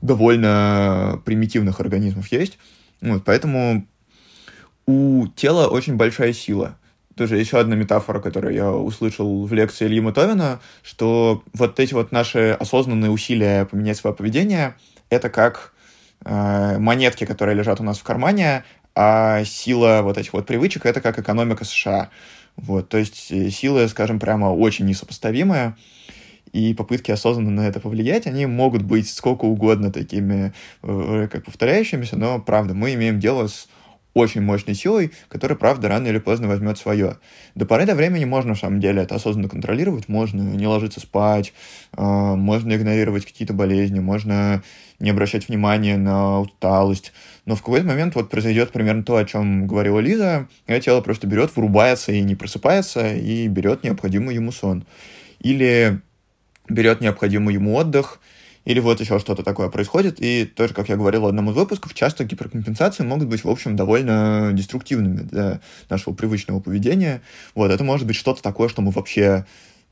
довольно 0.00 1.20
примитивных 1.24 1.80
организмов 1.80 2.32
есть, 2.32 2.58
вот, 3.02 3.24
поэтому 3.24 3.86
у 4.90 5.28
тела 5.28 5.68
очень 5.68 5.96
большая 5.96 6.32
сила. 6.32 6.76
Тоже 7.16 7.36
еще 7.38 7.58
одна 7.58 7.76
метафора, 7.76 8.20
которую 8.20 8.54
я 8.54 8.72
услышал 8.72 9.44
в 9.44 9.52
лекции 9.52 9.86
Ильи 9.86 10.00
Мутовина, 10.00 10.60
что 10.82 11.42
вот 11.52 11.78
эти 11.78 11.94
вот 11.94 12.12
наши 12.12 12.56
осознанные 12.58 13.10
усилия 13.10 13.66
поменять 13.66 13.98
свое 13.98 14.16
поведение, 14.16 14.74
это 15.10 15.28
как 15.28 15.72
э, 16.24 16.78
монетки, 16.78 17.26
которые 17.26 17.56
лежат 17.56 17.80
у 17.80 17.84
нас 17.84 17.98
в 17.98 18.04
кармане, 18.04 18.64
а 18.94 19.44
сила 19.44 20.00
вот 20.02 20.18
этих 20.18 20.32
вот 20.32 20.46
привычек— 20.46 20.84
это 20.86 21.00
как 21.00 21.18
экономика 21.18 21.64
США. 21.64 22.10
Вот, 22.56 22.88
то 22.88 22.98
есть 22.98 23.30
э, 23.30 23.50
силы, 23.50 23.86
скажем, 23.88 24.18
прямо 24.18 24.46
очень 24.46 24.86
несопоставимые, 24.86 25.76
и 26.52 26.74
попытки 26.74 27.10
осознанно 27.12 27.50
на 27.50 27.68
это 27.68 27.80
повлиять, 27.80 28.26
они 28.26 28.46
могут 28.46 28.82
быть 28.82 29.08
сколько 29.08 29.44
угодно 29.44 29.92
такими, 29.92 30.52
э, 30.82 31.28
как 31.30 31.44
повторяющимися, 31.44 32.16
но, 32.16 32.40
правда, 32.40 32.74
мы 32.74 32.94
имеем 32.94 33.20
дело 33.20 33.46
с 33.46 33.68
очень 34.14 34.40
мощной 34.40 34.74
силой, 34.74 35.12
которая, 35.28 35.56
правда, 35.56 35.88
рано 35.88 36.08
или 36.08 36.18
поздно 36.18 36.48
возьмет 36.48 36.78
свое. 36.78 37.18
До 37.54 37.66
поры 37.66 37.86
до 37.86 37.94
времени 37.94 38.24
можно, 38.24 38.50
на 38.50 38.56
самом 38.56 38.80
деле, 38.80 39.02
это 39.02 39.14
осознанно 39.14 39.48
контролировать, 39.48 40.08
можно 40.08 40.40
не 40.42 40.66
ложиться 40.66 41.00
спать, 41.00 41.52
э, 41.96 42.02
можно 42.02 42.74
игнорировать 42.74 43.24
какие-то 43.24 43.54
болезни, 43.54 44.00
можно 44.00 44.62
не 44.98 45.10
обращать 45.10 45.48
внимания 45.48 45.96
на 45.96 46.40
усталость. 46.40 47.12
Но 47.46 47.54
в 47.54 47.60
какой-то 47.60 47.86
момент 47.86 48.14
вот 48.14 48.30
произойдет 48.30 48.72
примерно 48.72 49.02
то, 49.02 49.16
о 49.16 49.24
чем 49.24 49.66
говорила 49.66 49.98
Лиза, 50.00 50.48
и 50.66 50.80
тело 50.80 51.00
просто 51.00 51.26
берет, 51.26 51.54
вырубается 51.56 52.12
и 52.12 52.20
не 52.20 52.34
просыпается, 52.34 53.14
и 53.14 53.48
берет 53.48 53.82
необходимый 53.84 54.34
ему 54.34 54.52
сон. 54.52 54.84
Или 55.40 56.00
берет 56.68 57.00
необходимый 57.00 57.54
ему 57.54 57.74
отдых, 57.74 58.20
или 58.70 58.78
вот 58.78 59.00
еще 59.00 59.18
что-то 59.18 59.42
такое 59.42 59.68
происходит. 59.68 60.16
И 60.20 60.44
тоже, 60.44 60.74
как 60.74 60.88
я 60.88 60.96
говорил 60.96 61.22
в 61.22 61.26
одном 61.26 61.50
из 61.50 61.56
выпусков, 61.56 61.92
часто 61.92 62.24
гиперкомпенсации 62.24 63.02
могут 63.02 63.26
быть, 63.28 63.42
в 63.42 63.50
общем, 63.50 63.74
довольно 63.74 64.50
деструктивными 64.52 65.22
для 65.22 65.60
нашего 65.88 66.14
привычного 66.14 66.60
поведения. 66.60 67.20
Вот, 67.56 67.70
это 67.72 67.82
может 67.82 68.06
быть 68.06 68.16
что-то 68.16 68.42
такое, 68.42 68.68
что 68.68 68.80
мы 68.80 68.92
вообще 68.92 69.44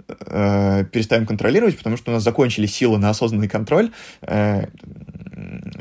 э, 0.06 0.84
переставим 0.92 1.26
контролировать, 1.26 1.76
потому 1.76 1.96
что 1.96 2.12
у 2.12 2.14
нас 2.14 2.22
закончились 2.22 2.72
силы 2.72 2.98
на 2.98 3.10
осознанный 3.10 3.48
контроль. 3.48 3.90
Э, 4.22 4.66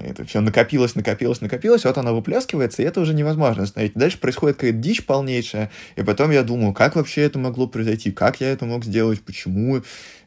это 0.03 0.25
все 0.25 0.41
накопилось, 0.41 0.95
накопилось, 0.95 1.41
накопилось, 1.41 1.85
вот 1.85 1.97
оно 1.97 2.15
выплескивается, 2.15 2.81
и 2.81 2.85
это 2.85 2.99
уже 2.99 3.13
невозможно 3.13 3.63
остановить. 3.63 3.93
Дальше 3.93 4.19
происходит 4.19 4.57
какая-то 4.57 4.77
дичь 4.77 5.05
полнейшая, 5.05 5.69
и 5.95 6.03
потом 6.03 6.31
я 6.31 6.43
думаю, 6.43 6.73
как 6.73 6.95
вообще 6.95 7.21
это 7.21 7.39
могло 7.39 7.67
произойти, 7.67 8.11
как 8.11 8.41
я 8.41 8.49
это 8.49 8.65
мог 8.65 8.85
сделать, 8.85 9.21
почему 9.21 9.81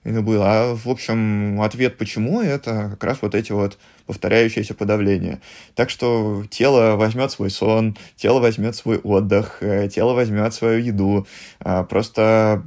это 0.05 0.23
было. 0.23 0.45
А, 0.47 0.75
в 0.75 0.89
общем, 0.89 1.61
ответ 1.61 1.99
почему, 1.99 2.41
это 2.41 2.89
как 2.91 3.05
раз 3.05 3.19
вот 3.21 3.35
эти 3.35 3.53
вот 3.53 3.79
повторяющиеся 4.07 4.75
подавления. 4.75 5.41
Так 5.75 5.91
что 5.91 6.45
тело 6.51 6.97
возьмет 6.97 7.31
свой 7.31 7.51
сон, 7.51 7.97
тело 8.17 8.41
возьмет 8.41 8.75
свой 8.75 8.99
отдых, 8.99 9.59
э, 9.61 9.89
тело 9.89 10.15
возьмет 10.15 10.55
свою 10.55 10.81
еду. 10.83 11.27
А, 11.61 11.85
просто 11.85 12.63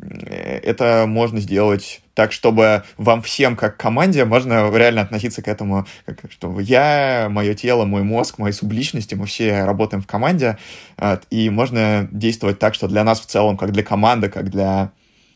э, 0.00 0.60
это 0.62 1.04
можно 1.06 1.40
сделать 1.40 2.00
так, 2.14 2.32
чтобы 2.32 2.84
вам 2.96 3.20
всем, 3.22 3.54
как 3.54 3.76
команде, 3.76 4.24
можно 4.24 4.74
реально 4.74 5.02
относиться 5.02 5.42
к 5.42 5.46
этому, 5.46 5.86
как, 6.06 6.32
что 6.32 6.58
я, 6.58 7.28
мое 7.30 7.54
тело, 7.54 7.84
мой 7.84 8.02
мозг, 8.02 8.38
мои 8.38 8.50
субличности, 8.50 9.14
мы 9.14 9.26
все 9.26 9.62
работаем 9.64 10.02
в 10.02 10.08
команде, 10.08 10.58
и 11.30 11.48
можно 11.48 12.08
действовать 12.10 12.58
так, 12.58 12.74
что 12.74 12.88
для 12.88 13.04
нас 13.04 13.20
в 13.20 13.26
целом, 13.26 13.56
как 13.56 13.70
для 13.70 13.84
команды, 13.84 14.28
как 14.28 14.50
для 14.50 14.90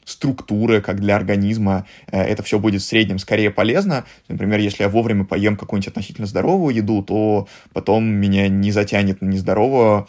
структуры, 0.04 0.80
как 0.80 1.00
для 1.00 1.16
организма, 1.16 1.86
э, 2.10 2.20
это 2.20 2.42
все 2.42 2.58
будет 2.58 2.82
в 2.82 2.84
среднем 2.84 3.18
скорее 3.18 3.50
полезно. 3.50 4.04
Например, 4.28 4.58
если 4.58 4.82
я 4.82 4.88
вовремя 4.88 5.24
поем 5.24 5.56
какую-нибудь 5.56 5.88
относительно 5.88 6.26
здоровую 6.26 6.74
еду, 6.74 7.02
то 7.02 7.48
потом 7.72 8.04
меня 8.04 8.48
не 8.48 8.72
затянет 8.72 9.22
на 9.22 9.26
нездоровую, 9.26 10.08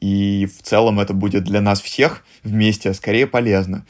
и 0.00 0.46
в 0.46 0.62
целом 0.62 1.00
это 1.00 1.12
будет 1.14 1.44
для 1.44 1.60
нас 1.60 1.80
всех 1.80 2.24
вместе 2.42 2.94
скорее 2.94 3.26
полезно. 3.26 3.84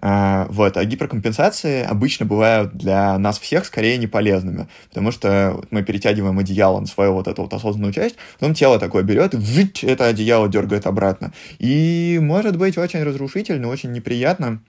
А, 0.00 0.46
вот. 0.50 0.76
А 0.76 0.84
гиперкомпенсации 0.84 1.82
обычно 1.82 2.26
бывают 2.26 2.74
для 2.74 3.16
нас 3.18 3.38
всех 3.38 3.64
скорее 3.64 3.96
не 3.96 4.06
полезными, 4.06 4.68
потому 4.88 5.10
что 5.10 5.62
мы 5.70 5.82
перетягиваем 5.82 6.38
одеяло 6.38 6.80
на 6.80 6.86
свою 6.86 7.14
вот 7.14 7.28
эту 7.28 7.42
вот 7.42 7.52
осознанную 7.54 7.92
часть, 7.92 8.16
потом 8.38 8.54
тело 8.54 8.78
такое 8.78 9.02
берет 9.02 9.34
и 9.34 9.86
это 9.86 10.06
одеяло 10.06 10.48
дергает 10.48 10.86
обратно. 10.86 11.32
И 11.58 12.18
может 12.20 12.56
быть 12.56 12.76
очень 12.76 13.02
разрушительно, 13.02 13.68
очень 13.68 13.92
неприятно. 13.92 14.62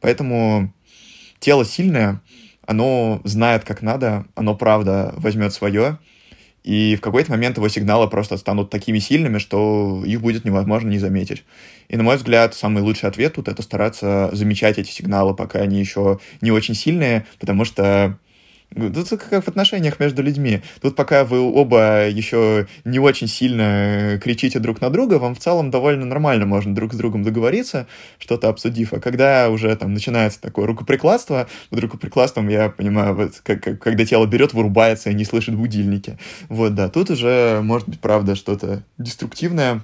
Поэтому 0.00 0.72
тело 1.40 1.64
сильное, 1.64 2.22
оно 2.66 3.20
знает, 3.24 3.64
как 3.64 3.82
надо, 3.82 4.26
оно 4.34 4.54
правда 4.54 5.12
возьмет 5.16 5.52
свое, 5.52 5.98
и 6.68 6.96
в 6.96 7.00
какой-то 7.00 7.30
момент 7.30 7.56
его 7.56 7.66
сигналы 7.68 8.10
просто 8.10 8.36
станут 8.36 8.68
такими 8.68 8.98
сильными, 8.98 9.38
что 9.38 10.02
их 10.04 10.20
будет 10.20 10.44
невозможно 10.44 10.90
не 10.90 10.98
заметить. 10.98 11.44
И, 11.88 11.96
на 11.96 12.02
мой 12.02 12.18
взгляд, 12.18 12.54
самый 12.54 12.82
лучший 12.82 13.08
ответ 13.08 13.32
тут— 13.36 13.48
это 13.48 13.62
стараться 13.62 14.28
замечать 14.34 14.76
эти 14.76 14.90
сигналы, 14.90 15.34
пока 15.34 15.60
они 15.60 15.80
еще 15.80 16.18
не 16.42 16.50
очень 16.50 16.74
сильные, 16.74 17.24
потому 17.40 17.64
что 17.64 18.18
Тут 18.74 19.08
как 19.08 19.44
в 19.44 19.48
отношениях 19.48 19.98
между 19.98 20.22
людьми. 20.22 20.62
Тут 20.82 20.94
пока 20.94 21.24
вы 21.24 21.40
оба 21.40 22.06
еще 22.08 22.66
не 22.84 22.98
очень 22.98 23.26
сильно 23.26 24.20
кричите 24.22 24.58
друг 24.58 24.80
на 24.80 24.90
друга, 24.90 25.14
вам 25.14 25.34
в 25.34 25.38
целом 25.38 25.70
довольно 25.70 26.04
нормально 26.04 26.44
можно 26.44 26.74
друг 26.74 26.92
с 26.92 26.96
другом 26.96 27.22
договориться, 27.22 27.86
что-то 28.18 28.48
обсудив. 28.48 28.92
А 28.92 29.00
когда 29.00 29.48
уже 29.48 29.74
там 29.76 29.94
начинается 29.94 30.40
такое 30.40 30.66
рукоприкладство, 30.66 31.48
под 31.70 31.80
рукоприкладством 31.80 32.48
я 32.48 32.68
понимаю, 32.68 33.14
вот, 33.14 33.40
как, 33.42 33.62
как, 33.62 33.78
когда 33.78 34.04
тело 34.04 34.26
берет, 34.26 34.52
вырубается 34.52 35.10
и 35.10 35.14
не 35.14 35.24
слышит 35.24 35.56
будильники. 35.56 36.18
Вот, 36.48 36.74
да, 36.74 36.88
тут 36.88 37.10
уже 37.10 37.60
может 37.62 37.88
быть, 37.88 38.00
правда, 38.00 38.34
что-то 38.34 38.82
деструктивное, 38.98 39.82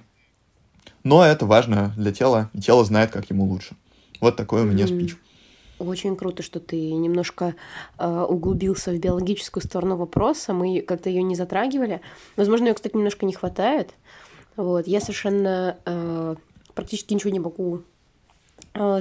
но 1.05 1.25
это 1.25 1.47
важно 1.47 1.95
для 1.97 2.13
тела, 2.13 2.51
и 2.53 2.61
тело 2.61 2.85
знает, 2.85 3.11
как 3.11 3.31
ему 3.31 3.45
лучше. 3.45 3.75
Вот 4.21 4.37
такой 4.37 4.63
у 4.63 4.67
меня 4.67 4.87
спич. 4.87 5.17
Очень 5.79 6.17
круто, 6.17 6.43
что 6.43 6.61
ты 6.61 6.93
немножко 6.93 7.57
э, 7.99 8.27
углубился 8.29 8.93
в 8.93 8.99
биологическую 8.99 9.63
сторону 9.63 9.97
вопроса. 9.97 10.53
Мы 10.53 10.81
как-то 10.81 11.09
ее 11.11 11.23
не 11.23 11.35
затрагивали. 11.35 12.01
Возможно, 12.37 12.69
ее, 12.69 12.75
кстати, 12.75 12.97
немножко 12.97 13.27
не 13.27 13.33
хватает. 13.33 13.91
Вот. 14.57 14.87
Я 14.87 15.01
совершенно 15.01 15.79
э, 15.85 16.37
практически 16.75 17.15
ничего 17.15 17.33
не 17.33 17.41
могу 17.41 17.83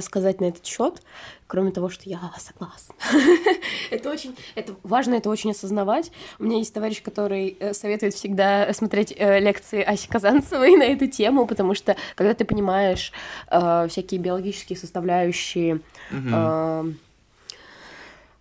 сказать 0.00 0.40
на 0.40 0.46
этот 0.46 0.64
счет, 0.64 1.02
кроме 1.46 1.72
того, 1.72 1.88
что 1.88 2.08
я 2.08 2.20
согласна. 2.38 2.94
это 3.90 4.10
очень, 4.10 4.36
это 4.54 4.74
важно, 4.82 5.14
это 5.14 5.30
очень 5.30 5.50
осознавать. 5.50 6.10
У 6.38 6.44
меня 6.44 6.58
есть 6.58 6.72
товарищ, 6.72 7.02
который 7.02 7.56
э, 7.58 7.74
советует 7.74 8.14
всегда 8.14 8.72
смотреть 8.72 9.12
э, 9.16 9.40
лекции 9.40 9.82
Аси 9.82 10.08
Казанцевой 10.08 10.76
на 10.76 10.84
эту 10.84 11.06
тему, 11.06 11.46
потому 11.46 11.74
что 11.74 11.96
когда 12.14 12.34
ты 12.34 12.44
понимаешь 12.44 13.12
э, 13.50 13.86
всякие 13.88 14.20
биологические 14.20 14.78
составляющие 14.78 15.80
э, 16.10 16.44
Э, 16.44 16.92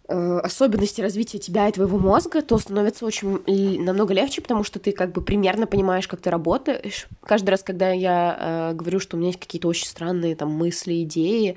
особенности 0.08 1.02
развития 1.02 1.40
тебя 1.40 1.70
и 1.70 1.72
твоего 1.72 1.98
мозга, 1.98 2.42
то 2.42 2.58
становится 2.58 3.06
очень 3.06 3.84
намного 3.84 4.14
легче, 4.14 4.42
потому 4.42 4.64
что 4.64 4.80
ты 4.80 4.92
как 4.92 5.14
бы 5.14 5.22
примерно 5.22 5.66
понимаешь, 5.66 6.08
как 6.08 6.20
ты 6.20 6.30
работаешь. 6.30 7.08
Каждый 7.24 7.52
раз, 7.52 7.64
когда 7.64 7.92
я 7.92 8.38
э, 8.38 8.74
говорю, 8.74 9.00
что 9.00 9.16
у 9.16 9.20
меня 9.20 9.30
есть 9.30 9.40
какие-то 9.40 9.68
очень 9.68 9.88
странные 9.88 10.36
там 10.36 10.52
мысли, 10.52 11.04
идеи, 11.04 11.56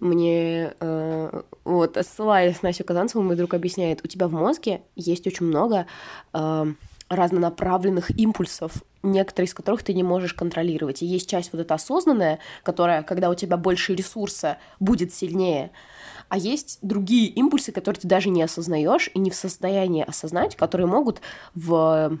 мне 0.00 0.74
э, 0.80 1.42
вот 1.64 1.98
ссылаясь 2.00 2.62
на 2.62 2.70
Асю 2.70 2.82
Казанцеву, 2.82 3.22
мой 3.22 3.36
друг 3.36 3.54
объясняет, 3.54 4.00
у 4.02 4.08
тебя 4.08 4.26
в 4.26 4.32
мозге 4.32 4.82
есть 4.96 5.26
очень 5.26 5.46
много 5.46 5.86
э, 6.32 6.66
разнонаправленных 7.08 8.10
импульсов, 8.18 8.72
некоторые 9.02 9.46
из 9.46 9.54
которых 9.54 9.82
ты 9.82 9.92
не 9.92 10.02
можешь 10.02 10.34
контролировать. 10.34 11.02
И 11.02 11.06
есть 11.06 11.28
часть 11.28 11.52
вот 11.52 11.60
эта 11.60 11.74
осознанная, 11.74 12.38
которая, 12.62 13.02
когда 13.02 13.30
у 13.30 13.34
тебя 13.34 13.56
больше 13.56 13.94
ресурса, 13.94 14.58
будет 14.80 15.12
сильнее, 15.12 15.70
а 16.32 16.38
есть 16.38 16.78
другие 16.80 17.26
импульсы, 17.26 17.72
которые 17.72 18.00
ты 18.00 18.08
даже 18.08 18.30
не 18.30 18.42
осознаешь 18.42 19.10
и 19.12 19.18
не 19.18 19.28
в 19.28 19.34
состоянии 19.34 20.02
осознать, 20.02 20.56
которые 20.56 20.86
могут 20.86 21.20
в 21.54 22.18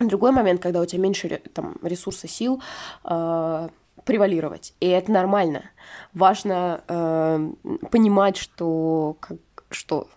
другой 0.00 0.32
момент, 0.32 0.62
когда 0.62 0.80
у 0.80 0.86
тебя 0.86 1.02
меньше 1.02 1.42
там, 1.52 1.76
ресурса, 1.82 2.26
сил, 2.26 2.62
э, 3.04 3.68
превалировать. 4.06 4.72
И 4.80 4.86
это 4.86 5.12
нормально. 5.12 5.64
Важно 6.14 6.84
э, 6.88 7.50
понимать, 7.90 8.38
что, 8.38 9.18
как, 9.20 9.36
что, 9.68 10.08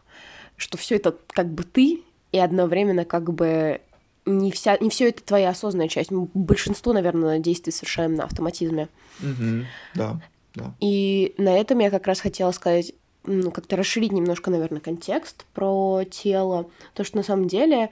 что 0.56 0.78
все 0.78 0.96
это 0.96 1.14
как 1.32 1.50
бы 1.50 1.66
ты, 1.66 2.06
и 2.32 2.40
одновременно 2.40 3.04
как 3.04 3.34
бы 3.34 3.82
не, 4.26 4.52
вся, 4.54 4.78
не 4.80 4.90
все 4.90 5.10
это 5.10 5.22
твоя 5.22 5.50
осознанная 5.50 5.90
часть. 5.90 6.14
Большинство, 6.14 6.94
наверное, 6.94 7.40
действий 7.40 7.74
совершаем 7.74 8.16
на 8.16 8.24
автоматизме. 8.24 8.88
Mm-hmm. 9.20 9.66
Да, 9.96 10.22
да. 10.56 10.74
И 10.80 11.36
на 11.38 11.60
этом 11.60 11.80
я 11.80 11.92
как 11.92 12.08
раз 12.08 12.22
хотела 12.22 12.52
сказать 12.52 12.94
ну, 13.28 13.52
как-то 13.52 13.76
расширить 13.76 14.12
немножко, 14.12 14.50
наверное, 14.50 14.80
контекст 14.80 15.46
про 15.54 16.04
тело. 16.10 16.70
То, 16.94 17.04
что 17.04 17.18
на 17.18 17.24
самом 17.24 17.48
деле 17.48 17.92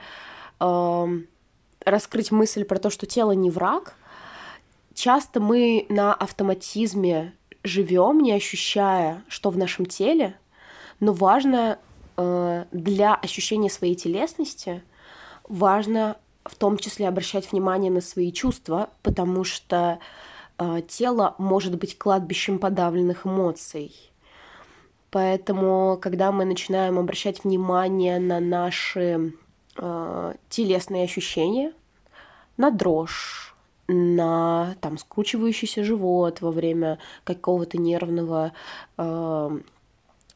э, 0.60 1.08
раскрыть 1.86 2.32
мысль 2.32 2.64
про 2.64 2.80
то, 2.80 2.90
что 2.90 3.06
тело 3.06 3.32
не 3.32 3.50
враг. 3.50 3.96
Часто 4.94 5.40
мы 5.40 5.86
на 5.90 6.14
автоматизме 6.14 7.34
живем, 7.64 8.22
не 8.22 8.32
ощущая, 8.32 9.24
что 9.28 9.50
в 9.50 9.58
нашем 9.58 9.86
теле, 9.86 10.38
но 11.00 11.12
важно 11.12 11.80
э, 12.16 12.66
для 12.72 13.16
ощущения 13.16 13.70
своей 13.70 13.96
телесности, 13.96 14.84
важно 15.48 16.18
в 16.46 16.56
том 16.56 16.78
числе 16.78 17.08
обращать 17.08 17.52
внимание 17.52 17.92
на 17.92 18.02
свои 18.02 18.32
чувства, 18.32 18.90
потому 19.02 19.44
что 19.44 20.00
э, 20.58 20.82
тело 20.88 21.36
может 21.38 21.76
быть 21.76 21.98
кладбищем 21.98 22.60
подавленных 22.60 23.26
эмоций 23.26 23.94
Поэтому, 25.16 25.98
когда 26.02 26.34
мы 26.34 26.44
начинаем 26.44 27.00
обращать 27.00 27.46
внимание 27.46 28.20
на 28.20 28.42
наши 28.42 29.34
э, 29.78 30.34
телесные 30.50 31.06
ощущения, 31.06 31.72
на 32.58 32.70
дрожь, 32.70 33.56
на 33.88 34.76
там 34.82 34.98
скручивающийся 34.98 35.86
живот 35.86 36.42
во 36.42 36.52
время 36.52 37.00
какого-то 37.24 37.78
нервного 37.78 38.52
э, 38.98 39.60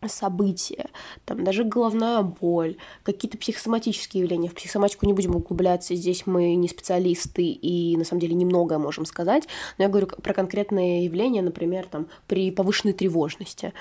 события, 0.08 0.86
там 1.26 1.44
даже 1.44 1.66
головная 1.66 2.22
боль, 2.22 2.78
какие-то 3.04 3.38
психосоматические 3.38 4.24
явления. 4.24 4.48
В 4.48 4.56
психосоматику 4.56 5.06
не 5.06 5.12
будем 5.12 5.36
углубляться, 5.36 5.94
здесь 5.94 6.26
мы 6.26 6.56
не 6.56 6.70
специалисты 6.70 7.44
и 7.44 7.98
на 7.98 8.06
самом 8.06 8.22
деле 8.22 8.34
немногое 8.34 8.78
можем 8.78 9.04
сказать, 9.04 9.46
но 9.78 9.84
я 9.84 9.90
говорю 9.90 10.08
про 10.08 10.34
конкретные 10.34 11.04
явления, 11.04 11.42
например, 11.42 11.86
там 11.86 12.08
при 12.28 12.50
повышенной 12.50 12.94
тревожности. 12.94 13.74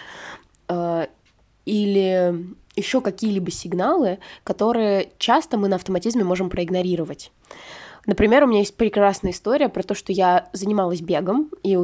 Э, 0.69 1.07
или 1.65 2.47
еще 2.77 3.01
какие-либо 3.01 3.51
сигналы, 3.51 4.21
которые 4.43 5.13
часто 5.19 5.59
мы 5.59 5.69
на 5.69 5.77
автоматизме 5.77 6.25
можем 6.25 6.49
проигнорировать. 6.49 7.31
Например, 8.07 8.45
у 8.45 8.47
меня 8.47 8.61
есть 8.61 8.75
прекрасная 8.75 9.33
история 9.33 9.69
про 9.69 9.83
то, 9.83 9.95
что 9.95 10.13
я 10.13 10.49
занималась 10.55 11.03
бегом, 11.03 11.51
и, 11.63 11.77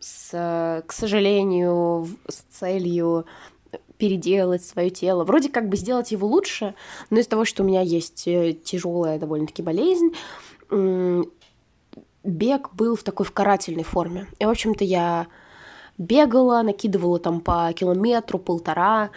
с, 0.00 0.30
к 0.30 0.92
сожалению, 0.92 2.08
с 2.28 2.38
целью 2.50 3.26
переделать 3.96 4.64
свое 4.64 4.90
тело, 4.90 5.22
вроде 5.24 5.50
как 5.50 5.68
бы 5.68 5.76
сделать 5.76 6.10
его 6.10 6.26
лучше, 6.26 6.74
но 7.10 7.20
из-за 7.20 7.30
того, 7.30 7.44
что 7.44 7.62
у 7.62 7.66
меня 7.66 7.80
есть 7.80 8.26
э, 8.26 8.54
тяжелая 8.54 9.18
довольно-таки 9.18 9.62
болезнь, 9.62 10.14
бег 12.24 12.74
был 12.74 12.96
в 12.96 13.02
такой 13.02 13.26
в 13.26 13.32
карательной 13.32 13.84
форме. 13.84 14.26
И, 14.38 14.44
в 14.44 14.48
общем-то, 14.48 14.84
я 14.84 15.28
бегала, 15.98 16.62
накидывала 16.62 17.18
там 17.18 17.40
по 17.40 17.72
километру, 17.74 18.38
полтора, 18.38 19.10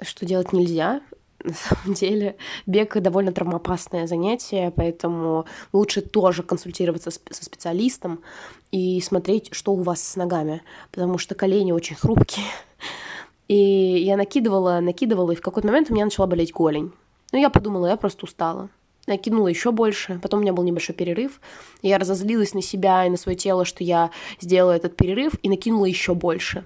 что 0.00 0.24
делать 0.26 0.52
нельзя. 0.52 1.00
на 1.44 1.54
самом 1.54 1.94
деле 1.94 2.36
бег 2.66 2.96
довольно 3.00 3.32
травмоопасное 3.32 4.06
занятие, 4.06 4.72
поэтому 4.74 5.46
лучше 5.72 6.00
тоже 6.00 6.42
консультироваться 6.42 7.10
со 7.10 7.44
специалистом 7.44 8.20
и 8.72 9.00
смотреть, 9.00 9.48
что 9.52 9.72
у 9.72 9.82
вас 9.82 10.02
с 10.02 10.16
ногами, 10.16 10.62
потому 10.90 11.18
что 11.18 11.34
колени 11.34 11.72
очень 11.72 11.96
хрупкие. 11.96 12.46
И 13.48 13.54
я 13.54 14.16
накидывала, 14.16 14.80
накидывала, 14.80 15.30
и 15.30 15.36
в 15.36 15.40
какой-то 15.40 15.68
момент 15.68 15.88
у 15.88 15.94
меня 15.94 16.04
начала 16.04 16.26
болеть 16.26 16.52
голень. 16.52 16.90
Ну, 17.30 17.38
я 17.38 17.48
подумала, 17.48 17.86
я 17.86 17.96
просто 17.96 18.24
устала. 18.24 18.70
Накинула 19.06 19.48
еще 19.48 19.70
больше, 19.70 20.18
потом 20.20 20.40
у 20.40 20.42
меня 20.42 20.52
был 20.52 20.64
небольшой 20.64 20.94
перерыв. 20.94 21.40
И 21.82 21.88
я 21.88 21.98
разозлилась 21.98 22.54
на 22.54 22.62
себя 22.62 23.06
и 23.06 23.10
на 23.10 23.16
свое 23.16 23.36
тело, 23.36 23.64
что 23.64 23.84
я 23.84 24.10
сделала 24.40 24.72
этот 24.72 24.96
перерыв, 24.96 25.34
и 25.42 25.48
накинула 25.48 25.86
еще 25.86 26.14
больше. 26.14 26.64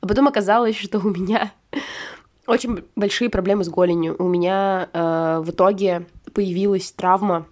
А 0.00 0.06
потом 0.06 0.28
оказалось, 0.28 0.76
что 0.76 0.98
у 0.98 1.10
меня 1.10 1.52
очень 2.46 2.84
большие 2.94 3.30
проблемы 3.30 3.64
с 3.64 3.68
голенью. 3.68 4.16
У 4.18 4.28
меня 4.28 4.88
э, 4.92 5.40
в 5.42 5.50
итоге 5.50 6.06
появилась 6.34 6.92
травма. 6.92 7.46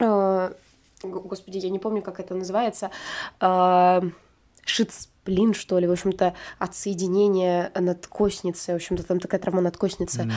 Э, 0.00 0.52
господи, 1.02 1.58
я 1.58 1.70
не 1.70 1.78
помню, 1.78 2.02
как 2.02 2.20
это 2.20 2.34
называется. 2.34 2.90
Э, 3.40 4.00
шицплин, 5.28 5.54
что 5.54 5.78
ли, 5.78 5.86
в 5.86 5.92
общем-то, 5.92 6.34
отсоединение 6.58 7.70
надкосницы. 7.74 8.72
В 8.72 8.76
общем-то, 8.76 9.02
там 9.04 9.20
такая 9.20 9.40
травма 9.40 9.60
надкосницы. 9.60 10.28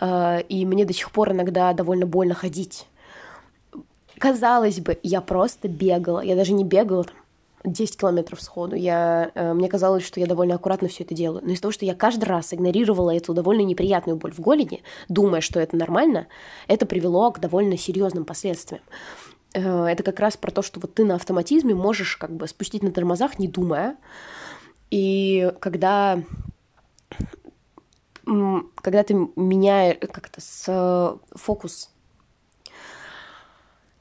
Mm. 0.00 0.46
И 0.48 0.66
мне 0.66 0.84
до 0.84 0.92
сих 0.92 1.10
пор 1.10 1.32
иногда 1.32 1.72
довольно 1.72 2.06
больно 2.06 2.34
ходить. 2.34 2.86
Казалось 4.18 4.80
бы, 4.80 4.98
я 5.02 5.20
просто 5.20 5.68
бегала. 5.68 6.20
Я 6.20 6.34
даже 6.34 6.52
не 6.52 6.64
бегала 6.64 7.04
там 7.04 7.14
10 7.64 7.96
километров 7.96 8.40
сходу. 8.40 8.74
Я, 8.74 9.30
э, 9.34 9.52
мне 9.52 9.68
казалось, 9.68 10.04
что 10.04 10.20
я 10.20 10.26
довольно 10.26 10.54
аккуратно 10.54 10.88
все 10.88 11.04
это 11.04 11.14
делаю. 11.14 11.42
Но 11.44 11.52
из-за 11.52 11.62
того, 11.62 11.72
что 11.72 11.84
я 11.84 11.94
каждый 11.94 12.24
раз 12.24 12.52
игнорировала 12.52 13.14
эту 13.14 13.34
довольно 13.34 13.62
неприятную 13.62 14.16
боль 14.16 14.32
в 14.32 14.40
голени, 14.40 14.82
думая, 15.08 15.40
что 15.40 15.60
это 15.60 15.76
нормально, 15.76 16.26
это 16.66 16.86
привело 16.86 17.30
к 17.30 17.40
довольно 17.40 17.76
серьезным 17.76 18.24
последствиям. 18.24 18.82
Э, 19.54 19.84
это 19.84 20.02
как 20.02 20.20
раз 20.20 20.36
про 20.36 20.50
то, 20.50 20.62
что 20.62 20.80
вот 20.80 20.94
ты 20.94 21.04
на 21.04 21.14
автоматизме 21.16 21.74
можешь 21.74 22.16
как 22.16 22.34
бы 22.34 22.46
спустить 22.48 22.82
на 22.82 22.92
тормозах, 22.92 23.38
не 23.38 23.48
думая. 23.48 23.96
И 24.90 25.52
когда 25.60 26.22
когда 28.82 29.04
ты 29.04 29.14
меняешь 29.36 29.96
как-то 30.00 30.40
с 30.42 31.18
фокус 31.32 31.90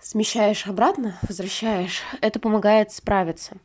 смещаешь 0.01 0.67
обратно, 0.67 1.17
возвращаешь, 1.21 2.01
это 2.21 2.39
помогает 2.39 2.91
справиться. 2.91 3.57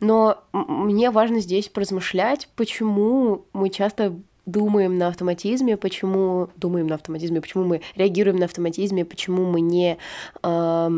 Но 0.00 0.42
мне 0.52 1.10
важно 1.10 1.40
здесь 1.40 1.68
поразмышлять, 1.68 2.48
почему 2.56 3.46
мы 3.52 3.70
часто 3.70 4.18
думаем 4.48 4.96
на 4.98 5.08
автоматизме, 5.08 5.76
почему 5.76 6.48
думаем 6.56 6.86
на 6.86 6.94
автоматизме, 6.94 7.40
почему 7.40 7.64
мы 7.64 7.82
реагируем 7.96 8.38
на 8.38 8.46
автоматизме, 8.46 9.04
почему 9.04 9.44
мы 9.44 9.60
не 9.60 9.98
э, 10.42 10.90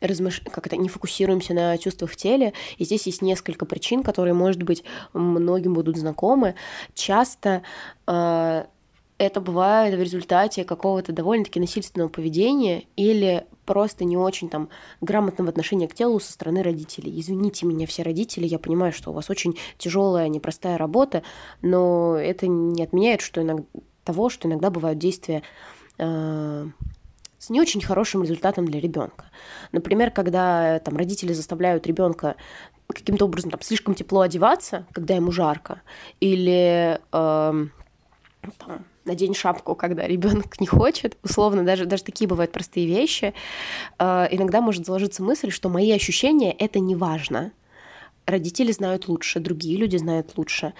размыш... 0.00 0.40
как 0.50 0.66
это, 0.66 0.76
не 0.76 0.88
фокусируемся 0.88 1.54
на 1.54 1.76
чувствах 1.78 2.10
в 2.10 2.16
теле. 2.16 2.52
И 2.78 2.84
здесь 2.84 3.06
есть 3.06 3.22
несколько 3.22 3.66
причин, 3.66 4.02
которые, 4.02 4.34
может 4.34 4.62
быть, 4.62 4.82
многим 5.12 5.74
будут 5.74 5.96
знакомы. 5.96 6.54
Часто 6.94 7.62
э, 8.06 8.64
это 9.20 9.42
бывает 9.42 9.94
в 9.94 10.00
результате 10.00 10.64
какого-то 10.64 11.12
довольно-таки 11.12 11.60
насильственного 11.60 12.08
поведения 12.08 12.84
или 12.96 13.46
просто 13.66 14.04
не 14.04 14.16
очень 14.16 14.48
там 14.48 14.70
грамотного 15.02 15.50
отношения 15.50 15.88
к 15.88 15.94
телу 15.94 16.18
со 16.20 16.32
стороны 16.32 16.62
родителей. 16.62 17.20
Извините 17.20 17.66
меня, 17.66 17.86
все 17.86 18.02
родители, 18.02 18.46
я 18.46 18.58
понимаю, 18.58 18.94
что 18.94 19.10
у 19.10 19.12
вас 19.12 19.28
очень 19.28 19.58
тяжелая, 19.76 20.28
непростая 20.28 20.78
работа, 20.78 21.22
но 21.60 22.16
это 22.16 22.46
не 22.46 22.82
отменяет 22.82 23.20
что 23.20 23.42
иногда, 23.42 23.64
того, 24.04 24.30
что 24.30 24.48
иногда 24.48 24.70
бывают 24.70 24.98
действия 24.98 25.42
э, 25.98 26.66
с 27.36 27.50
не 27.50 27.60
очень 27.60 27.82
хорошим 27.82 28.22
результатом 28.22 28.64
для 28.64 28.80
ребенка. 28.80 29.26
Например, 29.70 30.10
когда 30.10 30.78
там 30.78 30.96
родители 30.96 31.34
заставляют 31.34 31.86
ребенка 31.86 32.36
каким-то 32.88 33.26
образом 33.26 33.50
там 33.50 33.60
слишком 33.60 33.94
тепло 33.94 34.22
одеваться, 34.22 34.86
когда 34.92 35.14
ему 35.14 35.30
жарко, 35.30 35.82
или 36.20 36.98
э, 37.12 37.66
там, 38.58 38.86
надень 39.10 39.34
шапку, 39.34 39.74
когда 39.74 40.06
ребенок 40.06 40.60
не 40.60 40.66
хочет. 40.66 41.18
Условно, 41.22 41.64
даже, 41.64 41.84
даже 41.84 42.04
такие 42.04 42.28
бывают 42.28 42.52
простые 42.52 42.86
вещи. 42.86 43.34
Э, 43.98 44.28
иногда 44.30 44.60
может 44.60 44.86
заложиться 44.86 45.22
мысль, 45.22 45.50
что 45.50 45.68
мои 45.68 45.90
ощущения— 45.92 46.52
это 46.58 46.78
не 46.78 46.94
важно. 46.94 47.52
Родители 48.26 48.70
знают 48.70 49.08
лучше, 49.08 49.40
другие 49.40 49.76
люди 49.76 49.96
знают 49.96 50.36
лучше. 50.36 50.74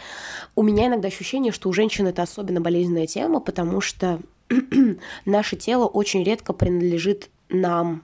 У 0.54 0.62
меня 0.62 0.86
иногда 0.86 1.08
ощущение, 1.08 1.52
что 1.52 1.68
у 1.68 1.72
женщин 1.72 2.06
это 2.06 2.22
особенно 2.22 2.60
болезненная 2.60 3.06
тема, 3.06 3.40
потому 3.40 3.80
что 3.80 4.20
наше 5.24 5.56
тело 5.56 5.86
очень 5.86 6.22
редко 6.22 6.52
принадлежит 6.52 7.30
нам. 7.48 8.02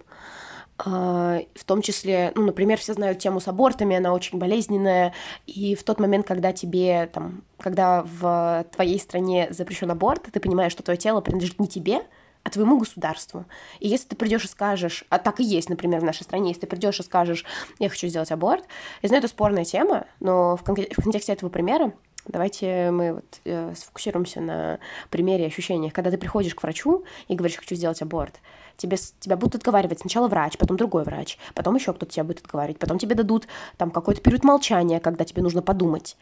А, 0.78 1.40
в 1.54 1.64
том 1.64 1.80
числе, 1.80 2.32
ну, 2.34 2.44
например, 2.44 2.78
все 2.78 2.92
знают 2.92 3.18
тему 3.18 3.40
с 3.40 3.48
абортами, 3.48 3.96
она 3.96 4.12
очень 4.12 4.38
болезненная, 4.38 5.14
и 5.46 5.74
в 5.74 5.82
тот 5.84 5.98
момент, 5.98 6.26
когда 6.26 6.52
тебе, 6.52 7.06
там, 7.12 7.44
когда 7.58 8.02
в 8.02 8.66
твоей 8.74 9.00
стране 9.00 9.48
запрещен 9.50 9.90
аборт, 9.90 10.24
ты 10.30 10.38
понимаешь, 10.38 10.72
что 10.72 10.82
твое 10.82 10.98
тело 10.98 11.22
принадлежит 11.22 11.58
не 11.60 11.68
тебе, 11.68 12.02
а 12.42 12.50
твоему 12.50 12.78
государству. 12.78 13.46
И 13.80 13.88
если 13.88 14.08
ты 14.08 14.16
придешь 14.16 14.44
и 14.44 14.48
скажешь, 14.48 15.04
а 15.08 15.18
так 15.18 15.40
и 15.40 15.44
есть, 15.44 15.68
например, 15.70 16.00
в 16.00 16.04
нашей 16.04 16.22
стране, 16.22 16.48
если 16.48 16.60
ты 16.60 16.66
придешь 16.66 17.00
и 17.00 17.02
скажешь, 17.02 17.44
я 17.78 17.88
хочу 17.88 18.06
сделать 18.06 18.30
аборт, 18.30 18.64
я 19.02 19.08
знаю, 19.08 19.20
это 19.20 19.28
спорная 19.28 19.64
тема, 19.64 20.06
но 20.20 20.56
в, 20.56 20.62
кон- 20.62 20.76
в 20.76 21.02
контексте 21.02 21.32
этого 21.32 21.48
примера 21.48 21.92
Давайте 22.28 22.90
мы 22.90 23.14
вот 23.14 23.40
э, 23.44 23.72
сфокусируемся 23.76 24.40
на 24.40 24.80
примере 25.10 25.46
ощущениях. 25.46 25.92
Когда 25.92 26.10
ты 26.10 26.18
приходишь 26.18 26.56
к 26.56 26.62
врачу 26.62 27.04
и 27.28 27.36
говоришь, 27.36 27.56
хочу 27.56 27.76
сделать 27.76 28.02
аборт, 28.02 28.40
тебе, 28.76 28.96
тебя 29.20 29.36
будут 29.36 29.56
отговаривать 29.56 30.00
сначала 30.00 30.28
врач, 30.28 30.56
потом 30.58 30.76
другой 30.76 31.04
врач, 31.04 31.38
потом 31.54 31.74
еще 31.76 31.92
кто-то 31.92 32.12
тебя 32.12 32.24
будет 32.24 32.40
отговаривать, 32.40 32.78
потом 32.78 32.98
тебе 32.98 33.14
дадут 33.14 33.46
там 33.76 33.90
какой-то 33.90 34.20
период 34.20 34.44
молчания, 34.44 35.00
когда 35.00 35.24
тебе 35.24 35.42
нужно 35.42 35.62
подумать. 35.62 36.16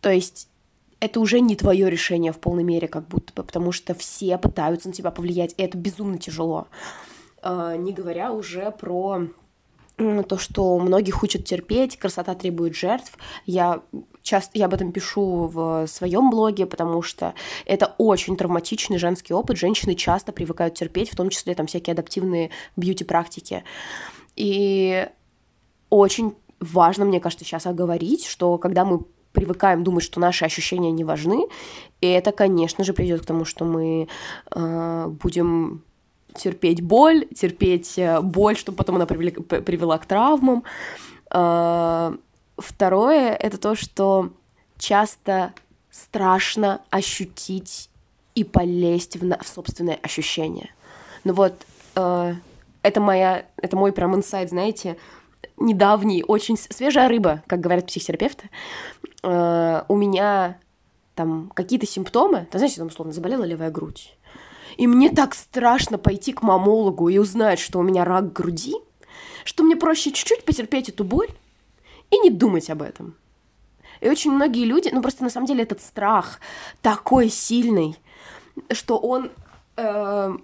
То 0.00 0.10
есть 0.10 0.48
это 1.00 1.20
уже 1.20 1.40
не 1.40 1.56
твое 1.56 1.90
решение 1.90 2.32
в 2.32 2.38
полной 2.38 2.64
мере, 2.64 2.88
как 2.88 3.08
будто 3.08 3.32
бы, 3.34 3.42
потому 3.42 3.72
что 3.72 3.94
все 3.94 4.38
пытаются 4.38 4.88
на 4.88 4.94
тебя 4.94 5.10
повлиять, 5.10 5.54
и 5.56 5.62
это 5.62 5.76
безумно 5.76 6.18
тяжело. 6.18 6.68
А, 7.42 7.76
не 7.76 7.92
говоря 7.92 8.32
уже 8.32 8.70
про 8.70 9.26
то, 9.96 10.38
что 10.38 10.78
многих 10.78 11.22
учат 11.22 11.44
терпеть, 11.44 11.98
красота 11.98 12.34
требует 12.34 12.74
жертв. 12.74 13.16
Я 13.46 13.82
часто 14.24 14.58
я 14.58 14.64
об 14.64 14.74
этом 14.74 14.90
пишу 14.90 15.46
в 15.46 15.86
своем 15.86 16.30
блоге, 16.30 16.66
потому 16.66 17.02
что 17.02 17.34
это 17.66 17.94
очень 17.98 18.36
травматичный 18.36 18.98
женский 18.98 19.34
опыт. 19.34 19.58
Женщины 19.58 19.94
часто 19.94 20.32
привыкают 20.32 20.74
терпеть, 20.74 21.12
в 21.12 21.16
том 21.16 21.28
числе 21.28 21.54
там 21.54 21.66
всякие 21.66 21.92
адаптивные 21.92 22.50
бьюти-практики. 22.76 23.62
И 24.34 25.06
очень 25.90 26.34
важно, 26.58 27.04
мне 27.04 27.20
кажется, 27.20 27.44
сейчас 27.44 27.66
оговорить, 27.66 28.24
что 28.24 28.58
когда 28.58 28.84
мы 28.84 29.02
привыкаем 29.32 29.84
думать, 29.84 30.02
что 30.02 30.20
наши 30.20 30.44
ощущения 30.44 30.90
не 30.90 31.04
важны, 31.04 31.46
и 32.00 32.06
это, 32.06 32.32
конечно 32.32 32.82
же, 32.82 32.94
приведет 32.94 33.22
к 33.22 33.26
тому, 33.26 33.44
что 33.44 33.64
мы 33.64 34.08
э, 34.54 35.06
будем 35.22 35.82
терпеть 36.34 36.80
боль, 36.80 37.26
терпеть 37.34 37.98
э, 37.98 38.20
боль, 38.20 38.56
чтобы 38.56 38.78
потом 38.78 38.96
она 38.96 39.06
привели, 39.06 39.32
привела 39.32 39.98
к 39.98 40.06
травмам. 40.06 40.64
Э, 41.30 42.16
второе— 42.56 43.34
это 43.40 43.58
то, 43.58 43.74
что 43.74 44.30
часто 44.78 45.52
страшно 45.90 46.80
ощутить 46.90 47.90
и 48.34 48.44
полезть 48.44 49.16
в, 49.16 49.38
в 49.42 49.46
собственные 49.46 49.96
ощущения. 49.96 50.70
Ну 51.22 51.32
вот, 51.34 51.54
э, 51.94 52.34
это 52.82 53.00
моя, 53.00 53.46
это 53.56 53.76
мой 53.76 53.92
прям 53.92 54.14
инсайт, 54.14 54.50
знаете, 54.50 54.96
недавний, 55.56 56.24
очень 56.26 56.56
свежая 56.56 57.08
рыба, 57.08 57.42
как 57.46 57.60
говорят 57.60 57.86
психотерапевты. 57.86 58.50
Э, 59.22 59.82
у 59.88 59.96
меня 59.96 60.58
там 61.14 61.50
какие-то 61.54 61.86
симптомы, 61.86 62.46
ты 62.50 62.58
знаете, 62.58 62.78
там 62.78 62.88
условно 62.88 63.12
заболела 63.12 63.44
левая 63.44 63.70
грудь, 63.70 64.16
и 64.76 64.86
мне 64.88 65.10
так 65.10 65.34
страшно 65.34 65.98
пойти 65.98 66.32
к 66.32 66.42
мамологу 66.42 67.08
и 67.08 67.18
узнать, 67.18 67.60
что 67.60 67.78
у 67.78 67.82
меня 67.82 68.04
рак 68.04 68.32
груди, 68.32 68.74
что 69.44 69.62
мне 69.62 69.76
проще 69.76 70.10
чуть-чуть 70.10 70.44
потерпеть 70.44 70.88
эту 70.88 71.04
боль 71.04 71.28
и 72.14 72.18
не 72.18 72.30
думать 72.30 72.70
об 72.70 72.82
этом. 72.82 73.14
И 74.00 74.08
очень 74.08 74.32
многие 74.32 74.64
люди, 74.64 74.90
ну 74.92 75.02
просто 75.02 75.24
на 75.24 75.30
самом 75.30 75.46
деле 75.46 75.62
этот 75.62 75.80
страх 75.80 76.40
такой 76.82 77.28
сильный, 77.28 77.96
что 78.70 78.98
он 78.98 79.30
э, 79.76 80.36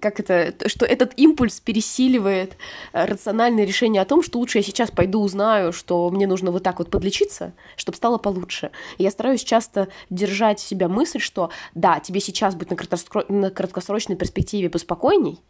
как 0.00 0.20
это, 0.20 0.68
что 0.68 0.84
этот 0.84 1.12
импульс 1.16 1.60
пересиливает 1.60 2.56
э, 2.92 3.04
рациональное 3.04 3.64
решение 3.64 4.02
о 4.02 4.04
том, 4.04 4.22
что 4.22 4.38
лучше 4.38 4.58
я 4.58 4.64
сейчас 4.64 4.90
пойду 4.90 5.20
узнаю, 5.20 5.72
что 5.72 6.10
мне 6.10 6.26
нужно 6.26 6.50
вот 6.50 6.62
так 6.62 6.78
вот 6.78 6.90
подлечиться, 6.90 7.52
чтобы 7.76 7.96
стало 7.96 8.18
получше. 8.18 8.70
И 8.98 9.04
я 9.04 9.10
стараюсь 9.10 9.44
часто 9.44 9.88
держать 10.10 10.58
в 10.58 10.66
себя 10.66 10.88
мысль, 10.88 11.20
что 11.20 11.50
да, 11.74 12.00
тебе 12.00 12.20
сейчас 12.20 12.54
будет 12.54 12.70
на, 12.70 12.76
краткосро... 12.76 13.24
на 13.28 13.50
краткосрочной 13.50 14.16
перспективе 14.16 14.68
поспокойней, 14.68 15.40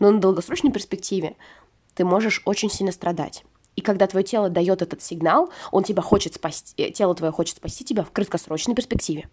но 0.00 0.10
на 0.10 0.20
долгосрочной 0.20 0.72
перспективе 0.72 1.36
ты 1.94 2.04
можешь 2.04 2.42
очень 2.44 2.70
сильно 2.70 2.92
страдать. 2.92 3.44
И 3.76 3.80
когда 3.80 4.06
твое 4.06 4.24
тело 4.24 4.48
дает 4.48 4.82
этот 4.82 5.02
сигнал, 5.02 5.50
он 5.72 5.84
тебя 5.84 6.02
хочет 6.02 6.34
спасти, 6.34 6.74
э, 6.82 6.90
тело 6.90 7.14
твое 7.14 7.32
хочет 7.32 7.56
спасти 7.56 7.84
тебя 7.84 8.04
в 8.04 8.10
краткосрочной 8.10 8.74
перспективе. 8.74 9.28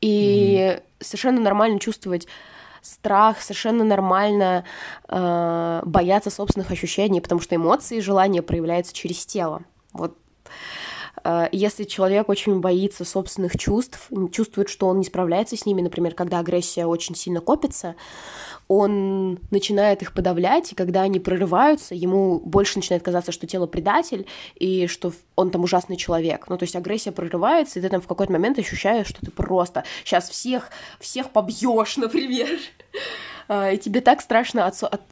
И 0.00 0.58
mm-hmm. 0.58 0.82
совершенно 1.00 1.40
нормально 1.40 1.80
чувствовать 1.80 2.26
страх, 2.82 3.40
совершенно 3.40 3.84
нормально 3.84 4.64
э, 5.08 5.82
бояться 5.84 6.30
собственных 6.30 6.70
ощущений, 6.70 7.20
потому 7.20 7.40
что 7.40 7.56
эмоции 7.56 7.98
и 7.98 8.02
желания 8.02 8.42
проявляются 8.42 8.94
через 8.94 9.24
тело. 9.24 9.62
Вот 9.92 10.16
если 11.52 11.84
человек 11.84 12.28
очень 12.28 12.60
боится 12.60 13.04
собственных 13.04 13.56
чувств, 13.56 14.10
чувствует, 14.30 14.68
что 14.68 14.88
он 14.88 14.98
не 14.98 15.04
справляется 15.04 15.56
с 15.56 15.64
ними, 15.64 15.80
например, 15.80 16.14
когда 16.14 16.38
агрессия 16.38 16.84
очень 16.84 17.14
сильно 17.14 17.40
копится, 17.40 17.94
он 18.68 19.38
начинает 19.50 20.02
их 20.02 20.12
подавлять, 20.12 20.72
и 20.72 20.74
когда 20.74 21.02
они 21.02 21.20
прорываются, 21.20 21.94
ему 21.94 22.40
больше 22.40 22.78
начинает 22.78 23.02
казаться, 23.02 23.32
что 23.32 23.46
тело 23.46 23.66
предатель, 23.66 24.26
и 24.54 24.86
что 24.86 25.12
он 25.36 25.50
там 25.50 25.64
ужасный 25.64 25.96
человек. 25.96 26.46
Ну, 26.48 26.56
то 26.56 26.64
есть 26.64 26.76
агрессия 26.76 27.12
прорывается, 27.12 27.78
и 27.78 27.82
ты 27.82 27.88
там 27.88 28.00
в 28.00 28.06
какой-то 28.06 28.32
момент 28.32 28.58
ощущаешь, 28.58 29.06
что 29.06 29.20
ты 29.20 29.30
просто 29.30 29.84
сейчас 30.04 30.28
всех, 30.28 30.70
всех 30.98 31.30
побьешь, 31.30 31.96
например. 31.98 32.58
А, 33.48 33.72
и 33.72 33.78
тебе 33.78 34.00
так 34.00 34.22
страшно 34.22 34.66
от, 34.66 34.82
от 34.82 35.02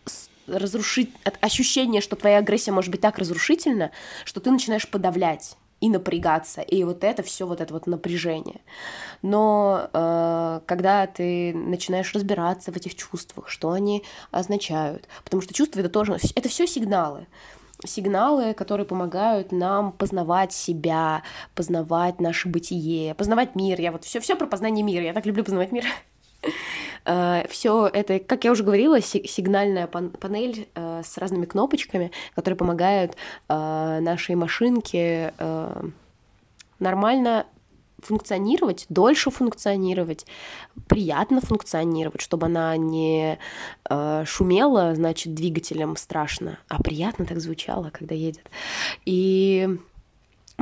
разрушить, 0.46 1.10
от 1.24 1.36
ощущения, 1.42 2.00
что 2.00 2.16
твоя 2.16 2.38
агрессия 2.38 2.72
может 2.72 2.90
быть 2.90 3.00
так 3.00 3.18
разрушительна, 3.18 3.90
что 4.24 4.40
ты 4.40 4.50
начинаешь 4.50 4.88
подавлять 4.88 5.56
и 5.82 5.90
напрягаться, 5.90 6.62
и 6.62 6.84
вот 6.84 7.02
это 7.02 7.22
все 7.24 7.44
вот 7.44 7.60
это 7.60 7.74
вот 7.74 7.88
напряжение. 7.88 8.60
Но 9.20 9.90
э, 9.92 10.60
когда 10.64 11.06
ты 11.08 11.52
начинаешь 11.52 12.14
разбираться 12.14 12.70
в 12.70 12.76
этих 12.76 12.94
чувствах, 12.94 13.48
что 13.48 13.72
они 13.72 14.04
означают, 14.30 15.08
потому 15.24 15.42
что 15.42 15.52
чувства 15.52 15.80
это 15.80 15.88
тоже, 15.88 16.16
это 16.36 16.48
все 16.48 16.66
сигналы 16.66 17.26
сигналы, 17.84 18.54
которые 18.54 18.86
помогают 18.86 19.50
нам 19.50 19.90
познавать 19.90 20.52
себя, 20.52 21.24
познавать 21.56 22.20
наше 22.20 22.48
бытие, 22.48 23.12
познавать 23.16 23.56
мир. 23.56 23.80
Я 23.80 23.90
вот 23.90 24.04
все, 24.04 24.20
все 24.20 24.36
про 24.36 24.46
познание 24.46 24.84
мира. 24.84 25.04
Я 25.04 25.12
так 25.12 25.26
люблю 25.26 25.42
познавать 25.42 25.72
мир. 25.72 25.84
Э, 27.04 27.46
все 27.48 27.88
это, 27.92 28.18
как 28.18 28.44
я 28.44 28.52
уже 28.52 28.62
говорила, 28.62 29.00
сигнальная 29.00 29.86
панель 29.86 30.68
э, 30.74 31.02
с 31.04 31.18
разными 31.18 31.46
кнопочками, 31.46 32.10
которые 32.34 32.56
помогают 32.56 33.16
э, 33.48 33.98
нашей 34.00 34.34
машинке 34.34 35.34
нормально 36.78 37.46
функционировать, 37.98 38.86
дольше 38.88 39.30
функционировать, 39.30 40.26
приятно 40.88 41.40
функционировать, 41.40 42.20
чтобы 42.20 42.46
она 42.46 42.76
не 42.76 43.38
шумела, 44.24 44.96
значит, 44.96 45.34
двигателем 45.34 45.96
страшно, 45.96 46.58
а 46.66 46.82
приятно 46.82 47.24
так 47.24 47.38
звучало, 47.38 47.90
когда 47.90 48.16
едет. 48.16 48.50
И 49.04 49.68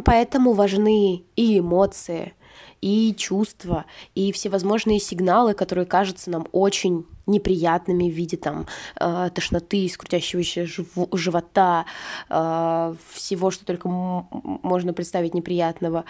поэтому 0.05 0.53
важны 0.53 1.25
и 1.37 1.59
эмоции, 1.59 2.35
и 2.81 3.15
чувства, 3.15 3.85
и 4.15 4.33
всевозможные 4.33 5.01
сигналы, 5.01 5.55
которые 5.55 5.87
кажутся 5.87 6.31
нам 6.31 6.47
очень 6.53 7.07
неприятными 7.27 8.11
в 8.11 8.15
виде 8.15 8.37
там 8.37 8.67
э, 8.99 9.31
тошноты, 9.35 9.89
скрутящегося 9.89 10.67
живота, 11.13 11.87
э, 12.29 12.95
всего, 13.13 13.51
что 13.51 13.65
только 13.65 13.89
можно 13.89 14.93
представить 14.93 15.35
неприятного. 15.35 16.05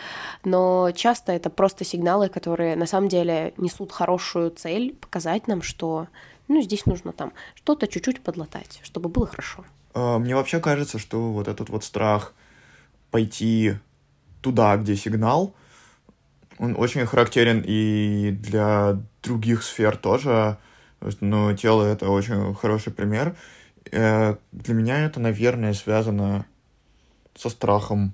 Но 0.45 0.91
часто 0.93 1.33
это 1.33 1.51
просто 1.51 1.85
сигналы, 1.85 2.29
которые 2.29 2.77
на 2.77 2.87
самом 2.87 3.09
деле 3.09 3.53
несут 3.57 3.93
хорошую 3.93 4.51
цель, 4.51 4.95
показать 4.95 5.47
нам, 5.49 5.63
что 5.63 6.09
ну, 6.49 6.61
здесь 6.63 6.87
нужно 6.87 7.13
там 7.13 7.33
что-то 7.55 7.87
чуть-чуть 7.87 8.21
подлатать, 8.23 8.81
чтобы 8.83 9.09
было 9.09 9.27
хорошо. 9.27 9.65
А, 9.95 10.19
мне 10.19 10.35
вообще 10.35 10.61
кажется, 10.61 10.99
что 10.99 11.33
вот 11.33 11.49
этот 11.49 11.69
вот 11.69 11.85
страх 11.85 12.35
пойти 13.11 13.75
туда, 14.41 14.77
где 14.77 14.97
сигнал, 14.97 15.55
он 16.61 16.75
очень 16.77 17.07
характерен 17.07 17.65
и 17.67 18.37
для 18.39 19.01
других 19.23 19.63
сфер 19.63 19.97
тоже. 19.97 20.59
Но 21.21 21.55
тело— 21.55 21.83
это 21.85 22.11
очень 22.11 22.55
хороший 22.55 22.93
пример. 22.93 23.35
Э, 23.91 24.37
для 24.53 24.75
меня 24.75 25.07
это, 25.07 25.21
наверное, 25.21 25.73
связано 25.73 26.45
со 27.35 27.49
страхом 27.49 28.13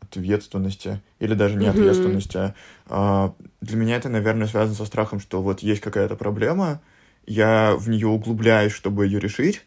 ответственности 0.00 1.00
или 1.18 1.32
даже 1.32 1.56
не 1.56 1.66
ответственности. 1.66 2.52
Mm-hmm. 2.88 3.34
Для 3.62 3.76
меня 3.78 3.96
это, 3.96 4.10
наверное, 4.10 4.48
связано 4.48 4.76
со 4.76 4.84
страхом, 4.84 5.18
что 5.18 5.40
вот 5.40 5.60
есть 5.60 5.80
какая-то 5.80 6.16
проблема, 6.16 6.82
я 7.26 7.74
в 7.74 7.88
нее 7.88 8.08
углубляюсь, 8.08 8.72
чтобы 8.72 9.06
ее 9.06 9.18
решить, 9.18 9.64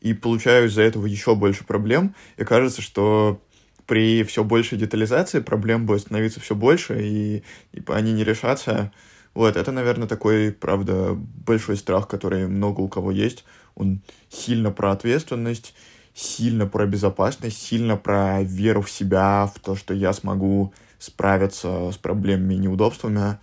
и 0.00 0.12
получаю 0.12 0.66
из-за 0.66 0.82
этого 0.82 1.06
еще 1.06 1.36
больше 1.36 1.64
проблем, 1.64 2.16
и 2.36 2.42
кажется, 2.42 2.82
что 2.82 3.40
при 3.86 4.24
все 4.24 4.44
большей 4.44 4.78
детализации 4.78 5.40
проблем 5.40 5.86
будет 5.86 6.02
становиться 6.02 6.40
все 6.40 6.54
больше, 6.54 7.02
и, 7.02 7.42
и 7.72 7.82
они 7.88 8.12
не 8.12 8.24
решатся. 8.24 8.92
Вот, 9.34 9.56
это, 9.56 9.72
наверное, 9.72 10.08
такой, 10.08 10.52
правда, 10.52 11.14
большой 11.14 11.76
страх, 11.76 12.08
который 12.08 12.46
много 12.46 12.80
у 12.80 12.88
кого 12.88 13.10
есть. 13.10 13.44
Он 13.74 14.00
сильно 14.30 14.70
про 14.70 14.92
ответственность, 14.92 15.74
сильно 16.14 16.66
про 16.66 16.86
безопасность, 16.86 17.60
сильно 17.60 17.96
про 17.96 18.42
веру 18.42 18.82
в 18.82 18.90
себя, 18.90 19.50
в 19.52 19.58
то, 19.58 19.74
что 19.74 19.92
я 19.92 20.12
смогу 20.12 20.72
справиться 20.98 21.90
с 21.90 21.96
проблемами 21.96 22.54
и 22.54 22.58
неудобствами. 22.58 23.38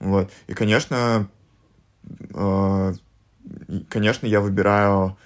Вот. 0.00 0.30
И, 0.48 0.54
конечно, 0.54 1.28
э, 2.34 2.94
конечно, 3.88 4.26
я 4.26 4.40
выбираю 4.40 5.16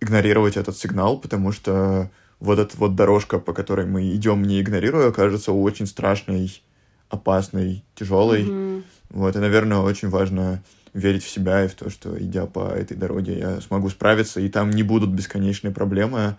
игнорировать 0.00 0.56
этот 0.56 0.76
сигнал, 0.76 1.18
потому 1.18 1.52
что 1.52 2.10
вот 2.42 2.58
эта 2.58 2.76
вот 2.76 2.96
дорожка, 2.96 3.38
по 3.38 3.52
которой 3.52 3.86
мы 3.86 4.10
идем, 4.10 4.42
не 4.42 4.60
игнорируя, 4.60 5.12
кажется 5.12 5.52
очень 5.52 5.86
страшной, 5.86 6.60
опасной, 7.08 7.84
тяжелой. 7.94 8.42
Mm-hmm. 8.42 8.84
Вот, 9.10 9.36
и, 9.36 9.38
наверное, 9.38 9.78
очень 9.78 10.08
важно 10.08 10.62
верить 10.92 11.22
в 11.22 11.30
себя 11.30 11.64
и 11.64 11.68
в 11.68 11.74
то, 11.74 11.88
что, 11.88 12.20
идя 12.20 12.46
по 12.46 12.68
этой 12.70 12.96
дороге, 12.96 13.38
я 13.38 13.60
смогу 13.60 13.88
справиться, 13.90 14.40
и 14.40 14.48
там 14.48 14.70
не 14.70 14.82
будут 14.82 15.10
бесконечные 15.10 15.72
проблемы. 15.72 16.36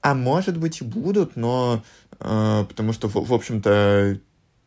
А 0.00 0.14
может 0.14 0.58
быть 0.58 0.80
и 0.80 0.84
будут, 0.84 1.36
но 1.36 1.84
э, 2.18 2.64
потому 2.68 2.92
что, 2.92 3.08
в, 3.08 3.14
в 3.14 3.32
общем-то, 3.32 4.18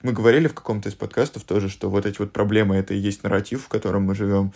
мы 0.03 0.13
говорили 0.13 0.47
в 0.47 0.53
каком-то 0.53 0.87
из 0.87 0.95
подкастов 0.95 1.43
тоже, 1.43 1.67
что 1.67 1.89
вот 1.89 2.05
эти 2.05 2.17
вот 2.19 2.31
проблемы— 2.31 2.75
это 2.77 2.93
и 2.93 2.97
есть 2.97 3.23
нарратив, 3.23 3.65
в 3.65 3.67
котором 3.67 4.03
мы 4.03 4.15
живем. 4.15 4.53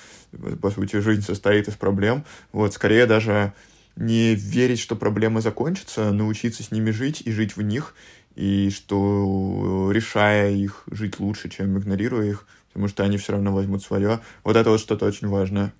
По 0.61 0.72
сути, 0.72 0.99
жизнь 1.01 1.24
состоит 1.24 1.68
из 1.68 1.76
проблем. 1.76 2.24
Вот, 2.53 2.74
скорее 2.74 3.05
даже 3.05 3.53
не 3.96 4.36
верить, 4.36 4.80
что 4.80 4.96
проблемы 4.96 5.41
закончатся, 5.41 6.12
научиться 6.12 6.64
с 6.64 6.72
ними 6.72 6.91
жить 6.91 7.22
и 7.26 7.32
жить 7.32 7.56
в 7.56 7.62
них, 7.62 7.96
и 8.36 8.70
что, 8.70 9.91
решая 9.91 10.52
их, 10.52 10.84
жить 10.91 11.20
лучше, 11.20 11.50
чем 11.50 11.78
игнорируя 11.78 12.26
их, 12.26 12.48
потому 12.68 12.88
что 12.88 13.04
они 13.04 13.18
все 13.18 13.34
равно 13.34 13.54
возьмут 13.54 13.84
свое. 13.84 14.20
Вот 14.43 14.58
это 14.58 14.70
вот 14.70 14.80
что-то 14.80 15.06
очень 15.06 15.28
важное. 15.28 15.74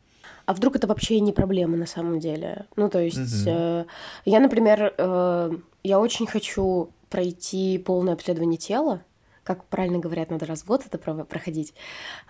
А 0.46 0.54
вдруг 0.54 0.76
это 0.76 0.88
вообще 0.88 1.20
не 1.20 1.34
проблема 1.34 1.76
на 1.76 1.88
самом 1.88 2.20
деле? 2.20 2.66
Ну, 2.76 2.90
то 2.90 3.00
есть, 3.00 3.46
угу. 3.46 3.52
э, 3.52 3.86
я, 4.26 4.40
например, 4.40 4.94
э, 4.98 5.52
я 5.84 6.00
очень 6.00 6.28
хочу 6.28 6.92
пройти 7.10 7.78
полное 7.80 8.14
обследование 8.14 8.58
тела, 8.58 9.02
как 9.46 9.64
правильно 9.66 10.00
говорят, 10.00 10.32
надо 10.32 10.46
развод 10.46 10.82
это 10.86 10.98
проходить. 10.98 11.74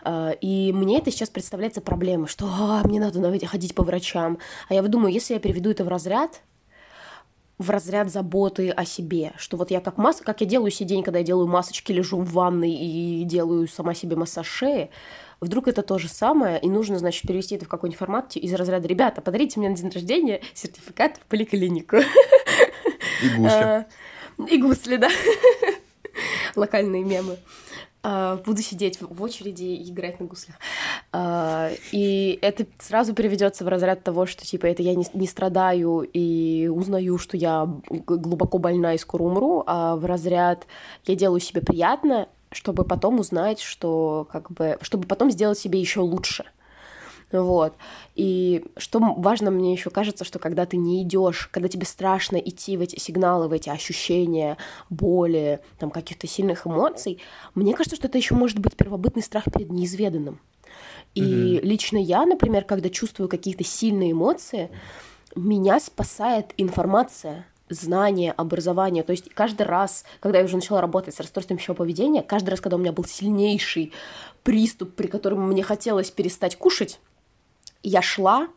А, 0.04 0.32
и 0.32 0.74
мне 0.74 0.98
это 0.98 1.12
сейчас 1.12 1.30
представляется 1.30 1.82
проблемой, 1.82 2.28
что 2.28 2.46
а, 2.46 2.86
мне 2.86 3.00
надо 3.00 3.20
навіть 3.20 3.48
ходить 3.48 3.74
по 3.74 3.84
врачам. 3.84 4.38
А 4.70 4.74
я 4.74 4.82
думаю, 4.82 5.14
если 5.14 5.34
я 5.34 5.40
переведу 5.40 5.72
это 5.72 5.86
в 5.86 5.88
разряд, 5.88 6.42
в 7.58 7.70
разряд 7.70 8.12
заботы 8.12 8.70
о 8.70 8.84
себе, 8.84 9.32
что 9.38 9.56
вот 9.56 9.72
я 9.72 9.80
как 9.80 9.98
мас, 9.98 10.20
как 10.20 10.42
я 10.42 10.48
делаю 10.48 10.72
сидень, 10.72 11.04
когда 11.04 11.20
я 11.20 11.26
делаю 11.26 11.48
масочки, 11.48 11.94
лежу 11.94 12.18
в 12.20 12.34
ванной 12.34 12.72
и 12.72 13.24
делаю 13.24 13.66
сама 13.70 13.94
себе 13.94 14.18
массаж 14.18 14.46
шеи, 14.46 14.90
вдруг 15.40 15.70
это 15.70 15.84
то 15.84 15.98
же 15.98 16.10
самое, 16.10 16.60
и 16.60 16.68
нужно, 16.68 17.00
значит, 17.00 17.22
перевести 17.26 17.56
это 17.56 17.64
в 17.64 17.70
какой-нибудь 17.70 17.98
формат 17.98 18.36
из 18.36 18.54
разряда 18.54 18.90
«Ребята, 18.90 19.22
подарите 19.22 19.58
мне 19.60 19.70
на 19.70 19.76
день 19.78 19.90
рождения 19.90 20.42
сертификат 20.54 21.16
в 21.18 21.26
поликлинику». 21.28 21.98
И 23.24 23.30
гусли. 23.38 23.48
А, 23.48 23.86
и 24.50 24.62
гусли, 24.62 24.98
да. 24.98 25.10
локальные 26.60 27.04
мемы. 27.04 27.38
Uh, 28.04 28.44
буду 28.44 28.62
сидеть 28.62 29.02
в 29.02 29.24
очереди 29.24 29.64
и 29.64 29.90
играть 29.90 30.20
на 30.20 30.28
гуслях. 30.28 30.58
Uh, 31.12 31.76
и 31.92 32.38
это 32.44 32.68
сразу 32.78 33.16
переведется 33.16 33.66
в 33.66 33.68
разряд 33.68 34.04
того, 34.04 34.28
что 34.28 34.46
типа 34.46 34.68
это 34.68 34.84
я 34.84 34.94
не, 34.94 35.08
не 35.16 35.26
страдаю 35.26 36.08
и 36.14 36.68
узнаю, 36.68 37.18
что 37.18 37.36
я 37.36 37.68
глубоко 37.90 38.60
больна 38.60 38.94
и 38.94 39.00
скоро 39.00 39.24
умру, 39.24 39.64
а 39.66 39.96
в 39.96 40.06
разряд 40.06 40.68
я 41.06 41.16
делаю 41.16 41.40
себе 41.40 41.62
приятно, 41.62 42.28
чтобы 42.52 42.84
потом 42.84 43.20
узнать, 43.20 43.60
что 43.60 44.28
как 44.32 44.52
бы, 44.52 44.78
чтобы 44.82 45.08
потом 45.08 45.32
сделать 45.32 45.58
себе 45.58 45.80
еще 45.80 46.02
лучше. 46.02 46.46
Вот. 47.32 47.74
И 48.16 48.66
что 48.78 49.00
важно, 49.18 49.52
мне 49.52 49.74
еще 49.74 49.90
кажется, 49.90 50.24
что 50.24 50.40
когда 50.40 50.66
ты 50.66 50.78
не 50.78 51.02
идешь, 51.02 51.50
когда 51.52 51.68
тебе 51.68 51.86
страшно 51.86 52.38
идти 52.38 52.78
в 52.78 52.82
эти 52.82 53.00
сигналы, 53.00 53.48
в 53.48 53.52
эти 53.52 53.70
ощущения 53.70 54.58
боли, 54.90 55.60
там 55.80 55.90
каких-то 55.92 56.28
сильных 56.28 56.68
эмоций, 56.68 57.20
мне 57.56 57.74
кажется, 57.74 57.96
что 57.96 58.08
это 58.08 58.18
еще 58.18 58.36
может 58.36 58.60
быть 58.60 58.76
первобытный 58.76 59.24
страх 59.24 59.46
перед 59.52 59.72
неизведанным. 59.72 60.40
И 61.14 61.22
mm-hmm. 61.22 61.62
лично 61.62 61.98
я, 61.98 62.26
например, 62.26 62.64
когда 62.66 62.90
чувствую 62.90 63.30
какие-то 63.30 63.64
сильные 63.64 64.12
эмоции, 64.12 64.70
меня 65.36 65.80
спасает 65.80 66.54
информация 66.58 67.46
знание, 67.70 68.32
образование. 68.32 69.04
То 69.04 69.12
есть 69.12 69.30
каждый 69.34 69.66
раз, 69.66 70.06
когда 70.20 70.40
я 70.40 70.46
уже 70.46 70.56
начала 70.56 70.82
работать 70.82 71.16
с 71.16 71.20
расстройством 71.20 71.58
пищевого 71.58 71.78
поведения, 71.78 72.22
каждый 72.22 72.52
раз, 72.52 72.62
когда 72.62 72.78
у 72.78 72.80
меня 72.80 72.92
был 72.92 73.06
сильнейший 73.06 73.92
приступ, 74.44 74.94
при 74.94 75.08
котором 75.08 75.48
мне 75.48 75.64
хотелось 75.64 76.12
перестать 76.12 76.56
кушать, 76.56 77.00
я 77.90 78.02
шла 78.02 78.48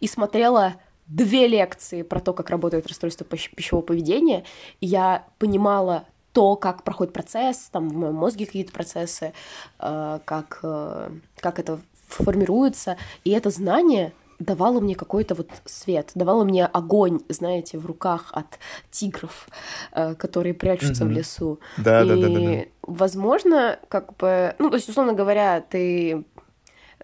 и 0.00 0.06
смотрела 0.06 0.74
две 1.06 1.46
лекции 1.46 2.02
про 2.02 2.20
то, 2.20 2.32
как 2.32 2.50
работает 2.50 2.86
расстройство 2.86 3.26
пищевого 3.26 3.84
поведения, 3.84 4.44
и 4.80 4.86
я 4.86 5.26
понимала 5.38 6.06
то, 6.32 6.56
как 6.56 6.82
проходит 6.82 7.12
процесс, 7.12 7.68
там 7.70 7.90
в 7.90 7.94
моем 7.94 8.14
мозге 8.14 8.46
какие-то 8.46 8.72
процессы, 8.72 9.34
э, 9.78 10.18
как, 10.24 10.60
э, 10.62 11.10
как 11.36 11.58
это 11.58 11.80
формируется, 12.08 12.96
и 13.24 13.30
это 13.30 13.50
знание 13.50 14.12
давало 14.38 14.80
мне 14.80 14.94
какой-то 14.94 15.34
вот 15.34 15.50
свет, 15.64 16.10
давало 16.14 16.44
мне 16.44 16.66
огонь, 16.66 17.20
знаете, 17.28 17.78
в 17.78 17.86
руках 17.86 18.30
от 18.32 18.58
тигров, 18.90 19.48
э, 19.92 20.14
которые 20.14 20.54
прячутся 20.54 21.04
mm-hmm. 21.04 21.08
в 21.08 21.10
лесу. 21.10 21.60
Да, 21.76 22.02
и, 22.02 22.08
да, 22.08 22.16
да, 22.16 22.28
да, 22.28 22.40
да. 22.40 22.64
Возможно, 22.82 23.78
как 23.88 24.16
бы, 24.16 24.54
ну, 24.58 24.70
то 24.70 24.76
есть, 24.76 24.88
условно 24.88 25.12
говоря, 25.12 25.60
ты 25.60 26.24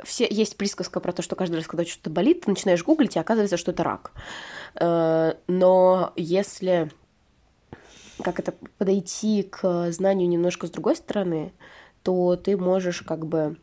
все 0.04 0.26
есть 0.28 0.56
присказка 0.56 1.00
про 1.00 1.12
то, 1.12 1.22
что 1.22 1.36
каждый 1.36 1.56
раз, 1.56 1.66
когда 1.66 1.84
что-то 1.84 2.10
болит, 2.10 2.42
ты 2.42 2.50
начинаешь 2.50 2.84
гуглить, 2.84 3.16
и 3.16 3.18
оказывается, 3.18 3.56
что 3.56 3.72
это 3.72 3.84
рак. 3.84 4.12
Э, 4.74 5.34
но 5.46 6.12
если 6.16 6.90
как 8.22 8.40
это 8.40 8.52
подойти 8.78 9.44
к 9.44 9.92
знанию 9.92 10.28
немножко 10.28 10.66
с 10.66 10.70
другой 10.70 10.96
стороны, 10.96 11.52
то 12.02 12.36
ты 12.36 12.56
можешь 12.56 13.02
как 13.02 13.26
бы 13.26 13.56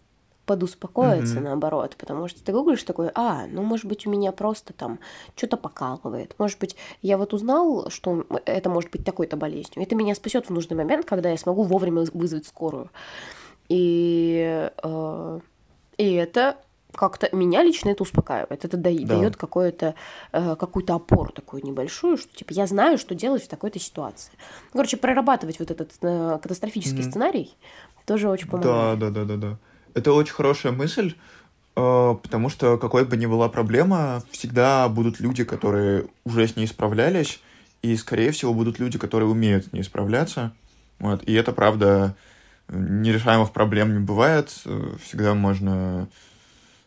подуспокоиться, 0.46 1.38
mm-hmm. 1.38 1.44
наоборот, 1.44 1.96
потому 1.98 2.28
что 2.28 2.44
ты 2.44 2.52
гуглишь 2.52 2.84
такой, 2.84 3.10
а, 3.16 3.48
ну, 3.48 3.64
может 3.64 3.86
быть, 3.86 4.06
у 4.06 4.12
меня 4.12 4.32
просто 4.32 4.74
там 4.74 5.00
что-то 5.36 5.58
покалывает, 5.58 6.36
может 6.38 6.60
быть, 6.60 6.76
я 7.02 7.18
вот 7.18 7.34
узнал, 7.34 7.90
что 7.90 8.26
это 8.46 8.70
может 8.70 8.92
быть 8.92 9.04
такой-то 9.04 9.38
болезнью, 9.38 9.84
это 9.84 9.96
меня 9.96 10.14
спасет 10.14 10.46
в 10.46 10.52
нужный 10.52 10.78
момент, 10.78 11.06
когда 11.06 11.32
я 11.32 11.38
смогу 11.38 11.64
вовремя 11.64 12.06
вызвать 12.14 12.46
скорую. 12.46 12.92
И, 13.70 14.70
э, 14.84 15.40
и 15.98 16.14
это 16.14 16.58
как-то 16.96 17.30
меня 17.36 17.64
лично 17.64 17.90
это 17.90 18.04
успокаивает. 18.04 18.66
Это 18.66 18.78
да. 18.78 18.90
дает 18.92 19.36
какое-то, 19.36 19.96
э, 20.32 20.56
какую-то 20.58 20.96
опору 20.96 21.32
такую 21.32 21.64
небольшую, 21.64 22.18
что 22.18 22.34
типа 22.36 22.54
я 22.54 22.68
знаю, 22.68 22.98
что 22.98 23.16
делать 23.16 23.44
в 23.44 23.48
такой-то 23.48 23.80
ситуации. 23.80 24.32
Короче, 24.72 24.98
прорабатывать 24.98 25.60
вот 25.60 25.72
этот 25.72 25.92
э, 26.02 26.40
катастрофический 26.42 27.00
mm-hmm. 27.00 27.10
сценарий 27.10 27.56
тоже 28.06 28.30
очень 28.30 28.48
помогает. 28.48 29.00
Да, 29.00 29.10
да, 29.10 29.26
да, 29.26 29.36
да, 29.36 29.50
да. 29.50 29.58
Это 29.94 30.14
очень 30.14 30.34
хорошая 30.34 30.72
мысль, 30.72 31.16
э, 31.76 32.16
потому 32.22 32.50
что 32.50 32.78
какой 32.78 33.06
бы 33.06 33.18
ни 33.18 33.26
была 33.26 33.50
проблема, 33.50 34.24
всегда 34.32 34.88
будут 34.90 35.20
люди, 35.20 35.44
которые 35.44 36.08
уже 36.24 36.48
с 36.48 36.56
ней 36.56 36.68
справлялись, 36.68 37.42
и, 37.82 37.96
скорее 37.98 38.32
всего, 38.32 38.54
будут 38.54 38.80
люди, 38.80 38.98
которые 38.98 39.30
умеют 39.30 39.68
с 39.68 39.74
ней 39.74 39.84
справляться. 39.84 40.54
Вот. 41.00 41.24
И 41.24 41.34
это, 41.34 41.52
правда, 41.52 42.16
нерешаемых 42.70 43.52
проблем 43.52 43.94
не 43.94 44.00
бывает. 44.00 44.50
Всегда 45.04 45.34
можно 45.34 46.08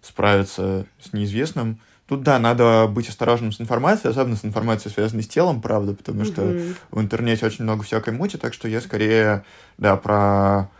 справиться 0.02 0.86
с 1.00 1.12
неизвестным. 1.12 1.80
Тут, 2.08 2.22
да, 2.22 2.38
надо 2.38 2.86
быть 2.88 3.08
осторожным 3.08 3.52
с 3.52 3.60
информацией, 3.60 4.10
особенно 4.10 4.36
с 4.36 4.44
информацией, 4.44 4.94
связанной 4.94 5.22
с 5.22 5.28
телом, 5.28 5.60
правда, 5.60 5.94
потому 5.94 6.24
что 6.24 6.42
mm-hmm. 6.42 6.76
в 6.90 7.00
интернете 7.02 7.44
очень 7.44 7.64
много 7.64 7.82
всякой 7.82 8.14
мути, 8.14 8.38
так 8.38 8.54
что 8.54 8.66
я 8.66 8.80
скорее, 8.80 9.44
да, 9.76 9.96
про 9.96 10.70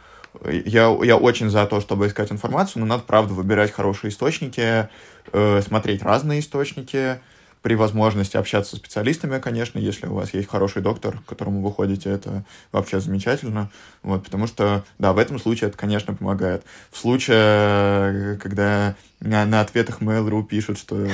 я, 0.44 0.96
я 1.02 1.16
очень 1.16 1.50
за 1.50 1.66
то, 1.66 1.80
чтобы 1.80 2.06
искать 2.06 2.32
информацию, 2.32 2.80
но 2.80 2.86
надо, 2.86 3.02
правда, 3.02 3.34
выбирать 3.34 3.72
хорошие 3.72 4.10
источники, 4.10 4.88
э, 5.32 5.62
смотреть 5.62 6.02
разные 6.02 6.40
источники, 6.40 7.20
при 7.62 7.74
возможности 7.74 8.36
общаться 8.36 8.76
с 8.76 8.78
специалистами, 8.78 9.38
конечно, 9.38 9.78
если 9.78 10.06
у 10.06 10.14
вас 10.14 10.34
есть 10.34 10.48
хороший 10.48 10.82
доктор, 10.82 11.18
к 11.18 11.24
которому 11.24 11.62
вы 11.62 11.72
ходите, 11.72 12.10
это 12.10 12.44
вообще 12.72 13.00
замечательно. 13.00 13.70
Вот, 14.02 14.24
потому 14.24 14.46
что, 14.46 14.84
да, 14.98 15.12
в 15.12 15.18
этом 15.18 15.38
случае 15.38 15.68
это, 15.68 15.78
конечно, 15.78 16.14
помогает. 16.14 16.64
В 16.90 16.98
случае, 16.98 18.38
когда 18.38 18.94
на, 19.20 19.44
на 19.44 19.60
ответах 19.60 20.00
Mail.ru 20.00 20.44
пишут, 20.44 20.78
что, 20.78 21.06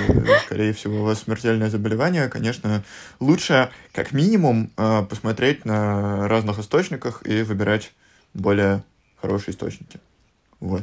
скорее 0.46 0.72
всего, 0.72 1.00
у 1.00 1.04
вас 1.04 1.20
смертельное 1.20 1.70
заболевание, 1.70 2.28
конечно, 2.28 2.84
лучше, 3.20 3.70
как 3.92 4.12
минимум, 4.12 4.70
э, 4.76 5.02
посмотреть 5.08 5.64
на 5.64 6.28
разных 6.28 6.58
источниках 6.58 7.26
и 7.26 7.42
выбирать 7.42 7.92
более 8.34 8.82
хорошие 9.20 9.54
источники. 9.54 10.00
Вот. 10.64 10.82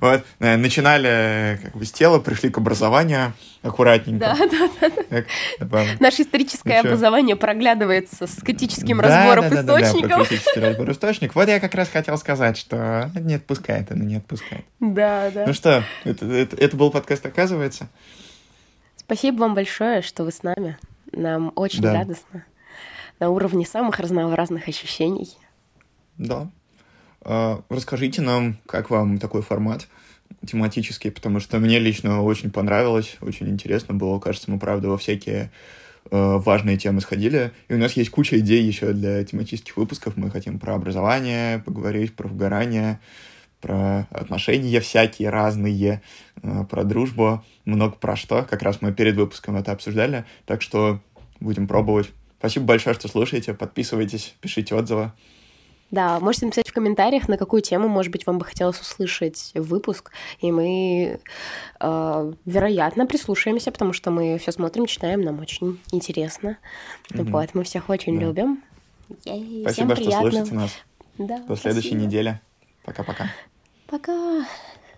вот. 0.00 0.24
Э, 0.40 0.56
начинали 0.56 1.60
как 1.62 1.76
бы 1.76 1.84
с 1.84 1.92
тела, 1.92 2.18
пришли 2.18 2.50
к 2.50 2.58
образованию 2.58 3.32
аккуратненько. 3.62 4.18
Да, 4.18 4.36
да, 4.36 4.90
да. 5.08 5.22
Как, 5.60 6.00
Наше 6.00 6.22
историческое 6.22 6.82
ну, 6.82 6.88
образование 6.88 7.36
проглядывается 7.36 8.26
с 8.26 8.42
критическим 8.42 8.98
да, 8.98 9.04
разбором 9.04 9.50
да, 9.50 9.62
да, 9.62 9.80
источников. 9.80 10.08
Да, 10.10 10.18
да, 10.18 10.24
критический 10.24 10.60
разбор 10.60 10.90
источников. 10.90 11.36
Вот 11.36 11.48
я 11.48 11.60
как 11.60 11.74
раз 11.76 11.88
хотел 11.88 12.18
сказать, 12.18 12.56
что 12.56 13.10
не 13.14 13.34
отпускает 13.34 13.92
она, 13.92 14.04
не 14.04 14.16
отпускает. 14.16 14.64
Да, 14.80 15.30
да. 15.30 15.44
Ну 15.46 15.52
что, 15.52 15.84
это, 16.02 16.26
это, 16.26 16.56
это 16.56 16.76
был 16.76 16.90
подкаст, 16.90 17.24
оказывается. 17.24 17.88
Спасибо 18.96 19.40
вам 19.40 19.54
большое, 19.54 20.02
что 20.02 20.24
вы 20.24 20.32
с 20.32 20.42
нами. 20.42 20.76
Нам 21.12 21.52
очень 21.54 21.82
да. 21.82 21.94
радостно. 21.94 22.44
На 23.20 23.30
уровне 23.30 23.64
самых 23.64 24.00
разнообразных 24.00 24.66
ощущений. 24.66 25.36
Да, 26.18 26.50
расскажите 27.24 28.22
нам, 28.22 28.56
как 28.66 28.90
вам 28.90 29.18
такой 29.18 29.42
формат 29.42 29.88
тематический, 30.46 31.10
потому 31.10 31.40
что 31.40 31.58
мне 31.58 31.78
лично 31.78 32.22
очень 32.22 32.50
понравилось, 32.50 33.16
очень 33.20 33.48
интересно 33.48 33.94
было. 33.94 34.18
Кажется, 34.18 34.50
мы, 34.50 34.58
правда, 34.58 34.88
во 34.88 34.98
всякие 34.98 35.50
э, 36.10 36.36
важные 36.38 36.76
темы 36.76 37.00
сходили. 37.00 37.52
И 37.68 37.74
у 37.74 37.78
нас 37.78 37.92
есть 37.94 38.10
куча 38.10 38.38
идей 38.38 38.62
еще 38.62 38.92
для 38.92 39.22
тематических 39.24 39.76
выпусков. 39.76 40.16
Мы 40.16 40.30
хотим 40.30 40.58
про 40.58 40.74
образование 40.74 41.58
поговорить, 41.58 42.14
про 42.14 42.28
вгорание, 42.28 43.00
про 43.60 44.06
отношения 44.10 44.80
всякие 44.80 45.30
разные, 45.30 46.00
э, 46.42 46.64
про 46.68 46.84
дружбу, 46.84 47.44
много 47.64 47.96
про 47.96 48.16
что. 48.16 48.46
Как 48.48 48.62
раз 48.62 48.80
мы 48.80 48.92
перед 48.92 49.16
выпуском 49.16 49.56
это 49.56 49.72
обсуждали. 49.72 50.24
Так 50.46 50.62
что 50.62 51.00
будем 51.40 51.66
пробовать. 51.66 52.10
Спасибо 52.38 52.66
большое, 52.66 52.94
что 52.94 53.08
слушаете. 53.08 53.52
Подписывайтесь, 53.52 54.34
пишите 54.40 54.74
отзывы. 54.74 55.12
Да, 55.90 56.20
можете 56.20 56.46
написать 56.46 56.68
в 56.68 56.72
комментариях, 56.72 57.28
на 57.28 57.36
какую 57.36 57.62
тему, 57.62 57.88
может 57.88 58.12
быть, 58.12 58.26
вам 58.26 58.38
бы 58.38 58.44
хотелось 58.44 58.80
услышать 58.80 59.50
выпуск, 59.54 60.12
и 60.40 60.52
мы, 60.52 61.18
э, 61.80 62.32
вероятно, 62.44 63.06
прислушаемся, 63.06 63.72
потому 63.72 63.92
что 63.92 64.10
мы 64.10 64.38
все 64.38 64.52
смотрим, 64.52 64.86
читаем, 64.86 65.22
нам 65.22 65.40
очень 65.40 65.80
интересно. 65.92 66.58
Mm-hmm. 67.10 67.30
Вот, 67.30 67.54
мы 67.54 67.64
всех 67.64 67.88
очень 67.88 68.18
да. 68.18 68.26
любим. 68.26 68.62
Спасибо, 69.62 69.96
что 69.96 70.10
слушаете 70.10 70.54
нас. 70.54 70.70
Да, 71.18 71.38
До 71.38 71.56
следующей 71.56 71.88
спасибо. 71.88 72.06
недели. 72.06 72.40
Пока-пока. 72.84 73.30
Пока. 73.86 74.12
-пока. 74.12 74.44
Пока. 74.44 74.46